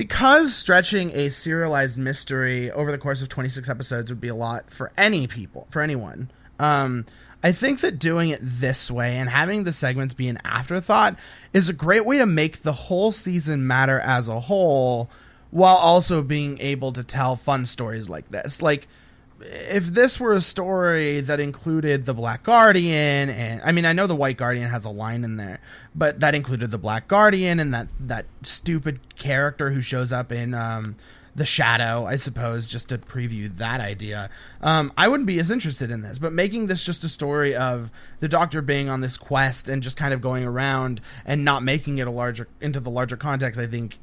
because 0.00 0.56
stretching 0.56 1.10
a 1.12 1.28
serialized 1.28 1.98
mystery 1.98 2.70
over 2.70 2.90
the 2.90 2.96
course 2.96 3.20
of 3.20 3.28
26 3.28 3.68
episodes 3.68 4.10
would 4.10 4.18
be 4.18 4.28
a 4.28 4.34
lot 4.34 4.70
for 4.70 4.90
any 4.96 5.26
people, 5.26 5.66
for 5.68 5.82
anyone. 5.82 6.30
Um, 6.58 7.04
I 7.42 7.52
think 7.52 7.80
that 7.80 7.98
doing 7.98 8.30
it 8.30 8.40
this 8.42 8.90
way 8.90 9.18
and 9.18 9.28
having 9.28 9.64
the 9.64 9.74
segments 9.74 10.14
be 10.14 10.28
an 10.28 10.38
afterthought 10.42 11.18
is 11.52 11.68
a 11.68 11.74
great 11.74 12.06
way 12.06 12.16
to 12.16 12.24
make 12.24 12.62
the 12.62 12.72
whole 12.72 13.12
season 13.12 13.66
matter 13.66 14.00
as 14.00 14.26
a 14.26 14.40
whole 14.40 15.10
while 15.50 15.76
also 15.76 16.22
being 16.22 16.58
able 16.60 16.94
to 16.94 17.04
tell 17.04 17.36
fun 17.36 17.66
stories 17.66 18.08
like 18.08 18.30
this. 18.30 18.62
Like, 18.62 18.88
if 19.42 19.86
this 19.86 20.20
were 20.20 20.32
a 20.32 20.40
story 20.40 21.20
that 21.20 21.40
included 21.40 22.06
the 22.06 22.14
Black 22.14 22.42
Guardian, 22.42 23.30
and 23.30 23.62
I 23.64 23.72
mean, 23.72 23.84
I 23.84 23.92
know 23.92 24.06
the 24.06 24.16
White 24.16 24.36
Guardian 24.36 24.68
has 24.70 24.84
a 24.84 24.90
line 24.90 25.24
in 25.24 25.36
there, 25.36 25.60
but 25.94 26.20
that 26.20 26.34
included 26.34 26.70
the 26.70 26.78
Black 26.78 27.08
Guardian 27.08 27.58
and 27.58 27.72
that 27.72 27.88
that 27.98 28.26
stupid 28.42 29.16
character 29.16 29.70
who 29.70 29.80
shows 29.80 30.12
up 30.12 30.30
in 30.30 30.54
um, 30.54 30.96
the 31.34 31.46
Shadow, 31.46 32.06
I 32.06 32.16
suppose, 32.16 32.68
just 32.68 32.88
to 32.88 32.98
preview 32.98 33.54
that 33.56 33.80
idea. 33.80 34.30
Um, 34.60 34.92
I 34.96 35.08
wouldn't 35.08 35.26
be 35.26 35.38
as 35.38 35.50
interested 35.50 35.90
in 35.90 36.02
this, 36.02 36.18
but 36.18 36.32
making 36.32 36.66
this 36.66 36.82
just 36.82 37.04
a 37.04 37.08
story 37.08 37.54
of 37.54 37.90
the 38.20 38.28
Doctor 38.28 38.60
being 38.62 38.88
on 38.88 39.00
this 39.00 39.16
quest 39.16 39.68
and 39.68 39.82
just 39.82 39.96
kind 39.96 40.12
of 40.12 40.20
going 40.20 40.44
around 40.44 41.00
and 41.24 41.44
not 41.44 41.62
making 41.62 41.98
it 41.98 42.06
a 42.06 42.10
larger 42.10 42.48
into 42.60 42.80
the 42.80 42.90
larger 42.90 43.16
context, 43.16 43.58
I 43.58 43.66
think 43.66 43.98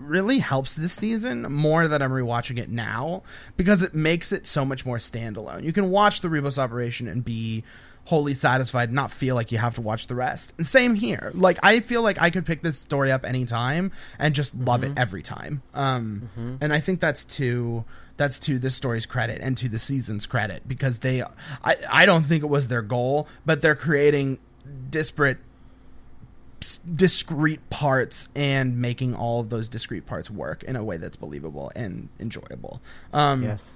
really 0.00 0.38
helps 0.38 0.74
this 0.74 0.92
season 0.92 1.42
more 1.42 1.88
that 1.88 2.02
I'm 2.02 2.10
rewatching 2.10 2.58
it 2.58 2.68
now 2.68 3.22
because 3.56 3.82
it 3.82 3.94
makes 3.94 4.32
it 4.32 4.46
so 4.46 4.64
much 4.64 4.84
more 4.86 4.98
standalone. 4.98 5.64
You 5.64 5.72
can 5.72 5.90
watch 5.90 6.20
the 6.20 6.28
Ribos 6.28 6.58
operation 6.58 7.08
and 7.08 7.24
be 7.24 7.64
wholly 8.04 8.34
satisfied, 8.34 8.92
not 8.92 9.12
feel 9.12 9.34
like 9.34 9.52
you 9.52 9.58
have 9.58 9.74
to 9.74 9.80
watch 9.80 10.06
the 10.06 10.14
rest. 10.14 10.52
And 10.56 10.66
same 10.66 10.94
here. 10.94 11.30
Like 11.34 11.58
I 11.62 11.80
feel 11.80 12.02
like 12.02 12.20
I 12.20 12.30
could 12.30 12.44
pick 12.46 12.62
this 12.62 12.78
story 12.78 13.12
up 13.12 13.24
anytime 13.24 13.92
and 14.18 14.34
just 14.34 14.54
love 14.54 14.80
mm-hmm. 14.80 14.92
it 14.92 14.98
every 14.98 15.22
time. 15.22 15.62
Um, 15.74 16.28
mm-hmm. 16.36 16.56
and 16.60 16.72
I 16.72 16.80
think 16.80 17.00
that's 17.00 17.24
to 17.24 17.84
that's 18.16 18.38
to 18.40 18.58
this 18.58 18.74
story's 18.74 19.06
credit 19.06 19.40
and 19.40 19.56
to 19.58 19.68
the 19.68 19.78
season's 19.78 20.26
credit 20.26 20.66
because 20.66 20.98
they 20.98 21.22
I 21.22 21.76
I 21.90 22.06
don't 22.06 22.24
think 22.24 22.42
it 22.42 22.48
was 22.48 22.68
their 22.68 22.82
goal, 22.82 23.28
but 23.46 23.62
they're 23.62 23.76
creating 23.76 24.38
disparate 24.90 25.38
discrete 26.94 27.68
parts 27.70 28.28
and 28.34 28.78
making 28.78 29.14
all 29.14 29.40
of 29.40 29.50
those 29.50 29.68
discrete 29.68 30.06
parts 30.06 30.30
work 30.30 30.62
in 30.62 30.76
a 30.76 30.84
way 30.84 30.96
that's 30.96 31.16
believable 31.16 31.70
and 31.74 32.08
enjoyable. 32.18 32.80
Um, 33.12 33.42
yes. 33.42 33.74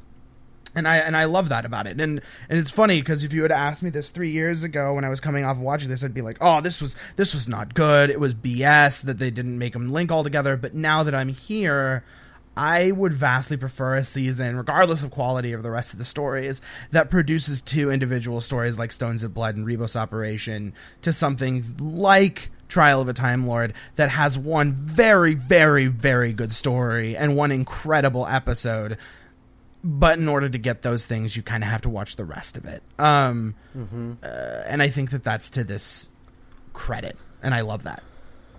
And 0.77 0.88
I 0.88 0.97
and 0.97 1.16
I 1.16 1.27
love 1.27 1.51
that 1.51 1.64
about 1.64 1.87
it. 1.87 2.01
And 2.01 2.20
and 2.49 2.59
it's 2.59 2.70
funny 2.70 3.01
because 3.01 3.23
if 3.23 3.33
you 3.33 3.42
had 3.42 3.53
asked 3.53 3.83
me 3.83 3.90
this 3.90 4.11
three 4.11 4.31
years 4.31 4.64
ago 4.64 4.94
when 4.94 5.05
I 5.05 5.09
was 5.09 5.20
coming 5.20 5.44
off 5.44 5.57
of 5.57 5.62
watching 5.62 5.88
this, 5.88 6.03
I'd 6.03 6.12
be 6.12 6.20
like, 6.20 6.38
"Oh, 6.40 6.61
this 6.61 6.81
was 6.81 6.97
this 7.14 7.33
was 7.33 7.47
not 7.47 7.75
good. 7.75 8.11
It 8.11 8.18
was 8.18 8.35
BS 8.35 9.03
that 9.03 9.18
they 9.18 9.31
didn't 9.31 9.57
make 9.57 9.75
them 9.75 9.92
link 9.92 10.11
all 10.11 10.25
together." 10.25 10.57
But 10.57 10.75
now 10.75 11.05
that 11.05 11.14
I'm 11.14 11.29
here, 11.29 12.03
I 12.57 12.90
would 12.90 13.12
vastly 13.12 13.57
prefer 13.57 13.97
a 13.97 14.05
season, 14.05 14.57
regardless 14.57 15.05
of 15.05 15.12
quality 15.12 15.53
of 15.53 15.62
the 15.62 15.70
rest 15.70 15.92
of 15.92 16.01
the 16.01 16.05
stories, 16.05 16.61
that 16.90 17.11
produces 17.11 17.61
two 17.61 17.90
individual 17.90 18.40
stories 18.40 18.77
like 18.77 18.90
Stones 18.90 19.23
of 19.23 19.33
Blood 19.33 19.57
and 19.57 19.66
Ribos 19.66 19.94
Operation 19.94 20.73
to 21.03 21.12
something 21.12 21.77
like 21.79 22.51
Trial 22.75 23.01
of 23.01 23.07
a 23.07 23.13
Time 23.13 23.47
Lord 23.47 23.73
that 23.95 24.11
has 24.11 24.37
one 24.37 24.73
very, 24.73 25.35
very, 25.35 25.87
very 25.87 26.33
good 26.33 26.53
story 26.53 27.17
and 27.17 27.37
one 27.37 27.53
incredible 27.53 28.27
episode. 28.27 28.99
But 29.85 30.19
in 30.19 30.27
order 30.27 30.49
to 30.49 30.59
get 30.59 30.83
those 30.83 31.05
things, 31.07 31.37
you 31.37 31.43
kind 31.45 31.63
of 31.63 31.71
have 31.71 31.83
to 31.83 31.89
watch 31.89 32.17
the 32.17 32.25
rest 32.25 32.57
of 32.57 32.65
it. 32.65 32.83
Um, 32.99 33.55
mm-hmm. 33.77 34.15
uh, 34.25 34.27
and 34.67 34.83
I 34.83 34.89
think 34.89 35.13
that 35.13 35.23
that's 35.23 35.51
to 35.51 35.63
this 35.63 36.11
credit, 36.73 37.17
and 37.45 37.55
I 37.55 37.61
love 37.61 37.85
that. 37.85 38.03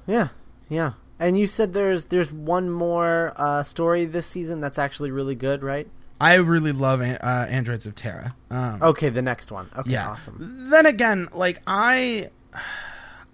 Yeah, 0.08 0.30
yeah. 0.70 0.94
And 1.20 1.38
you 1.38 1.46
said 1.46 1.74
there's 1.74 2.06
there's 2.06 2.32
one 2.32 2.70
more 2.70 3.34
uh, 3.36 3.64
story 3.64 4.06
this 4.06 4.28
season 4.28 4.62
that's 4.62 4.80
actually 4.80 5.12
really 5.12 5.36
good, 5.36 5.62
right? 5.62 5.90
I 6.22 6.36
really 6.36 6.72
love 6.72 7.02
uh, 7.02 7.18
Androids 7.50 7.86
of 7.86 7.96
Tara. 7.96 8.34
Um, 8.50 8.82
okay, 8.82 9.10
the 9.10 9.22
next 9.22 9.52
one. 9.52 9.70
Okay, 9.76 9.92
yeah. 9.92 10.08
awesome. 10.08 10.70
Then 10.70 10.86
again, 10.86 11.28
like 11.34 11.62
I 11.68 12.30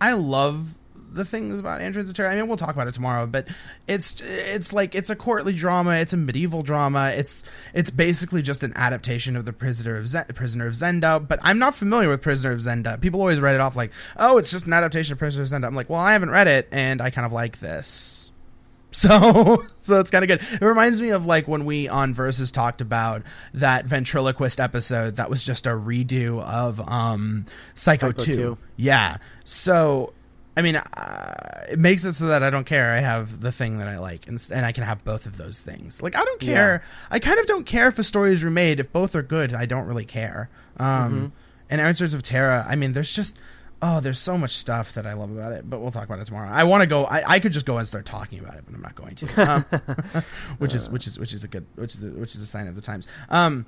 I 0.01 0.13
love 0.13 0.73
the 1.13 1.25
things 1.25 1.59
about 1.59 1.81
Androids 1.81 2.09
of 2.09 2.15
Tara. 2.15 2.31
I 2.31 2.35
mean, 2.35 2.47
we'll 2.47 2.57
talk 2.57 2.73
about 2.73 2.87
it 2.87 2.93
tomorrow, 2.93 3.27
but 3.27 3.47
it's 3.87 4.19
it's 4.21 4.73
like 4.73 4.95
it's 4.95 5.09
a 5.09 5.15
courtly 5.15 5.53
drama. 5.53 5.91
It's 5.95 6.13
a 6.13 6.17
medieval 6.17 6.63
drama. 6.63 7.09
It's 7.15 7.43
it's 7.73 7.89
basically 7.89 8.41
just 8.41 8.63
an 8.63 8.73
adaptation 8.75 9.35
of 9.35 9.45
the 9.45 9.53
Prisoner 9.53 9.97
of 9.97 10.07
Z- 10.07 10.23
Prisoner 10.33 10.67
of 10.67 10.73
Zenda. 10.73 11.25
But 11.25 11.39
I'm 11.43 11.59
not 11.59 11.75
familiar 11.75 12.09
with 12.09 12.21
Prisoner 12.21 12.51
of 12.51 12.59
Zenda. 12.59 12.99
People 12.99 13.19
always 13.19 13.39
write 13.39 13.55
it 13.55 13.61
off 13.61 13.75
like, 13.75 13.91
oh, 14.17 14.37
it's 14.37 14.49
just 14.51 14.65
an 14.65 14.73
adaptation 14.73 15.13
of 15.13 15.19
Prisoner 15.19 15.43
of 15.43 15.49
Zenda. 15.49 15.65
I'm 15.65 15.75
like, 15.75 15.89
well, 15.89 15.99
I 15.99 16.13
haven't 16.13 16.31
read 16.31 16.47
it, 16.47 16.67
and 16.71 17.01
I 17.01 17.09
kind 17.09 17.25
of 17.25 17.31
like 17.31 17.59
this. 17.59 18.30
So, 19.01 19.65
so 19.79 20.01
it's 20.01 20.11
kind 20.11 20.23
of 20.23 20.27
good. 20.27 20.41
It 20.61 20.65
reminds 20.65 20.99
me 20.99 21.09
of 21.09 21.25
like 21.25 21.47
when 21.47 21.63
we 21.63 21.87
on 21.87 22.13
Versus 22.13 22.51
talked 22.51 22.81
about 22.81 23.23
that 23.53 23.85
ventriloquist 23.85 24.59
episode 24.59 25.15
that 25.15 25.29
was 25.29 25.43
just 25.45 25.65
a 25.65 25.69
redo 25.69 26.43
of 26.43 26.79
um 26.89 27.45
Psycho, 27.73 28.11
Psycho 28.11 28.23
2. 28.23 28.33
2. 28.33 28.57
Yeah. 28.75 29.17
So 29.45 30.13
I 30.57 30.61
mean, 30.61 30.75
uh, 30.75 31.65
it 31.69 31.79
makes 31.79 32.03
it 32.03 32.13
so 32.13 32.27
that 32.27 32.43
I 32.43 32.49
don't 32.49 32.65
care. 32.65 32.91
I 32.91 32.99
have 32.99 33.39
the 33.39 33.51
thing 33.51 33.77
that 33.77 33.87
I 33.87 33.97
like, 33.99 34.27
and, 34.27 34.45
and 34.51 34.65
I 34.65 34.73
can 34.73 34.83
have 34.83 35.03
both 35.05 35.25
of 35.25 35.37
those 35.37 35.61
things. 35.61 36.01
Like 36.01 36.15
I 36.15 36.25
don't 36.25 36.41
care. 36.41 36.83
Yeah. 36.83 37.07
I 37.09 37.19
kind 37.19 37.39
of 37.39 37.45
don't 37.45 37.65
care 37.65 37.87
if 37.87 37.97
a 37.97 38.03
story 38.03 38.33
is 38.33 38.43
remade. 38.43 38.79
If 38.79 38.91
both 38.91 39.15
are 39.15 39.23
good, 39.23 39.53
I 39.53 39.65
don't 39.65 39.85
really 39.85 40.05
care. 40.05 40.49
Um, 40.77 40.87
mm-hmm. 40.87 41.25
And 41.69 41.79
Androids 41.79 42.13
of 42.13 42.23
Tara. 42.23 42.65
I 42.67 42.75
mean, 42.75 42.91
there's 42.91 43.11
just 43.11 43.37
oh, 43.81 43.99
there's 43.99 44.19
so 44.19 44.37
much 44.37 44.57
stuff 44.57 44.93
that 44.93 45.05
I 45.05 45.13
love 45.13 45.31
about 45.31 45.53
it. 45.53 45.69
But 45.69 45.81
we'll 45.81 45.91
talk 45.91 46.05
about 46.05 46.19
it 46.19 46.25
tomorrow. 46.25 46.49
I 46.49 46.63
want 46.63 46.81
to 46.81 46.87
go. 46.87 47.05
I, 47.05 47.33
I 47.33 47.39
could 47.39 47.51
just 47.51 47.65
go 47.65 47.77
and 47.77 47.87
start 47.87 48.05
talking 48.05 48.39
about 48.39 48.55
it, 48.55 48.63
but 48.65 48.75
I'm 48.75 48.81
not 48.81 48.95
going 48.95 49.15
to. 49.15 49.51
Um, 49.51 50.23
which 50.57 50.73
is 50.73 50.89
which 50.89 51.07
is 51.07 51.17
which 51.17 51.33
is 51.33 51.43
a 51.43 51.47
good 51.47 51.65
which 51.75 51.95
is 51.95 52.03
a, 52.03 52.07
which 52.07 52.35
is 52.35 52.41
a 52.41 52.47
sign 52.47 52.67
of 52.67 52.75
the 52.75 52.81
times. 52.81 53.07
Um, 53.29 53.65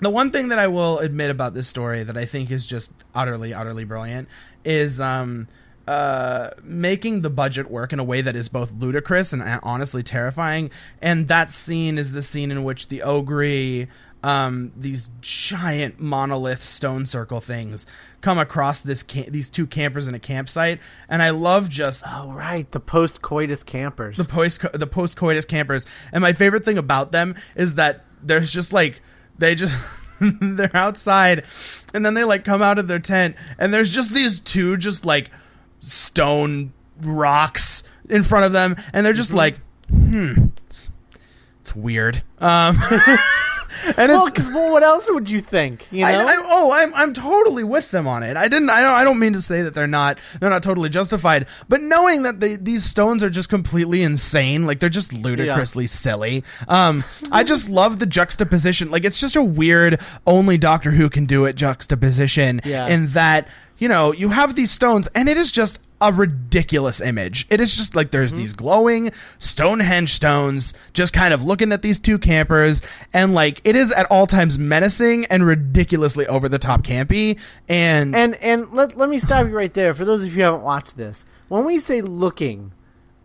the 0.00 0.10
one 0.10 0.30
thing 0.30 0.48
that 0.48 0.58
I 0.58 0.68
will 0.68 0.98
admit 0.98 1.30
about 1.30 1.54
this 1.54 1.68
story 1.68 2.02
that 2.02 2.16
I 2.16 2.24
think 2.24 2.50
is 2.50 2.66
just 2.66 2.90
utterly 3.14 3.54
utterly 3.54 3.84
brilliant 3.84 4.28
is 4.64 5.00
um 5.00 5.48
uh, 5.86 6.50
making 6.62 7.22
the 7.22 7.30
budget 7.30 7.70
work 7.70 7.92
in 7.92 7.98
a 7.98 8.04
way 8.04 8.20
that 8.20 8.36
is 8.36 8.48
both 8.48 8.70
ludicrous 8.72 9.32
and 9.32 9.42
honestly 9.64 10.02
terrifying. 10.02 10.70
And 11.00 11.26
that 11.28 11.50
scene 11.50 11.98
is 11.98 12.12
the 12.12 12.22
scene 12.22 12.52
in 12.52 12.62
which 12.62 12.88
the 12.88 13.02
Ogri, 13.04 13.88
um, 14.22 14.72
these 14.76 15.08
giant 15.20 15.98
monolith 16.00 16.62
stone 16.62 17.06
circle 17.06 17.40
things, 17.40 17.86
come 18.20 18.38
across 18.38 18.80
this 18.80 19.02
these 19.02 19.50
two 19.50 19.66
campers 19.66 20.06
in 20.06 20.14
a 20.14 20.18
campsite, 20.20 20.78
and 21.08 21.22
I 21.22 21.30
love 21.30 21.68
just 21.68 22.04
oh 22.06 22.30
right 22.32 22.70
the 22.70 22.80
post 22.80 23.20
coitus 23.22 23.62
campers, 23.62 24.16
the 24.18 24.24
post 24.24 24.60
the 24.72 24.86
post 24.86 25.16
coitus 25.16 25.44
campers. 25.44 25.86
And 26.12 26.22
my 26.22 26.32
favorite 26.32 26.64
thing 26.64 26.78
about 26.78 27.10
them 27.12 27.34
is 27.56 27.74
that 27.74 28.04
there's 28.22 28.52
just 28.52 28.72
like 28.72 29.02
they 29.38 29.54
just 29.54 29.74
they're 30.20 30.76
outside 30.76 31.44
and 31.92 32.06
then 32.06 32.14
they 32.14 32.22
like 32.22 32.44
come 32.44 32.62
out 32.62 32.78
of 32.78 32.86
their 32.86 33.00
tent 33.00 33.34
and 33.58 33.74
there's 33.74 33.90
just 33.90 34.14
these 34.14 34.38
two 34.38 34.76
just 34.76 35.04
like 35.04 35.30
stone 35.80 36.72
rocks 37.00 37.82
in 38.08 38.22
front 38.22 38.44
of 38.44 38.52
them 38.52 38.76
and 38.92 39.04
they're 39.04 39.12
just 39.12 39.30
Mm-hmm. 39.30 39.36
like 39.38 39.58
hmm 39.90 40.44
it's, 40.68 40.90
it's 41.60 41.74
weird 41.74 42.22
um 42.38 42.78
and 43.96 44.08
Well, 44.12 44.30
well, 44.52 44.72
what 44.72 44.82
else 44.82 45.10
would 45.10 45.30
you 45.30 45.40
think? 45.40 45.86
You 45.90 46.06
know? 46.06 46.26
I, 46.26 46.34
I, 46.34 46.36
oh, 46.44 46.70
I'm 46.72 46.94
I'm 46.94 47.12
totally 47.12 47.64
with 47.64 47.90
them 47.90 48.06
on 48.06 48.22
it. 48.22 48.36
I 48.36 48.48
didn't. 48.48 48.70
I 48.70 48.80
don't. 48.80 48.90
I 48.90 49.04
don't 49.04 49.18
mean 49.18 49.32
to 49.34 49.40
say 49.40 49.62
that 49.62 49.74
they're 49.74 49.86
not. 49.86 50.18
They're 50.40 50.50
not 50.50 50.62
totally 50.62 50.88
justified. 50.88 51.46
But 51.68 51.82
knowing 51.82 52.22
that 52.22 52.40
they, 52.40 52.56
these 52.56 52.84
stones 52.84 53.22
are 53.22 53.30
just 53.30 53.48
completely 53.48 54.02
insane, 54.02 54.66
like 54.66 54.80
they're 54.80 54.88
just 54.88 55.12
ludicrously 55.12 55.86
silly. 55.86 56.44
Um, 56.68 57.04
I 57.30 57.44
just 57.44 57.68
love 57.70 57.98
the 57.98 58.06
juxtaposition. 58.06 58.90
Like 58.90 59.04
it's 59.04 59.20
just 59.20 59.36
a 59.36 59.42
weird, 59.42 60.00
only 60.26 60.58
Doctor 60.58 60.90
Who 60.90 61.10
can 61.10 61.26
do 61.26 61.44
it 61.44 61.56
juxtaposition. 61.56 62.60
Yeah. 62.64 62.86
In 62.86 63.08
that 63.08 63.48
you 63.78 63.88
know 63.88 64.12
you 64.12 64.30
have 64.30 64.54
these 64.54 64.70
stones, 64.70 65.08
and 65.14 65.28
it 65.28 65.36
is 65.36 65.50
just 65.50 65.78
a 66.02 66.12
ridiculous 66.12 67.00
image. 67.00 67.46
It 67.48 67.60
is 67.60 67.76
just 67.76 67.94
like 67.94 68.10
there's 68.10 68.32
these 68.32 68.52
glowing 68.52 69.12
Stonehenge 69.38 70.12
stones 70.12 70.74
just 70.92 71.12
kind 71.12 71.32
of 71.32 71.44
looking 71.44 71.70
at 71.70 71.82
these 71.82 72.00
two 72.00 72.18
campers 72.18 72.82
and 73.12 73.34
like 73.34 73.60
it 73.62 73.76
is 73.76 73.92
at 73.92 74.06
all 74.06 74.26
times 74.26 74.58
menacing 74.58 75.26
and 75.26 75.46
ridiculously 75.46 76.26
over 76.26 76.48
the 76.48 76.58
top 76.58 76.82
campy 76.82 77.38
and, 77.68 78.16
And 78.16 78.34
and 78.36 78.72
let 78.72 78.96
let 78.96 79.08
me 79.08 79.18
stop 79.18 79.46
you 79.46 79.52
right 79.52 79.72
there. 79.72 79.94
For 79.94 80.04
those 80.04 80.22
of 80.22 80.28
you 80.28 80.34
who 80.34 80.40
haven't 80.42 80.62
watched 80.62 80.96
this, 80.96 81.24
when 81.48 81.64
we 81.64 81.78
say 81.78 82.00
looking, 82.00 82.72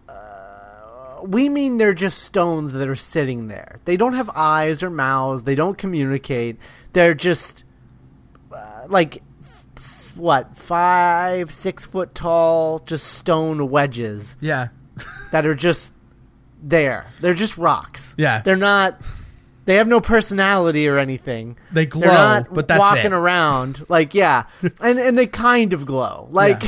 uh, 0.08 1.22
we 1.24 1.50
mean 1.50 1.78
they're 1.78 1.96
just 1.96 2.20
stones 2.20 2.74
that 2.74 2.88
are 2.88 2.96
sitting 2.96 3.48
there. 3.48 3.80
They 3.86 3.98
don't 3.98 4.14
have 4.14 4.30
eyes 4.36 4.84
or 4.84 4.92
mouths. 4.92 5.44
They 5.44 5.56
don't 5.56 5.78
communicate. 5.78 6.58
They're 6.94 7.16
just 7.16 7.64
uh, 8.54 8.86
like 8.88 9.24
what 10.16 10.56
five, 10.58 11.52
six 11.52 11.86
foot 11.86 12.16
tall, 12.16 12.80
just 12.80 13.08
stone 13.08 13.70
wedges 13.70 14.38
yeah. 14.40 14.70
that 15.32 15.46
are 15.46 15.56
just 15.56 15.94
there. 16.62 17.08
They're 17.22 17.34
just 17.34 17.58
rocks. 17.58 18.16
Yeah. 18.18 18.42
they're 18.42 18.56
not. 18.56 19.00
They 19.66 19.76
have 19.76 19.88
no 19.88 20.00
personality 20.00 20.88
or 20.88 20.98
anything. 20.98 21.58
They 21.74 21.86
glow, 21.86 22.02
but 22.02 22.08
They're 22.08 22.16
not 22.16 22.54
but 22.54 22.68
that's 22.70 22.80
walking 22.80 23.06
it. 23.08 23.14
around. 23.14 23.86
Like 23.90 24.14
yeah, 24.14 24.46
and 24.80 24.98
and 24.98 25.18
they 25.18 25.28
kind 25.28 25.74
of 25.74 25.86
glow. 25.86 26.30
Like 26.32 26.64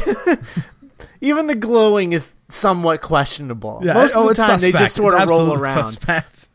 even 1.21 1.47
the 1.47 1.55
glowing 1.55 2.11
is 2.11 2.33
somewhat 2.49 3.01
questionable. 3.01 3.81
Yeah. 3.83 3.93
Most 3.93 4.15
oh, 4.15 4.23
of 4.23 4.27
the 4.29 4.33
time 4.35 4.59
they 4.59 4.73
just 4.73 4.95
sort 4.95 5.13
It's 5.13 5.23
of 5.23 5.29
roll 5.29 5.53
around. 5.53 5.85
suspect. 5.85 6.49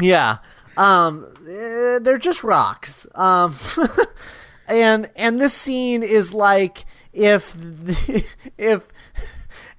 Yeah. 0.00 0.38
Um, 0.76 1.26
eh, 1.48 2.00
they're 2.00 2.18
just 2.18 2.42
rocks. 2.42 3.06
Um, 3.14 3.54
and 4.68 5.10
and 5.16 5.40
this 5.40 5.54
scene 5.54 6.02
is 6.02 6.34
like 6.34 6.84
if 7.12 7.52
the, 7.54 8.24
if 8.58 8.88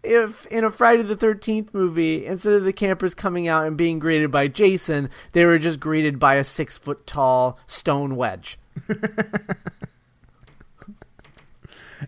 if 0.04 0.46
in 0.48 0.64
a 0.64 0.72
Friday 0.72 1.04
the 1.04 1.16
Thirteenth 1.16 1.74
movie, 1.74 2.26
instead 2.26 2.54
of 2.54 2.64
the 2.64 2.74
campers 2.74 3.14
coming 3.14 3.48
out 3.48 3.66
and 3.66 3.78
being 3.78 4.00
greeted 4.00 4.32
by 4.32 4.48
Jason, 4.48 5.10
they 5.34 5.46
were 5.46 5.60
just 5.60 5.80
greeted 5.80 6.20
by 6.20 6.36
a 6.36 6.44
six 6.44 6.78
foot 6.78 7.06
tall 7.08 7.60
stone 7.66 8.16
wedge. 8.16 8.58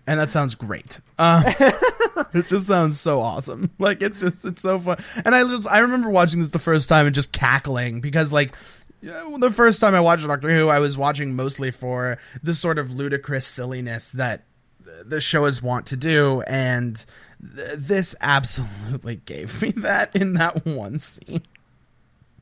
and 0.06 0.20
that 0.20 0.30
sounds 0.30 0.56
great. 0.56 1.00
Um, 1.18 1.44
it 2.34 2.48
just 2.48 2.68
sounds 2.68 3.00
so 3.00 3.22
awesome. 3.22 3.72
Like 3.80 4.02
it's 4.02 4.20
just 4.20 4.46
it's 4.46 4.62
so 4.62 4.80
fun. 4.80 5.04
And 5.26 5.34
I 5.36 5.44
just, 5.44 5.68
I 5.68 5.80
remember 5.80 6.10
watching 6.10 6.42
this 6.42 6.52
the 6.52 6.60
first 6.60 6.90
time 6.90 7.06
and 7.06 7.16
just 7.16 7.32
cackling 7.32 8.02
because 8.02 8.32
like 8.32 8.54
yeah, 9.01 9.23
well, 9.25 9.38
the 9.38 9.51
first 9.51 9.79
time 9.79 9.93
I 9.95 9.99
watched 9.99 10.25
Doctor 10.25 10.49
Who, 10.49 10.69
I 10.69 10.79
was 10.79 10.97
watching 10.97 11.36
mostly 11.36 11.71
for 11.71 12.17
the 12.41 12.55
sort 12.55 12.77
of 12.77 12.93
ludicrous 12.93 13.45
silliness 13.45 14.10
that 14.12 14.43
the 15.05 15.21
show 15.21 15.45
is 15.45 15.62
wont 15.62 15.86
to 15.88 15.97
do, 15.97 16.41
and 16.41 17.03
th- 17.55 17.77
this 17.77 18.15
absolutely 18.21 19.15
gave 19.25 19.62
me 19.62 19.71
that 19.77 20.15
in 20.15 20.33
that 20.33 20.65
one 20.65 20.99
scene. 20.99 21.43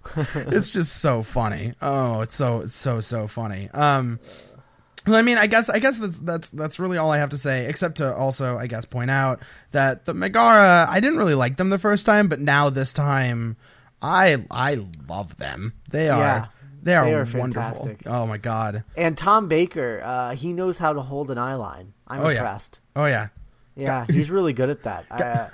it's 0.36 0.72
just 0.72 0.98
so 0.98 1.24
funny. 1.24 1.74
Oh, 1.82 2.22
it's 2.22 2.36
so 2.36 2.62
it's 2.62 2.76
so 2.76 3.02
so 3.02 3.28
funny. 3.28 3.70
Um, 3.72 4.20
well, 5.08 5.16
I 5.16 5.22
mean, 5.24 5.38
I 5.38 5.48
guess 5.48 5.70
I 5.70 5.80
guess 5.80 5.98
that's 5.98 6.20
that's 6.20 6.50
that's 6.50 6.80
really 6.80 6.98
all 6.98 7.12
I 7.12 7.18
have 7.18 7.32
to 7.32 7.38
say, 7.38 7.66
except 7.66 7.98
to 7.98 8.16
also 8.16 8.58
I 8.58 8.68
guess 8.68 8.86
point 8.86 9.12
out 9.12 9.42
that 9.72 10.06
the 10.06 10.14
Megara 10.14 10.88
I 10.90 11.00
didn't 11.00 11.18
really 11.18 11.36
like 11.36 11.58
them 11.58 11.70
the 11.70 11.80
first 11.80 12.06
time, 12.06 12.28
but 12.28 12.40
now 12.40 12.70
this 12.70 12.94
time 12.94 13.58
I 14.02 14.46
I 14.52 14.86
love 15.10 15.38
them. 15.38 15.74
They 15.92 16.10
are 16.10 16.20
Yeah, 16.20 16.46
they 16.84 16.96
are, 16.96 17.06
they 17.06 17.14
are 17.14 17.26
wonderful. 17.40 17.96
Oh 18.06 18.26
my 18.28 18.38
god. 18.38 18.84
And 18.96 19.18
Tom 19.18 19.48
Baker, 19.48 20.02
uh, 20.04 20.36
he 20.36 20.54
knows 20.54 20.78
how 20.78 20.94
to 20.94 21.02
hold 21.02 21.32
an 21.32 21.38
eye 21.38 21.56
line. 21.56 21.94
I'm 22.08 22.22
Oh, 22.22 22.30
yeah. 22.30 22.38
impressed. 22.40 22.80
Oh 22.96 23.06
yeah. 23.06 23.28
Yeah, 23.76 24.06
he's 24.10 24.30
really 24.32 24.54
good 24.54 24.70
at 24.70 24.84
that. 24.84 25.06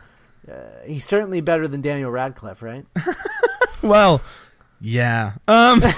Uh, 0.47 0.51
uh, 0.51 0.55
he's 0.85 1.05
certainly 1.05 1.39
better 1.39 1.67
than 1.67 1.81
Daniel 1.81 2.09
Radcliffe, 2.11 2.61
right? 2.63 2.85
Well, 3.83 4.21
yeah. 4.79 5.33
Um, 5.47 5.81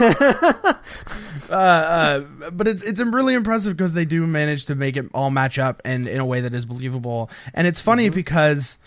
uh, 1.49 1.53
uh, 1.53 2.19
but 2.51 2.67
it's 2.67 2.83
it's 2.83 2.99
really 3.01 3.33
impressive 3.33 3.75
because 3.75 3.93
they 3.93 4.05
do 4.05 4.25
manage 4.27 4.65
to 4.65 4.75
make 4.75 4.95
it 4.97 5.05
all 5.13 5.29
match 5.31 5.59
up 5.59 5.81
and 5.85 6.07
in 6.07 6.19
a 6.19 6.25
way 6.25 6.41
that 6.41 6.53
is 6.53 6.65
believable. 6.65 7.29
And 7.53 7.67
it's 7.67 7.81
funny 7.81 8.09
because 8.09 8.77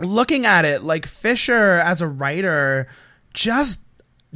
looking 0.00 0.46
at 0.46 0.64
it, 0.64 0.82
like 0.82 1.06
Fisher 1.06 1.78
as 1.80 2.00
a 2.00 2.06
writer 2.06 2.88
just 3.32 3.80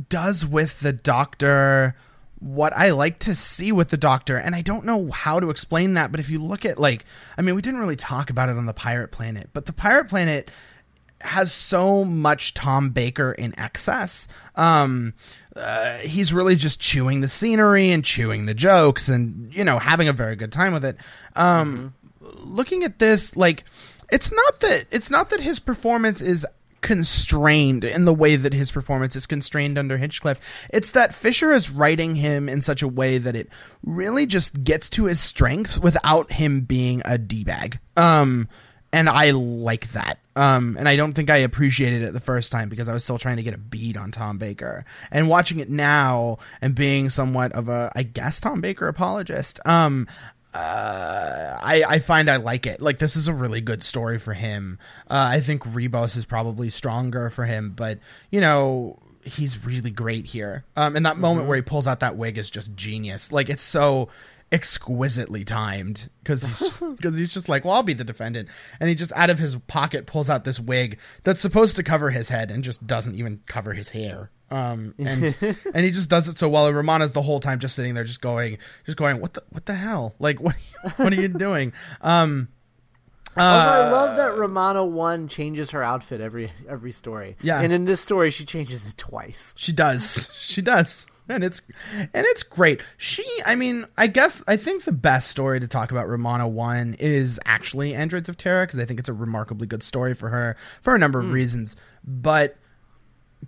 does 0.09 0.45
with 0.45 0.81
the 0.81 0.93
Doctor 0.93 1.95
what 2.43 2.77
I 2.77 2.91
like 2.91 3.21
to 3.21 3.37
see 3.37 3.71
with 3.71 3.91
the 3.91 3.97
Doctor, 3.97 4.37
and 4.37 4.55
I 4.55 4.63
don't 4.63 4.85
know 4.85 5.11
how 5.13 5.39
to 5.39 5.49
explain 5.51 5.95
that. 5.95 6.11
But 6.11 6.19
if 6.19 6.29
you 6.29 6.41
look 6.41 6.65
at 6.65 6.79
like, 6.79 7.05
I 7.39 7.43
mean, 7.43 7.55
we 7.55 7.63
didn't 7.63 7.79
really 7.79 7.97
talk 7.97 8.31
about 8.31 8.49
it 8.49 8.57
on 8.57 8.67
the 8.67 8.75
Pirate 8.75 9.13
Planet, 9.13 9.51
but 9.53 9.67
the 9.67 9.73
Pirate 9.73 10.09
Planet 10.09 10.51
has 11.21 11.53
so 11.53 12.05
much 12.05 12.53
Tom 12.53 12.91
Baker 12.91 13.31
in 13.31 13.57
excess. 13.59 14.27
Um, 14.57 15.15
uh, 15.55 15.99
he's 15.99 16.33
really 16.33 16.57
just 16.57 16.81
chewing 16.81 17.21
the 17.21 17.29
scenery 17.29 17.93
and 17.93 18.05
chewing 18.05 18.47
the 18.47 18.55
jokes, 18.55 19.09
and 19.09 19.55
you 19.55 19.63
know, 19.63 19.79
having 19.79 20.09
a 20.09 20.13
very 20.13 20.35
good 20.35 20.51
time 20.51 20.73
with 20.73 20.85
it. 20.85 20.97
Um, 21.37 21.95
Looking 22.45 22.85
at 22.85 22.99
this, 22.99 23.37
like, 23.37 23.65
it's 24.13 24.31
not 24.31 24.61
that 24.61 24.87
it's 24.91 25.11
not 25.11 25.31
that 25.31 25.41
his 25.41 25.59
performance 25.59 26.21
is 26.21 26.47
constrained 26.83 27.85
in 27.85 28.05
the 28.05 28.13
way 28.13 28.37
that 28.37 28.53
his 28.53 28.71
performance 28.71 29.17
is 29.17 29.27
constrained 29.27 29.79
under 29.79 29.97
Hinchcliffe. 29.97 30.41
It's 30.69 30.91
that 30.91 31.15
Fisher 31.15 31.53
is 31.53 31.71
writing 31.71 32.17
him 32.17 32.49
in 32.49 32.61
such 32.61 32.83
a 32.83 32.89
way 32.89 33.19
that 33.19 33.35
it 33.35 33.49
really 33.83 34.27
just 34.27 34.65
gets 34.65 34.91
to 34.91 35.05
his 35.05 35.21
strengths 35.21 35.79
without 35.79 36.33
him 36.33 36.63
being 36.63 37.01
a 37.05 37.17
d 37.17 37.45
bag. 37.45 37.79
Um, 37.97 38.49
and 38.93 39.09
I 39.09 39.31
like 39.31 39.93
that. 39.93 40.19
Um, 40.37 40.77
and 40.79 40.89
I 40.89 40.97
don't 40.97 41.15
think 41.15 41.31
I 41.31 41.39
appreciated 41.39 42.03
it 42.03 42.13
the 42.13 42.21
first 42.21 42.53
time 42.53 42.69
because 42.69 42.89
I 42.89 42.93
was 42.93 43.05
still 43.05 43.19
trying 43.19 43.37
to 43.37 43.43
get 43.43 43.55
a 43.55 43.59
beat 43.59 43.97
on 43.97 44.11
Tom 44.11 44.37
Baker. 44.37 44.85
And 45.11 45.29
watching 45.29 45.61
it 45.61 45.71
now 45.71 46.39
and 46.61 46.75
being 46.75 47.09
somewhat 47.09 47.53
of 47.53 47.69
a, 47.69 47.91
I 47.95 48.03
guess, 48.03 48.41
Tom 48.41 48.61
Baker 48.61 48.89
apologist, 48.89 49.61
um, 49.65 50.07
uh, 50.55 51.59
I, 51.63 51.85
I 51.87 51.99
find 52.01 52.31
I 52.31 52.37
like 52.37 52.67
it. 52.67 52.81
Like 52.83 52.99
this 52.99 53.17
is 53.17 53.29
a 53.29 53.33
really 53.33 53.61
good 53.61 53.83
story 53.83 54.19
for 54.19 54.35
him. 54.35 54.79
Uh, 55.11 55.29
I 55.33 55.41
think 55.41 55.63
Ribos 55.63 56.17
is 56.17 56.25
probably 56.25 56.69
stronger 56.69 57.31
for 57.31 57.45
him, 57.45 57.73
but 57.75 57.99
you 58.31 58.41
know 58.41 58.99
he's 59.23 59.65
really 59.65 59.91
great 59.91 60.27
here. 60.27 60.65
Um, 60.77 60.97
and 60.97 61.07
that 61.07 61.17
moment 61.17 61.47
where 61.47 61.57
he 61.57 61.63
pulls 61.63 61.87
out 61.87 62.01
that 62.01 62.17
wig 62.17 62.39
is 62.39 62.51
just 62.51 62.75
genius. 62.75 63.33
Like 63.33 63.49
it's 63.49 63.63
so 63.63 64.09
exquisitely 64.53 65.45
timed 65.45 66.11
because 66.23 66.43
he's 66.43 66.77
because 66.79 67.17
he's 67.19 67.33
just 67.33 67.49
like, 67.49 67.65
well, 67.65 67.75
I'll 67.75 67.83
be 67.83 67.95
the 67.95 68.05
defendant, 68.05 68.49
and 68.79 68.89
he 68.89 68.95
just 68.95 69.13
out 69.13 69.31
of 69.31 69.39
his 69.39 69.57
pocket 69.67 70.07
pulls 70.07 70.29
out 70.29 70.45
this 70.45 70.61
wig 70.61 70.99
that's 71.25 71.41
supposed 71.41 71.75
to 71.77 71.83
cover 71.83 72.11
his 72.11 72.29
head 72.29 72.51
and 72.51 72.63
just 72.63 72.87
doesn't 72.87 73.15
even 73.15 73.41
cover 73.47 73.73
his 73.73 73.91
hair. 73.91 74.31
Um, 74.51 74.95
and 74.99 75.35
and 75.75 75.85
he 75.85 75.91
just 75.91 76.11
does 76.11 76.29
it 76.29 76.39
so 76.39 76.49
well. 76.49 76.67
And 76.67 76.77
Romana's 76.77 77.13
the 77.13 77.23
whole 77.23 77.41
time 77.41 77.59
just 77.59 77.75
sitting 77.75 77.95
there, 77.95 78.05
just 78.05 78.21
going, 78.21 78.59
just 78.85 78.99
going, 78.99 79.21
what 79.21 79.33
the 79.35 79.43
what 79.49 79.65
the 79.67 79.75
hell? 79.75 80.15
Like 80.19 80.41
what 80.41 80.55
what 80.97 81.13
are 81.13 81.21
you 81.21 81.29
doing? 81.29 81.73
Um, 82.03 82.49
Also, 83.35 83.71
I 83.71 83.89
uh, 83.89 83.91
love 83.91 84.19
that 84.19 84.37
Romana 84.37 84.85
one 84.85 85.27
changes 85.27 85.71
her 85.71 85.83
outfit 85.83 86.21
every 86.21 86.53
every 86.69 86.93
story. 86.93 87.37
Yeah. 87.41 87.63
and 87.63 87.73
in 87.73 87.87
this 87.87 88.03
story, 88.03 88.31
she 88.31 88.45
changes 88.45 88.87
it 88.87 88.99
twice. 88.99 89.55
She 89.57 89.73
does. 89.73 90.29
She 90.39 90.61
does. 90.61 91.07
And 91.29 91.45
it's 91.45 91.63
and 91.93 92.11
it's 92.15 92.43
great. 92.43 92.81
She 92.99 93.25
I 93.47 93.55
mean, 93.55 93.87
I 93.97 94.07
guess 94.09 94.43
I 94.47 94.57
think 94.57 94.85
the 94.85 94.93
best 94.93 95.31
story 95.31 95.61
to 95.61 95.69
talk 95.69 95.91
about 95.91 96.09
Romana 96.09 96.49
1 96.49 96.95
is 96.99 97.39
actually 97.47 97.95
Androids 97.95 98.29
of 98.29 98.37
Tara 98.37 98.67
because 98.67 98.79
I 98.81 98.85
think 98.85 98.99
it's 99.01 99.09
a 99.09 99.13
remarkably 99.15 99.67
good 99.67 99.83
story 99.83 100.15
for 100.15 100.29
her 100.31 100.57
for 100.83 100.95
a 100.95 100.99
number 100.99 101.21
of 101.21 101.31
reasons. 101.33 101.77
But 102.05 102.57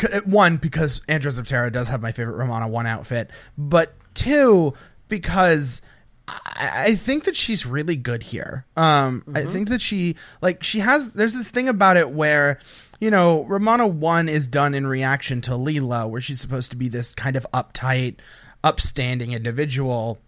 c- 0.01 0.07
uh, 0.09 0.21
one 0.21 0.57
because 0.57 1.01
Androids 1.09 1.37
of 1.39 1.49
Tara 1.49 1.71
does 1.71 1.89
have 1.89 2.01
my 2.01 2.13
favorite 2.13 2.37
Romana 2.37 2.69
1 2.69 2.87
outfit, 2.87 3.31
but 3.59 3.95
two 4.15 4.73
because 5.09 5.83
I, 6.29 6.85
I 6.87 6.95
think 6.95 7.25
that 7.25 7.37
she's 7.37 7.67
really 7.67 7.97
good 7.97 8.23
here. 8.23 8.65
Um, 8.77 9.23
Mm-hmm. 9.27 9.37
I 9.37 9.45
think 9.53 9.69
that 9.69 9.83
she 9.83 10.17
like 10.41 10.63
she 10.63 10.79
has. 10.81 11.11
There's 11.11 11.35
this 11.35 11.51
thing 11.51 11.69
about 11.69 11.97
it 11.97 12.11
where, 12.11 12.61
you 13.00 13.11
know, 13.11 13.44
Romana 13.44 13.87
one 13.87 14.28
is 14.28 14.48
done 14.48 14.74
in 14.74 14.87
reaction 14.87 15.40
to 15.42 15.52
Leela, 15.52 16.09
where 16.09 16.20
she's 16.20 16.40
supposed 16.40 16.70
to 16.70 16.76
be 16.76 16.88
this 16.88 17.12
kind 17.14 17.37
of 17.37 17.46
uptight, 17.52 18.16
upstanding 18.62 19.33
individual, 19.33 20.18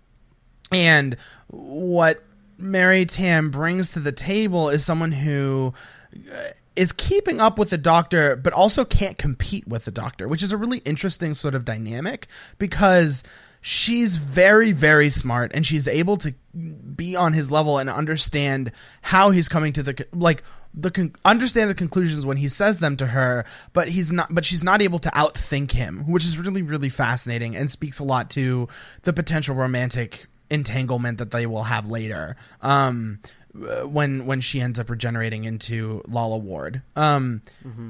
and 0.73 1.17
what 1.49 2.23
Mary 2.59 3.07
Tamm 3.07 3.51
brings 3.51 3.93
to 3.93 4.01
the 4.01 4.13
table 4.13 4.69
is 4.69 4.85
someone 4.85 5.13
who 5.13 5.75
uh, 6.15 6.87
keeping 6.97 7.41
up 7.41 7.59
with 7.59 7.71
the 7.71 7.79
doctor, 7.79 8.37
but 8.37 8.53
also 8.53 8.85
can't 8.85 9.19
compete 9.19 9.67
with 9.67 9.85
the 9.85 9.91
doctor, 9.91 10.29
which 10.29 10.43
is 10.43 10.53
a 10.53 10.57
really 10.57 10.79
interesting 10.79 11.35
sort 11.35 11.55
of 11.55 11.65
dynamic 11.65 12.27
because 12.59 13.23
she's 13.61 14.17
very, 14.17 14.73
very 14.73 15.11
smart 15.11 15.51
and 15.55 15.67
she's 15.67 15.89
able 15.89 16.17
to 16.17 16.35
be 16.55 17.17
on 17.17 17.33
his 17.33 17.51
level 17.51 17.79
and 17.79 17.91
understand 17.91 18.73
how 19.03 19.31
he's 19.31 19.49
coming 19.49 19.73
to 19.73 19.83
the 19.83 20.07
like 20.13 20.43
the 20.77 20.91
con- 20.91 21.15
understand 21.25 21.71
the 21.71 21.75
conclusions 21.75 22.27
when 22.27 22.37
he 22.37 22.49
says 22.49 22.79
them 22.79 22.97
to 22.99 23.09
her, 23.09 23.45
but 23.73 23.89
he's 23.89 24.13
not. 24.13 24.35
But 24.35 24.45
she's 24.45 24.63
not 24.63 24.83
able 24.83 24.99
to 25.01 25.11
outthink 25.11 25.73
him, 25.73 26.11
which 26.11 26.25
is 26.25 26.39
really, 26.39 26.63
really 26.63 26.91
fascinating 26.91 27.57
and 27.57 27.71
speaks 27.71 27.99
a 27.99 28.05
lot 28.05 28.31
to 28.31 28.69
the 29.03 29.13
potential 29.13 29.55
romantic 29.55 30.27
entanglement 30.51 31.19
that 31.19 31.31
they 31.31 31.47
will 31.47 31.65
have 31.65 31.89
later. 31.89 32.37
Um, 32.61 33.21
uh, 33.57 33.89
when 33.89 34.27
when 34.27 34.41
she 34.41 34.61
ends 34.61 34.79
up 34.79 34.91
regenerating 34.91 35.45
into 35.45 36.03
Lalla 36.07 36.37
Ward. 36.37 36.83
Um, 36.95 37.41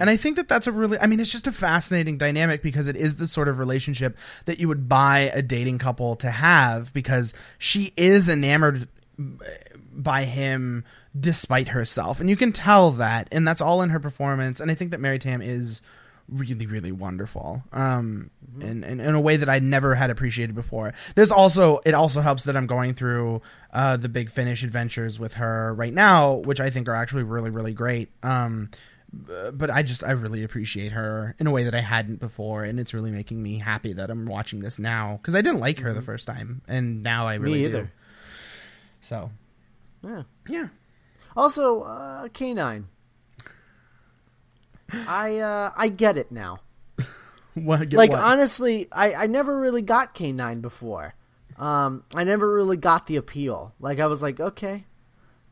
and 0.01 0.09
I 0.09 0.17
think 0.17 0.37
that 0.37 0.47
that's 0.47 0.69
a 0.69 0.73
really 0.73 0.99
I 1.01 1.07
mean 1.07 1.19
it's 1.19 1.33
just 1.33 1.49
a 1.49 1.53
fascinating 1.53 2.19
dynamic 2.19 2.63
because 2.63 2.87
it 2.87 2.95
is 2.95 3.17
the 3.17 3.27
sort 3.27 3.49
of 3.49 3.59
relationship 3.59 4.17
that 4.45 4.61
you 4.61 4.69
would 4.69 4.89
buy 4.89 5.31
a 5.35 5.43
dating 5.43 5.79
couple 5.79 6.15
to 6.17 6.31
have 6.31 6.93
because 6.93 7.35
she 7.59 7.93
is 7.97 8.29
enamored 8.29 8.87
by 9.93 10.25
him 10.25 10.85
despite 11.19 11.69
herself. 11.69 12.21
And 12.21 12.29
you 12.29 12.37
can 12.37 12.53
tell 12.53 12.91
that 12.93 13.29
and 13.33 13.47
that's 13.47 13.61
all 13.61 13.83
in 13.83 13.91
her 13.91 14.01
performance. 14.01 14.61
And 14.61 14.71
I 14.71 14.75
think 14.75 14.91
that 14.91 15.01
Mary 15.01 15.19
Tamm 15.19 15.41
is 15.43 15.81
really 16.29 16.67
really 16.67 16.91
wonderful 16.91 17.63
um 17.73 18.31
in, 18.61 18.83
in 18.83 18.99
in 18.99 19.15
a 19.15 19.21
way 19.21 19.37
that 19.37 19.49
I 19.49 19.61
never 19.61 19.95
had 19.95 20.11
appreciated 20.11 20.57
before. 20.57 20.93
There's 21.15 21.31
also 21.31 21.79
it 21.87 21.95
also 21.95 22.21
helps 22.21 22.43
that 22.45 22.57
I'm 22.57 22.67
going 22.67 22.95
through 22.95 23.43
uh 23.73 23.97
the 23.97 24.09
big 24.09 24.31
finish 24.31 24.65
adventures 24.65 25.21
with 25.21 25.35
her 25.35 25.73
right 25.75 25.95
now 25.95 26.35
which 26.35 26.59
I 26.59 26.69
think 26.69 26.89
are 26.89 26.97
actually 26.97 27.23
really 27.23 27.51
really 27.51 27.73
great. 27.73 28.11
Um 28.25 28.71
but 29.53 29.71
I 29.71 29.85
just 29.85 30.03
I 30.03 30.11
really 30.11 30.43
appreciate 30.43 30.91
her 30.93 31.37
in 31.39 31.47
a 31.47 31.53
way 31.53 31.63
that 31.63 31.77
I 31.77 31.81
hadn't 31.81 32.19
before 32.19 32.65
and 32.65 32.81
it's 32.81 32.93
really 32.93 33.13
making 33.13 33.41
me 33.41 33.59
happy 33.59 33.93
that 33.93 34.11
I'm 34.11 34.27
watching 34.27 34.61
this 34.61 34.81
now 34.81 35.21
cuz 35.23 35.33
I 35.35 35.41
didn't 35.43 35.61
like 35.61 35.79
her 35.79 35.93
the 35.93 36.03
first 36.03 36.27
time 36.27 36.61
and 36.67 37.05
now 37.05 37.29
I 37.29 37.35
really 37.37 37.61
do. 37.63 37.69
either. 37.69 37.93
so 39.01 39.31
Yeah. 40.03 40.23
yeah 40.49 40.69
Also, 41.37 41.83
uh, 41.83 42.29
K9. 42.29 42.85
I 45.09 45.39
uh, 45.39 45.73
I 45.77 45.89
get 45.89 46.17
it 46.17 46.31
now. 46.31 46.61
what, 47.55 47.89
get 47.89 47.97
like 47.97 48.11
what? 48.11 48.21
honestly, 48.21 48.89
I 48.91 49.15
I 49.15 49.27
never 49.27 49.59
really 49.59 49.83
got 49.83 50.15
K9 50.15 50.63
before. 50.63 51.15
Um, 51.59 52.05
I 52.15 52.25
never 52.25 52.53
really 52.53 52.77
got 52.77 53.07
the 53.07 53.17
appeal. 53.17 53.75
Like 53.81 53.99
I 53.99 54.07
was 54.07 54.23
like, 54.23 54.41
okay, 54.41 54.85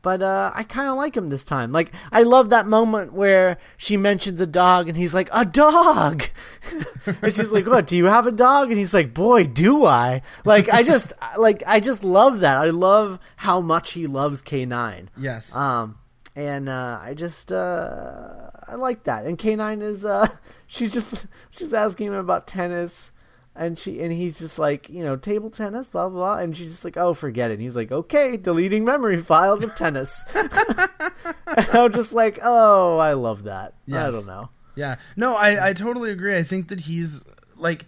but 0.05 0.21
uh, 0.21 0.51
I 0.53 0.61
kind 0.61 0.87
of 0.87 0.97
like 0.97 1.17
him 1.17 1.29
this 1.29 1.43
time. 1.43 1.71
Like 1.71 1.91
I 2.11 2.21
love 2.21 2.51
that 2.51 2.67
moment 2.67 3.13
where 3.13 3.57
she 3.75 3.97
mentions 3.97 4.39
a 4.39 4.45
dog 4.45 4.87
and 4.87 4.95
he's 4.95 5.15
like, 5.15 5.29
a 5.33 5.43
dog, 5.43 6.23
and 7.07 7.33
she's 7.33 7.49
like, 7.49 7.65
what? 7.65 7.87
Do 7.87 7.97
you 7.97 8.05
have 8.05 8.27
a 8.27 8.31
dog? 8.31 8.69
And 8.69 8.77
he's 8.77 8.93
like, 8.93 9.15
boy, 9.15 9.45
do 9.45 9.83
I? 9.83 10.21
Like 10.45 10.69
I 10.69 10.83
just 10.83 11.11
like 11.39 11.63
I 11.65 11.79
just 11.79 12.03
love 12.03 12.41
that. 12.41 12.55
I 12.55 12.69
love 12.69 13.17
how 13.37 13.61
much 13.61 13.93
he 13.93 14.05
loves 14.05 14.43
K9. 14.43 15.07
yes 15.17 15.55
Um, 15.55 15.97
and 16.35 16.69
uh, 16.69 16.99
I 17.01 17.15
just 17.15 17.51
uh, 17.51 18.51
I 18.67 18.75
like 18.75 19.05
that. 19.05 19.25
And 19.25 19.39
K9 19.39 19.81
is 19.81 20.05
uh, 20.05 20.27
she's 20.67 20.93
just 20.93 21.25
she's 21.49 21.73
asking 21.73 22.07
him 22.07 22.13
about 22.13 22.45
tennis, 22.45 23.11
and 23.55 23.79
she 23.79 24.01
and 24.01 24.11
he's 24.11 24.37
just 24.37 24.59
like 24.59 24.89
you 24.89 25.03
know 25.03 25.15
table 25.15 25.49
tennis, 25.49 25.87
blah 25.89 26.09
blah, 26.09 26.35
blah. 26.35 26.43
and 26.43 26.55
she's 26.55 26.71
just 26.71 26.85
like 26.85 26.97
oh 26.97 27.13
forget 27.13 27.51
it. 27.51 27.55
And 27.55 27.61
he's 27.63 27.75
like 27.75 27.91
okay, 27.91 28.37
deleting 28.37 28.83
memory 28.85 29.21
files 29.21 29.63
of 29.63 29.73
tennis. 29.75 30.23
and 30.35 31.69
I'm 31.73 31.93
just 31.93 32.13
like 32.13 32.39
oh 32.43 32.97
I 32.97 33.13
love 33.13 33.43
that. 33.43 33.73
I 33.91 34.11
don't 34.11 34.27
know. 34.27 34.49
Yeah. 34.75 34.97
No, 35.15 35.35
I, 35.35 35.69
I 35.69 35.73
totally 35.73 36.11
agree. 36.11 36.35
I 36.35 36.43
think 36.43 36.67
that 36.67 36.81
he's 36.81 37.23
like 37.55 37.85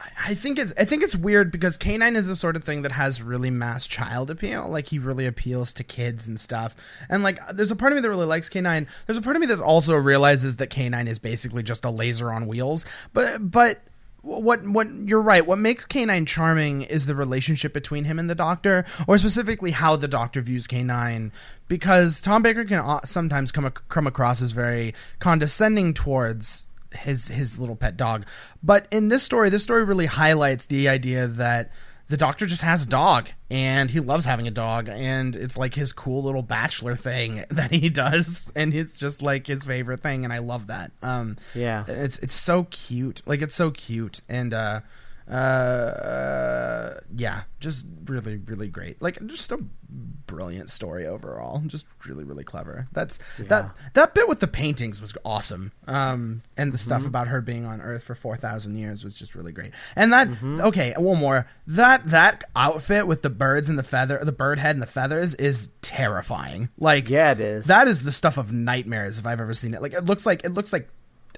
I- 0.00 0.30
I 0.30 0.34
think 0.34 0.58
it's 0.58 0.72
I 0.78 0.84
think 0.84 1.02
it's 1.02 1.14
weird 1.16 1.50
because 1.50 1.76
K9 1.78 2.16
is 2.16 2.26
the 2.26 2.36
sort 2.36 2.56
of 2.56 2.64
thing 2.64 2.82
that 2.82 2.92
has 2.92 3.20
really 3.22 3.50
mass 3.50 3.86
child 3.86 4.30
appeal. 4.30 4.68
Like 4.68 4.88
he 4.88 4.98
really 4.98 5.26
appeals 5.26 5.72
to 5.74 5.84
kids 5.84 6.26
and 6.28 6.38
stuff. 6.40 6.74
And 7.08 7.22
like 7.22 7.38
there's 7.52 7.70
a 7.70 7.76
part 7.76 7.92
of 7.92 7.96
me 7.96 8.02
that 8.02 8.08
really 8.08 8.26
likes 8.26 8.48
K9. 8.48 8.86
There's 9.06 9.18
a 9.18 9.22
part 9.22 9.36
of 9.36 9.40
me 9.40 9.46
that 9.46 9.60
also 9.60 9.94
realizes 9.94 10.56
that 10.56 10.70
K9 10.70 11.08
is 11.08 11.18
basically 11.18 11.62
just 11.62 11.84
a 11.84 11.90
laser 11.90 12.30
on 12.32 12.46
wheels. 12.46 12.84
But 13.12 13.50
but 13.50 13.80
what 14.28 14.62
what 14.66 14.90
you're 14.92 15.20
right. 15.20 15.46
What 15.46 15.58
makes 15.58 15.86
K9 15.86 16.26
charming 16.26 16.82
is 16.82 17.06
the 17.06 17.14
relationship 17.14 17.72
between 17.72 18.04
him 18.04 18.18
and 18.18 18.28
the 18.28 18.34
Doctor, 18.34 18.84
or 19.06 19.18
specifically 19.18 19.70
how 19.70 19.96
the 19.96 20.08
Doctor 20.08 20.40
views 20.40 20.66
K9. 20.66 21.30
Because 21.66 22.20
Tom 22.20 22.42
Baker 22.42 22.64
can 22.64 23.00
sometimes 23.06 23.50
come 23.52 23.70
come 23.88 24.06
across 24.06 24.42
as 24.42 24.52
very 24.52 24.94
condescending 25.18 25.94
towards 25.94 26.66
his 26.92 27.28
his 27.28 27.58
little 27.58 27.76
pet 27.76 27.96
dog. 27.96 28.24
But 28.62 28.86
in 28.90 29.08
this 29.08 29.22
story, 29.22 29.50
this 29.50 29.62
story 29.62 29.84
really 29.84 30.06
highlights 30.06 30.66
the 30.66 30.88
idea 30.88 31.26
that 31.26 31.70
the 32.08 32.16
doctor 32.16 32.46
just 32.46 32.62
has 32.62 32.82
a 32.82 32.86
dog 32.86 33.28
and 33.50 33.90
he 33.90 34.00
loves 34.00 34.24
having 34.24 34.48
a 34.48 34.50
dog 34.50 34.88
and 34.88 35.36
it's 35.36 35.56
like 35.56 35.74
his 35.74 35.92
cool 35.92 36.22
little 36.22 36.42
bachelor 36.42 36.96
thing 36.96 37.44
that 37.50 37.70
he 37.70 37.88
does 37.88 38.50
and 38.56 38.72
it's 38.74 38.98
just 38.98 39.22
like 39.22 39.46
his 39.46 39.64
favorite 39.64 40.00
thing 40.00 40.24
and 40.24 40.32
I 40.32 40.38
love 40.38 40.68
that. 40.68 40.90
Um 41.02 41.36
Yeah. 41.54 41.84
it's 41.86 42.18
it's 42.18 42.34
so 42.34 42.64
cute. 42.64 43.22
Like 43.26 43.42
it's 43.42 43.54
so 43.54 43.70
cute 43.70 44.20
and 44.28 44.52
uh 44.54 44.80
uh 45.28 46.94
yeah, 47.14 47.42
just 47.60 47.86
really 48.06 48.36
really 48.36 48.68
great. 48.68 49.00
Like 49.02 49.24
just 49.26 49.52
a 49.52 49.58
brilliant 49.90 50.70
story 50.70 51.06
overall. 51.06 51.62
Just 51.66 51.86
really 52.06 52.24
really 52.24 52.44
clever. 52.44 52.88
That's 52.92 53.18
that 53.38 53.74
that 53.94 54.14
bit 54.14 54.28
with 54.28 54.40
the 54.40 54.46
paintings 54.46 55.00
was 55.00 55.12
awesome. 55.24 55.72
Um 55.86 56.42
and 56.56 56.72
the 56.72 56.78
stuff 56.78 57.04
about 57.06 57.28
her 57.28 57.40
being 57.40 57.64
on 57.66 57.80
earth 57.80 58.04
for 58.04 58.14
4000 58.14 58.76
years 58.76 59.04
was 59.04 59.14
just 59.14 59.34
really 59.34 59.52
great. 59.52 59.72
And 59.96 60.12
that 60.12 60.28
okay, 60.42 60.94
one 60.96 61.18
more. 61.18 61.46
That 61.66 62.08
that 62.08 62.44
outfit 62.56 63.06
with 63.06 63.22
the 63.22 63.30
birds 63.30 63.68
and 63.68 63.78
the 63.78 63.82
feather 63.82 64.18
the 64.24 64.32
bird 64.32 64.58
head 64.58 64.76
and 64.76 64.82
the 64.82 64.86
feathers 64.86 65.34
is 65.34 65.68
terrifying. 65.82 66.68
Like 66.78 67.08
Yeah, 67.08 67.32
it 67.32 67.40
is. 67.40 67.66
that 67.66 67.88
is 67.88 68.02
the 68.02 68.12
stuff 68.12 68.36
of 68.38 68.52
nightmares 68.52 69.18
if 69.18 69.26
I've 69.26 69.40
ever 69.40 69.54
seen 69.54 69.74
it. 69.74 69.82
Like 69.82 69.92
it 69.92 70.04
looks 70.04 70.24
like 70.26 70.44
it 70.44 70.50
looks 70.50 70.72
like 70.72 70.88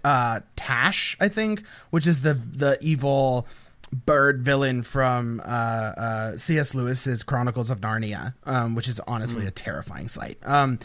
uh 0.04 0.40
Tash, 0.56 1.16
I 1.20 1.28
think, 1.28 1.62
which 1.90 2.06
is 2.06 2.22
the 2.22 2.34
the 2.34 2.78
evil 2.80 3.46
bird 3.92 4.42
villain 4.42 4.82
from 4.82 5.40
uh, 5.44 5.48
uh, 5.48 6.36
C.S. 6.36 6.74
Lewis's 6.74 7.22
Chronicles 7.22 7.70
of 7.70 7.80
Narnia, 7.80 8.34
um, 8.44 8.74
which 8.74 8.88
is 8.88 9.00
honestly 9.00 9.46
a 9.46 9.50
terrifying 9.50 10.08
sight. 10.08 10.38
Um, 10.44 10.78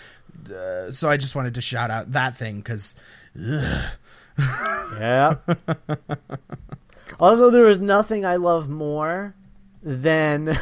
uh, 0.54 0.92
so 0.92 1.10
I 1.10 1.18
just 1.18 1.36
wanted 1.36 1.54
to 1.56 1.62
shout 1.62 1.92
out 1.92 2.12
that 2.14 2.36
thing 2.38 2.58
because 2.58 2.96
Yeah. 3.38 5.36
also, 7.20 7.50
there 7.50 7.70
is 7.70 7.80
nothing 7.80 8.26
I 8.26 8.36
love 8.38 8.70
more 8.70 9.36
than 9.84 10.58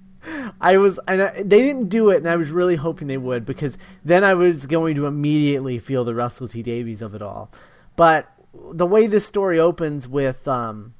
I 0.60 0.76
was, 0.76 1.00
and 1.08 1.22
I, 1.22 1.42
they 1.42 1.62
didn't 1.62 1.88
do 1.88 2.10
it, 2.10 2.18
and 2.18 2.28
I 2.28 2.36
was 2.36 2.50
really 2.50 2.76
hoping 2.76 3.08
they 3.08 3.16
would 3.18 3.44
because 3.46 3.78
then 4.04 4.24
I 4.24 4.34
was 4.34 4.66
going 4.66 4.94
to 4.96 5.06
immediately 5.06 5.78
feel 5.78 6.04
the 6.04 6.14
Russell 6.14 6.48
T 6.48 6.62
Davies 6.62 7.02
of 7.02 7.14
it 7.14 7.22
all. 7.22 7.50
But 7.96 8.30
the 8.72 8.86
way 8.86 9.06
this 9.06 9.26
story 9.26 9.58
opens 9.58 10.06
with 10.06 10.46
um 10.46 10.94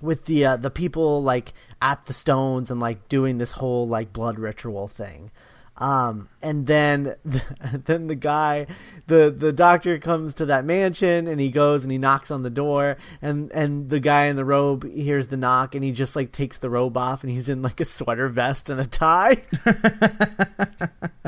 with 0.00 0.26
the 0.26 0.44
uh, 0.44 0.56
the 0.56 0.70
people 0.70 1.22
like 1.22 1.52
at 1.80 2.06
the 2.06 2.12
stones 2.12 2.70
and 2.70 2.80
like 2.80 3.08
doing 3.08 3.38
this 3.38 3.52
whole 3.52 3.88
like 3.88 4.12
blood 4.12 4.38
ritual 4.38 4.88
thing. 4.88 5.30
Um, 5.78 6.28
and 6.42 6.66
then, 6.66 7.14
then 7.24 8.08
the 8.08 8.16
guy, 8.16 8.66
the 9.06 9.34
the 9.36 9.52
doctor 9.52 9.98
comes 9.98 10.34
to 10.34 10.46
that 10.46 10.64
mansion 10.64 11.28
and 11.28 11.40
he 11.40 11.50
goes 11.50 11.84
and 11.84 11.92
he 11.92 11.98
knocks 11.98 12.32
on 12.32 12.42
the 12.42 12.50
door 12.50 12.96
and 13.22 13.52
and 13.52 13.88
the 13.88 14.00
guy 14.00 14.24
in 14.24 14.34
the 14.34 14.44
robe 14.44 14.84
hears 14.90 15.28
the 15.28 15.36
knock 15.36 15.76
and 15.76 15.84
he 15.84 15.92
just 15.92 16.16
like 16.16 16.32
takes 16.32 16.58
the 16.58 16.68
robe 16.68 16.96
off 16.96 17.22
and 17.22 17.30
he's 17.30 17.48
in 17.48 17.62
like 17.62 17.80
a 17.80 17.84
sweater 17.84 18.28
vest 18.28 18.70
and 18.70 18.80
a 18.80 18.86
tie. 18.86 19.44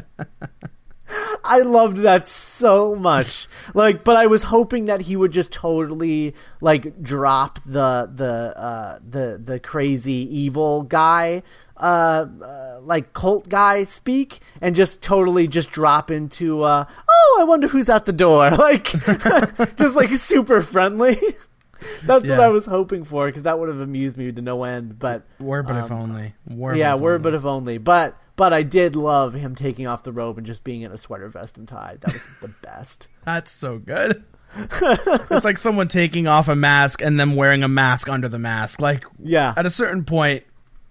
I 1.51 1.59
loved 1.59 1.99
that 1.99 2.29
so 2.29 2.95
much. 2.95 3.49
Like, 3.75 4.05
but 4.05 4.17
I 4.17 4.27
was 4.27 4.45
hoping 4.45 4.87
that 4.87 5.03
he 5.03 5.17
would 5.17 5.33
just 5.33 5.51
totally 5.53 6.35
like 6.61 7.03
drop 7.03 7.59
the 7.67 8.11
the 8.15 8.57
uh, 8.57 8.99
the 9.07 9.41
the 9.45 9.59
crazy 9.59 10.13
evil 10.35 10.83
guy, 10.85 11.43
uh, 11.77 12.27
uh, 12.43 12.79
like 12.83 13.13
cult 13.15 13.49
guy 13.49 13.83
speak, 13.85 14.39
and 14.61 14.77
just 14.77 15.03
totally 15.03 15.49
just 15.49 15.71
drop 15.71 16.11
into, 16.11 16.63
uh, 16.63 16.85
oh, 17.09 17.39
I 17.41 17.45
wonder 17.45 17.67
who's 17.69 17.89
at 17.89 18.07
the 18.07 18.13
door, 18.13 18.51
like, 18.69 18.85
just 19.77 19.97
like 19.97 20.11
super 20.11 20.63
friendly. 20.63 21.17
That's 22.05 22.29
what 22.29 22.41
I 22.41 22.49
was 22.49 22.67
hoping 22.67 23.05
for 23.05 23.27
because 23.27 23.45
that 23.45 23.59
would 23.59 23.71
have 23.71 23.81
amused 23.81 24.17
me 24.19 24.31
to 24.31 24.43
no 24.43 24.65
end. 24.65 24.99
But 24.99 25.23
Were 25.39 25.63
but 25.63 25.77
if 25.77 25.91
Um, 25.91 25.99
only. 26.03 26.35
Were 26.47 26.75
yeah, 26.77 26.95
if 26.95 27.01
were 27.01 27.15
only. 27.15 27.23
but 27.23 27.35
if 27.35 27.45
only. 27.47 27.79
But 27.79 28.17
but 28.41 28.55
I 28.55 28.63
did 28.63 28.97
love 28.97 29.35
him 29.35 29.55
taking 29.55 29.87
off 29.87 30.03
the 30.03 30.13
robe 30.13 30.39
and 30.39 30.47
just 30.47 30.65
being 30.65 30.81
in 30.81 30.91
a 30.93 30.97
sweater 30.97 31.29
vest 31.29 31.59
and 31.59 31.69
tie. 31.69 31.99
That 32.01 32.15
was 32.15 32.27
the 32.41 32.49
best. 32.63 33.09
That's 33.27 33.51
so 33.51 33.77
good. 33.79 34.25
it's 34.57 35.45
like 35.45 35.59
someone 35.59 35.89
taking 35.89 36.27
off 36.27 36.49
a 36.49 36.57
mask 36.57 37.03
and 37.03 37.21
then 37.21 37.35
wearing 37.37 37.63
a 37.63 37.69
mask 37.69 38.09
under 38.09 38.31
the 38.31 38.39
mask. 38.39 38.81
Like 38.81 39.05
Yeah. 39.23 39.53
at 39.59 39.67
a 39.67 39.71
certain 39.71 40.05
point, 40.07 40.45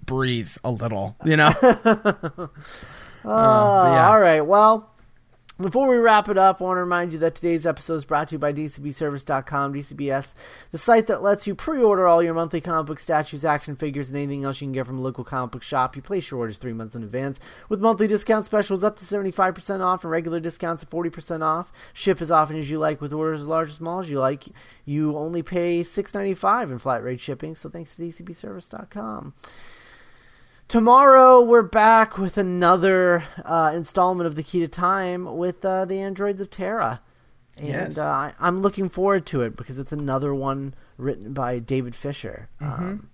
breathe 0.05 0.51
a 0.63 0.69
little. 0.71 1.15
You 1.25 1.37
know. 1.37 1.51
Oh, 3.25 3.27
yeah. 3.91 4.09
all 4.09 4.19
right. 4.19 4.41
Well, 4.41 4.89
before 5.61 5.89
we 5.89 5.97
wrap 5.97 6.29
it 6.29 6.37
up, 6.37 6.61
I 6.61 6.63
want 6.63 6.77
to 6.77 6.81
remind 6.81 7.11
you 7.11 7.19
that 7.19 7.35
today's 7.35 7.65
episode 7.65 7.95
is 7.95 8.05
brought 8.05 8.29
to 8.29 8.35
you 8.35 8.39
by 8.39 8.53
DCBService.com. 8.53 9.73
DCBS, 9.73 10.33
the 10.71 10.77
site 10.77 11.07
that 11.07 11.21
lets 11.21 11.47
you 11.47 11.53
pre-order 11.53 12.07
all 12.07 12.23
your 12.23 12.33
monthly 12.33 12.61
comic 12.61 12.87
book 12.87 12.99
statues, 12.99 13.43
action 13.43 13.75
figures, 13.75 14.07
and 14.07 14.17
anything 14.17 14.45
else 14.45 14.61
you 14.61 14.65
can 14.65 14.71
get 14.71 14.85
from 14.85 14.99
a 14.99 15.01
local 15.01 15.25
comic 15.25 15.51
book 15.51 15.63
shop. 15.63 15.97
You 15.97 16.01
place 16.01 16.31
your 16.31 16.39
orders 16.39 16.57
three 16.57 16.71
months 16.71 16.95
in 16.95 17.03
advance 17.03 17.41
with 17.67 17.81
monthly 17.81 18.07
discount 18.07 18.45
specials 18.45 18.83
up 18.83 18.95
to 18.97 19.03
75% 19.03 19.81
off 19.81 20.03
and 20.05 20.11
regular 20.11 20.39
discounts 20.39 20.81
of 20.81 20.89
40% 20.89 21.41
off. 21.41 21.73
Ship 21.93 22.21
as 22.21 22.31
often 22.31 22.55
as 22.55 22.69
you 22.69 22.79
like 22.79 23.01
with 23.01 23.11
orders 23.11 23.41
as 23.41 23.47
large 23.47 23.69
or 23.69 23.73
small 23.73 23.99
as 23.99 24.09
you 24.09 24.19
like. 24.19 24.45
You 24.85 25.17
only 25.17 25.43
pay 25.43 25.81
$6.95 25.81 26.71
in 26.71 26.79
flat 26.79 27.03
rate 27.03 27.19
shipping, 27.19 27.53
so 27.53 27.69
thanks 27.69 27.97
to 27.97 28.03
DCBService.com. 28.03 29.33
Tomorrow 30.69 31.41
we're 31.41 31.63
back 31.63 32.19
with 32.19 32.37
another 32.37 33.23
uh, 33.43 33.71
installment 33.73 34.27
of 34.27 34.35
the 34.35 34.43
Key 34.43 34.59
to 34.59 34.67
Time 34.67 35.35
with 35.35 35.65
uh, 35.65 35.85
the 35.85 35.99
Androids 35.99 36.39
of 36.41 36.51
Tara, 36.51 37.01
and 37.57 37.67
Yes. 37.67 37.97
uh, 37.97 38.33
I'm 38.39 38.57
looking 38.57 38.87
forward 38.87 39.25
to 39.27 39.41
it 39.41 39.57
because 39.57 39.79
it's 39.79 39.91
another 39.91 40.31
one 40.31 40.75
written 40.95 41.33
by 41.33 41.57
David 41.57 41.95
Fisher, 41.95 42.49
um, 42.61 43.09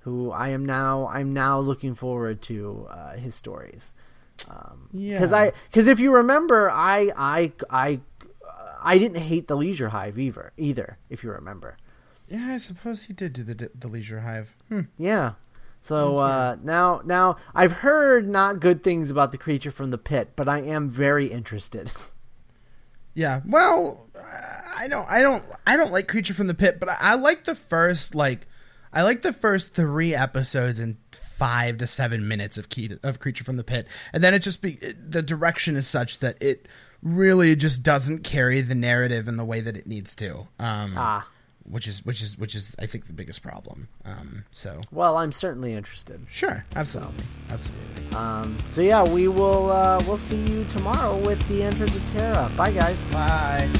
who 0.00 0.30
I 0.32 0.50
am 0.50 0.66
now 0.66 1.08
I'm 1.10 1.32
now 1.32 1.58
looking 1.60 1.94
forward 1.94 2.42
to 2.42 2.86
uh, 2.90 3.14
his 3.16 3.34
stories. 3.34 3.94
Because 4.36 4.76
Yeah. 4.92 5.34
I 5.34 5.52
because 5.70 5.86
if 5.86 5.98
you 5.98 6.12
remember, 6.12 6.70
I 6.70 7.10
I 7.16 7.52
I 7.70 8.00
I 8.82 8.98
didn't 8.98 9.22
hate 9.22 9.48
the 9.48 9.56
Leisure 9.56 9.88
Hive 9.88 10.18
either. 10.18 10.52
Either 10.58 10.98
if 11.08 11.24
you 11.24 11.30
remember. 11.32 11.78
Yeah, 12.28 12.48
I 12.50 12.58
suppose 12.58 13.04
he 13.04 13.14
did 13.14 13.32
do 13.32 13.44
the 13.44 13.70
the 13.74 13.88
Leisure 13.88 14.20
Hive. 14.20 14.54
Hmm. 14.68 14.80
Yeah. 14.98 15.32
So 15.82 16.18
uh, 16.18 16.56
now, 16.62 17.02
now 17.04 17.36
I've 17.54 17.72
heard 17.72 18.28
not 18.28 18.60
good 18.60 18.82
things 18.84 19.10
about 19.10 19.32
the 19.32 19.38
creature 19.38 19.70
from 19.72 19.90
the 19.90 19.98
pit, 19.98 20.30
but 20.36 20.48
I 20.48 20.60
am 20.60 20.88
very 20.88 21.26
interested. 21.26 21.92
Yeah. 23.14 23.42
Well, 23.46 24.06
I 24.74 24.88
don't, 24.88 25.06
I 25.06 25.20
don't, 25.20 25.44
I 25.66 25.76
don't 25.76 25.92
like 25.92 26.08
Creature 26.08 26.32
from 26.32 26.46
the 26.46 26.54
Pit, 26.54 26.80
but 26.80 26.88
I, 26.88 26.96
I 26.98 27.14
like 27.14 27.44
the 27.44 27.54
first 27.54 28.14
like, 28.14 28.46
I 28.90 29.02
like 29.02 29.20
the 29.20 29.34
first 29.34 29.74
three 29.74 30.14
episodes 30.14 30.78
and 30.78 30.96
five 31.12 31.76
to 31.78 31.86
seven 31.86 32.26
minutes 32.26 32.56
of 32.56 32.68
key 32.70 32.90
of 33.02 33.18
Creature 33.20 33.44
from 33.44 33.58
the 33.58 33.64
Pit, 33.64 33.86
and 34.14 34.24
then 34.24 34.32
it 34.32 34.38
just 34.38 34.62
be 34.62 34.78
it, 34.80 35.12
the 35.12 35.20
direction 35.20 35.76
is 35.76 35.86
such 35.86 36.20
that 36.20 36.42
it 36.42 36.66
really 37.02 37.54
just 37.54 37.82
doesn't 37.82 38.20
carry 38.20 38.62
the 38.62 38.74
narrative 38.74 39.28
in 39.28 39.36
the 39.36 39.44
way 39.44 39.60
that 39.60 39.76
it 39.76 39.86
needs 39.86 40.14
to. 40.16 40.48
Um, 40.58 40.94
Ah. 40.96 41.28
Which 41.64 41.86
is 41.86 42.04
which 42.04 42.20
is 42.22 42.36
which 42.36 42.54
is 42.54 42.74
I 42.78 42.86
think 42.86 43.06
the 43.06 43.12
biggest 43.12 43.42
problem. 43.42 43.88
Um, 44.04 44.44
so 44.50 44.80
well, 44.90 45.16
I'm 45.16 45.32
certainly 45.32 45.72
interested. 45.74 46.20
sure, 46.28 46.64
absolutely, 46.76 47.24
absolutely. 47.50 48.16
Um, 48.16 48.58
so 48.68 48.82
yeah, 48.82 49.02
we 49.02 49.28
will 49.28 49.70
uh, 49.70 50.02
we'll 50.06 50.18
see 50.18 50.42
you 50.44 50.64
tomorrow 50.64 51.16
with 51.16 51.40
the 51.48 51.62
Androids 51.62 51.94
of 51.96 52.10
Tara. 52.12 52.50
Bye, 52.56 52.72
guys. 52.72 53.00
Bye. 53.10 53.70